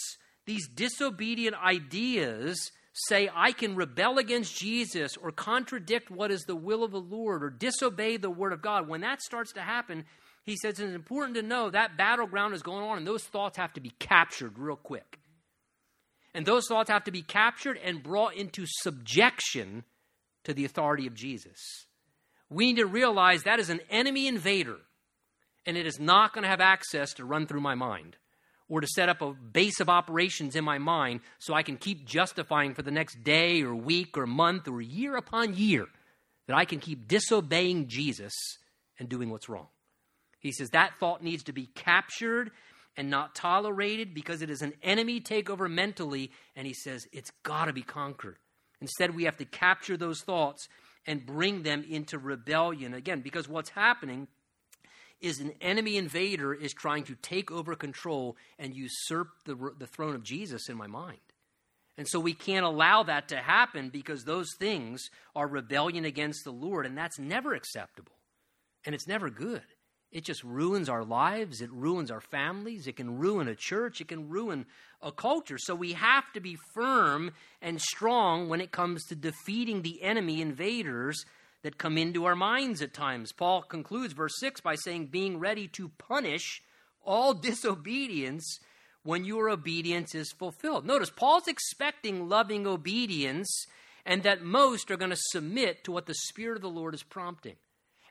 these 0.45 0.69
disobedient 0.69 1.57
ideas, 1.57 2.71
say, 3.09 3.29
I 3.35 3.53
can 3.53 3.77
rebel 3.77 4.19
against 4.19 4.57
Jesus 4.57 5.17
or 5.17 5.31
contradict 5.31 6.11
what 6.11 6.31
is 6.31 6.43
the 6.43 6.57
will 6.57 6.83
of 6.83 6.93
the 6.93 7.01
Lord 7.01 7.43
or 7.43 7.51
disobey 7.51 8.17
the 8.17 8.31
word 8.31 8.53
of 8.53 8.63
God, 8.63 8.89
when 8.89 9.03
that 9.03 9.23
starts 9.23 9.53
to 9.53 9.61
happen, 9.61 10.05
he 10.47 10.57
says 10.57 10.79
it's 10.79 10.95
important 10.95 11.37
to 11.37 11.43
know 11.43 11.71
that 11.71 11.97
battleground 11.97 12.55
is 12.55 12.63
going 12.63 12.85
on 12.85 12.97
and 12.97 13.07
those 13.07 13.25
thoughts 13.25 13.59
have 13.59 13.73
to 13.75 13.81
be 13.81 13.91
captured 13.99 14.59
real 14.59 14.77
quick. 14.77 15.19
And 16.33 16.47
those 16.47 16.69
thoughts 16.69 16.89
have 16.89 17.05
to 17.05 17.11
be 17.11 17.23
captured 17.23 17.79
and 17.83 18.03
brought 18.03 18.35
into 18.35 18.65
subjection 18.67 19.85
to 20.45 20.55
the 20.55 20.65
authority 20.65 21.07
of 21.07 21.15
Jesus. 21.15 21.87
We 22.49 22.67
need 22.67 22.77
to 22.77 22.87
realize 22.87 23.43
that 23.43 23.59
is 23.59 23.71
an 23.71 23.81
enemy 23.91 24.29
invader, 24.29 24.77
and 25.67 25.77
it 25.77 25.87
is 25.87 25.99
not 25.99 26.33
going 26.33 26.45
to 26.45 26.49
have 26.49 26.61
access 26.61 27.13
to 27.15 27.25
run 27.25 27.47
through 27.47 27.63
my 27.63 27.75
mind 27.75 28.17
or 28.69 28.81
to 28.81 28.87
set 28.87 29.09
up 29.09 29.23
a 29.23 29.33
base 29.33 29.81
of 29.81 29.89
operations 29.89 30.55
in 30.55 30.65
my 30.65 30.79
mind 30.79 31.21
so 31.39 31.55
I 31.55 31.63
can 31.63 31.77
keep 31.77 32.05
justifying 32.05 32.75
for 32.75 32.83
the 32.83 32.91
next 32.91 33.25
day 33.25 33.63
or 33.63 33.75
week 33.75 34.17
or 34.17 34.27
month 34.27 34.69
or 34.69 34.81
year 34.81 35.17
upon 35.17 35.55
year 35.55 35.87
that 36.47 36.57
I 36.57 36.65
can 36.65 36.79
keep 36.79 37.09
disobeying 37.09 37.89
Jesus 37.89 38.35
and 38.99 39.09
doing 39.09 39.31
what's 39.31 39.49
wrong. 39.49 39.69
He 40.41 40.53
says 40.53 40.71
that 40.71 40.99
thought 40.99 41.23
needs 41.23 41.45
to 41.45 41.53
be 41.53 41.67
captured 41.67 42.51
and 42.97 43.11
not 43.11 43.35
tolerated 43.35 44.15
because 44.15 44.43
it 44.43 44.51
is 44.51 44.63
an 44.63 44.73
enemy 44.83 45.21
takeover 45.21 45.71
mentally, 45.71 46.31
and 46.55 46.67
he 46.67 46.73
says 46.73 47.07
it's 47.13 47.31
got 47.43 47.67
to 47.67 47.73
be 47.73 47.83
conquered. 47.83 48.39
Instead, 48.81 49.15
we 49.15 49.25
have 49.25 49.37
to 49.37 49.45
capture 49.45 49.97
those 49.97 50.23
thoughts 50.23 50.69
and 51.07 51.27
bring 51.27 51.63
them 51.63 51.85
into 51.89 52.19
rebellion 52.19 52.95
again 52.95 53.21
because 53.21 53.49
what's 53.49 53.71
happening 53.71 54.29
is 55.21 55.41
an 55.41 55.53
enemy 55.61 55.97
invader 55.97 56.53
is 56.53 56.75
trying 56.75 57.05
to 57.05 57.15
take 57.17 57.51
over 57.51 57.75
control 57.75 58.37
and 58.59 58.75
usurp 58.75 59.29
the, 59.45 59.55
the 59.79 59.87
throne 59.87 60.15
of 60.15 60.23
Jesus 60.23 60.69
in 60.69 60.77
my 60.77 60.87
mind. 60.87 61.19
And 61.99 62.07
so 62.07 62.21
we 62.21 62.35
can't 62.35 62.67
allow 62.67 63.05
that 63.05 63.29
to 63.29 63.37
happen 63.39 63.89
because 63.89 64.25
those 64.25 64.49
things 64.59 65.09
are 65.35 65.49
rebellion 65.49 66.05
against 66.05 66.45
the 66.45 66.51
Lord, 66.51 66.85
and 66.85 66.97
that's 66.97 67.19
never 67.19 67.55
acceptable. 67.55 68.13
And 68.85 68.95
it's 68.95 69.09
never 69.09 69.31
good. 69.31 69.63
It 70.13 70.25
just 70.25 70.45
ruins 70.45 70.89
our 70.89 71.05
lives. 71.05 71.61
It 71.61 71.71
ruins 71.73 72.11
our 72.11 72.21
families. 72.21 72.87
It 72.87 72.97
can 72.97 73.19
ruin 73.19 73.49
a 73.49 73.55
church. 73.55 74.01
It 74.01 74.09
can 74.09 74.29
ruin 74.29 74.67
a 75.03 75.13
culture. 75.13 75.59
So 75.59 75.75
we 75.75 75.93
have 75.93 76.33
to 76.33 76.41
be 76.41 76.57
firm 76.75 77.33
and 77.61 77.81
strong 77.81 78.49
when 78.49 78.61
it 78.61 78.71
comes 78.71 79.05
to 79.07 79.15
defeating 79.15 79.83
the 79.83 80.03
enemy 80.03 80.41
invaders 80.41 81.25
that 81.63 81.79
come 81.79 81.99
into 81.99 82.25
our 82.25 82.37
minds 82.37 82.81
at 82.81 82.95
times. 82.95 83.33
Paul 83.33 83.63
concludes 83.63 84.13
verse 84.13 84.35
6 84.39 84.61
by 84.61 84.77
saying, 84.77 85.07
being 85.07 85.39
ready 85.39 85.69
to 85.69 85.91
punish 85.99 86.63
all 87.05 87.35
disobedience 87.35 88.59
when 89.03 89.25
your 89.25 89.49
obedience 89.49 90.15
is 90.15 90.33
fulfilled. 90.33 90.85
Notice, 90.85 91.11
Paul's 91.11 91.49
expecting 91.49 92.29
loving 92.29 92.67
obedience 92.67 93.67
and 94.05 94.23
that 94.23 94.43
most 94.43 94.91
are 94.91 94.97
going 94.97 95.11
to 95.11 95.19
submit 95.31 95.85
to 95.85 95.93
what 95.93 96.07
the 96.07 96.15
Spirit 96.15 96.57
of 96.57 96.63
the 96.63 96.69
Lord 96.69 96.95
is 96.95 97.03
prompting. 97.03 97.57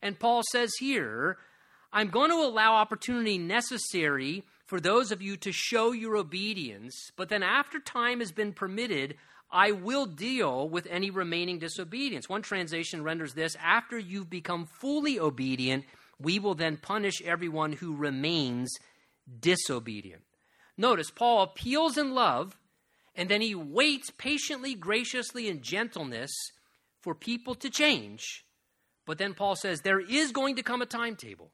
And 0.01 0.19
Paul 0.19 0.43
says 0.51 0.71
here, 0.79 1.37
I'm 1.95 2.09
going 2.09 2.29
to 2.29 2.35
allow 2.35 2.75
opportunity 2.75 3.37
necessary 3.37 4.43
for 4.65 4.81
those 4.81 5.13
of 5.13 5.21
you 5.21 5.37
to 5.37 5.53
show 5.53 5.93
your 5.93 6.17
obedience, 6.17 6.93
but 7.15 7.29
then 7.29 7.41
after 7.41 7.79
time 7.79 8.19
has 8.19 8.33
been 8.33 8.51
permitted, 8.51 9.15
I 9.49 9.71
will 9.71 10.05
deal 10.05 10.67
with 10.67 10.87
any 10.89 11.09
remaining 11.09 11.57
disobedience. 11.57 12.27
One 12.27 12.41
translation 12.41 13.01
renders 13.01 13.33
this 13.33 13.55
after 13.63 13.97
you've 13.97 14.29
become 14.29 14.65
fully 14.65 15.17
obedient, 15.17 15.85
we 16.19 16.37
will 16.37 16.53
then 16.53 16.75
punish 16.75 17.21
everyone 17.21 17.71
who 17.71 17.95
remains 17.95 18.75
disobedient. 19.39 20.23
Notice, 20.77 21.09
Paul 21.11 21.43
appeals 21.43 21.97
in 21.97 22.13
love, 22.13 22.57
and 23.15 23.29
then 23.29 23.39
he 23.39 23.55
waits 23.55 24.11
patiently, 24.17 24.75
graciously, 24.75 25.47
in 25.47 25.61
gentleness 25.61 26.33
for 26.99 27.15
people 27.15 27.55
to 27.55 27.69
change. 27.69 28.43
But 29.05 29.17
then 29.17 29.33
Paul 29.33 29.55
says 29.55 29.79
there 29.79 30.01
is 30.01 30.33
going 30.33 30.57
to 30.57 30.63
come 30.63 30.81
a 30.81 30.85
timetable 30.85 31.51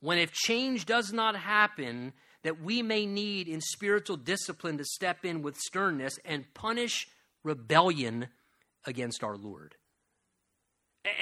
when 0.00 0.18
if 0.18 0.32
change 0.32 0.86
does 0.86 1.12
not 1.12 1.36
happen, 1.36 2.12
that 2.42 2.60
we 2.60 2.82
may 2.82 3.06
need 3.06 3.48
in 3.48 3.60
spiritual 3.60 4.16
discipline 4.16 4.78
to 4.78 4.84
step 4.84 5.24
in 5.24 5.42
with 5.42 5.56
sternness 5.56 6.18
and 6.24 6.52
punish 6.54 7.08
rebellion 7.42 8.28
against 8.84 9.24
our 9.24 9.36
Lord. 9.36 9.74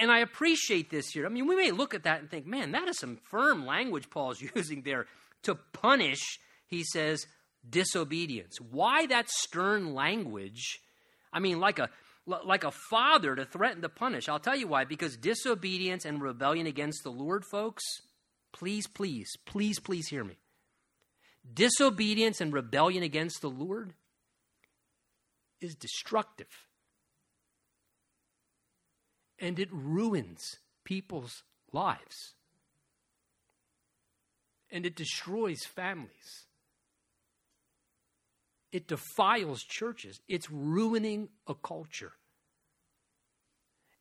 And 0.01 0.11
I 0.11 0.21
appreciate 0.21 0.91
this 0.91 1.09
here. 1.09 1.27
I 1.27 1.29
mean, 1.29 1.47
we 1.47 1.57
may 1.57 1.71
look 1.71 1.95
at 1.95 2.05
that 2.05 2.21
and 2.21 2.31
think, 2.31 2.47
man, 2.47 2.73
that 2.73 2.89
is 2.89 2.99
some 2.99 3.19
firm 3.31 3.67
language 3.67 4.11
Paul's 4.11 4.41
using 4.55 4.83
there. 4.83 5.07
To 5.45 5.55
punish, 5.55 6.39
he 6.67 6.85
says, 6.85 7.27
disobedience. 7.69 8.61
Why 8.61 9.07
that 9.07 9.29
stern 9.29 9.95
language? 9.95 10.81
I 11.33 11.41
mean, 11.41 11.61
like 11.61 11.79
a 11.79 11.91
like 12.27 12.65
a 12.65 12.71
father 12.71 13.37
to 13.37 13.45
threaten 13.45 13.83
to 13.83 13.89
punish. 13.91 14.31
I'll 14.31 14.39
tell 14.39 14.57
you 14.57 14.67
why. 14.67 14.85
Because 14.85 15.17
disobedience 15.17 16.07
and 16.07 16.23
rebellion 16.23 16.67
against 16.67 17.03
the 17.03 17.11
Lord, 17.11 17.45
folks, 17.45 17.83
Please, 18.55 18.87
please, 18.87 19.37
please, 19.45 19.79
please 19.81 20.09
hear 20.09 20.25
me. 20.25 20.39
Disobedience 21.53 22.41
and 22.41 22.53
rebellion 22.55 23.03
against 23.03 23.43
the 23.43 23.51
Lord 23.51 23.93
is 25.61 25.75
destructive. 25.75 26.49
And 29.39 29.59
it 29.59 29.69
ruins 29.73 30.61
people's 30.85 31.43
lives. 31.73 32.35
and 34.75 34.85
it 34.85 34.97
destroys 34.97 35.65
families. 35.65 36.47
It 38.73 38.89
defiles 38.89 39.63
churches. 39.63 40.21
It's 40.29 40.51
ruining 40.51 41.29
a 41.47 41.55
culture. 41.55 42.13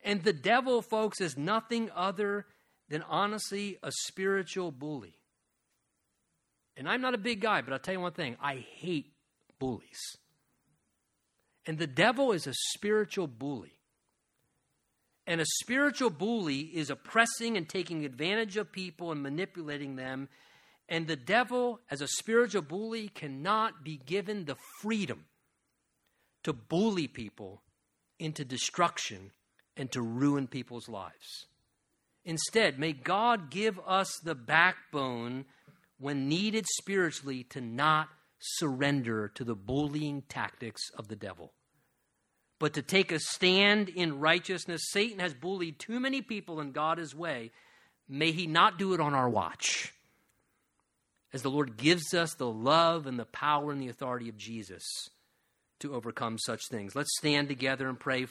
And 0.03 0.23
the 0.23 0.33
devil, 0.33 0.81
folks, 0.81 1.21
is 1.21 1.37
nothing 1.37 1.91
other 1.95 2.47
than 2.89 3.03
honestly 3.03 3.77
a 3.83 3.91
spiritual 3.91 4.71
bully. 4.71 5.15
And 6.75 6.87
I'm 6.87 7.01
not 7.01 7.13
a 7.13 7.19
big 7.19 7.41
guy, 7.41 7.61
but 7.61 7.73
I'll 7.73 7.79
tell 7.79 7.93
you 7.93 7.99
one 7.99 8.13
thing 8.13 8.35
I 8.41 8.65
hate 8.77 9.13
bullies. 9.59 10.17
And 11.65 11.77
the 11.77 11.87
devil 11.87 12.31
is 12.31 12.47
a 12.47 12.53
spiritual 12.73 13.27
bully. 13.27 13.73
And 15.25 15.39
a 15.39 15.45
spiritual 15.61 16.09
bully 16.09 16.59
is 16.59 16.89
oppressing 16.89 17.55
and 17.55 17.69
taking 17.69 18.03
advantage 18.03 18.57
of 18.57 18.71
people 18.71 19.11
and 19.11 19.23
manipulating 19.23 19.95
them. 19.95 20.27
And 20.89 21.07
the 21.07 21.15
devil, 21.15 21.79
as 21.89 22.01
a 22.01 22.07
spiritual 22.07 22.63
bully, 22.63 23.07
cannot 23.07 23.83
be 23.85 23.97
given 23.97 24.45
the 24.45 24.57
freedom 24.81 25.25
to 26.43 26.51
bully 26.51 27.07
people 27.07 27.61
into 28.19 28.43
destruction 28.43 29.31
and 29.77 29.89
to 29.93 30.01
ruin 30.01 30.47
people's 30.47 30.89
lives. 30.89 31.47
Instead, 32.25 32.79
may 32.79 32.93
God 32.93 33.49
give 33.49 33.79
us 33.85 34.19
the 34.23 34.35
backbone 34.35 35.45
when 35.99 36.29
needed 36.29 36.65
spiritually 36.77 37.43
to 37.45 37.61
not 37.61 38.07
surrender 38.39 39.27
to 39.29 39.43
the 39.43 39.55
bullying 39.55 40.21
tactics 40.23 40.89
of 40.97 41.07
the 41.07 41.15
devil 41.15 41.53
but 42.63 42.75
to 42.75 42.81
take 42.81 43.11
a 43.11 43.19
stand 43.19 43.89
in 43.89 44.21
righteousness. 44.21 44.89
Satan 44.89 45.19
has 45.19 45.33
bullied 45.33 45.79
too 45.79 45.99
many 45.99 46.21
people 46.21 46.61
in 46.61 46.71
God's 46.71 47.13
way. 47.13 47.51
May 48.07 48.31
he 48.31 48.47
not 48.47 48.79
do 48.79 48.93
it 48.93 49.01
on 49.01 49.13
our 49.13 49.29
watch. 49.29 49.93
As 51.33 51.41
the 51.41 51.51
Lord 51.51 51.75
gives 51.75 52.13
us 52.13 52.35
the 52.35 52.49
love 52.49 53.05
and 53.05 53.19
the 53.19 53.25
power 53.25 53.73
and 53.73 53.81
the 53.81 53.89
authority 53.89 54.29
of 54.29 54.37
Jesus 54.37 54.85
to 55.81 55.93
overcome 55.93 56.37
such 56.37 56.61
things. 56.69 56.95
Let's 56.95 57.17
stand 57.17 57.49
together 57.49 57.89
and 57.89 57.99
pray 57.99 58.27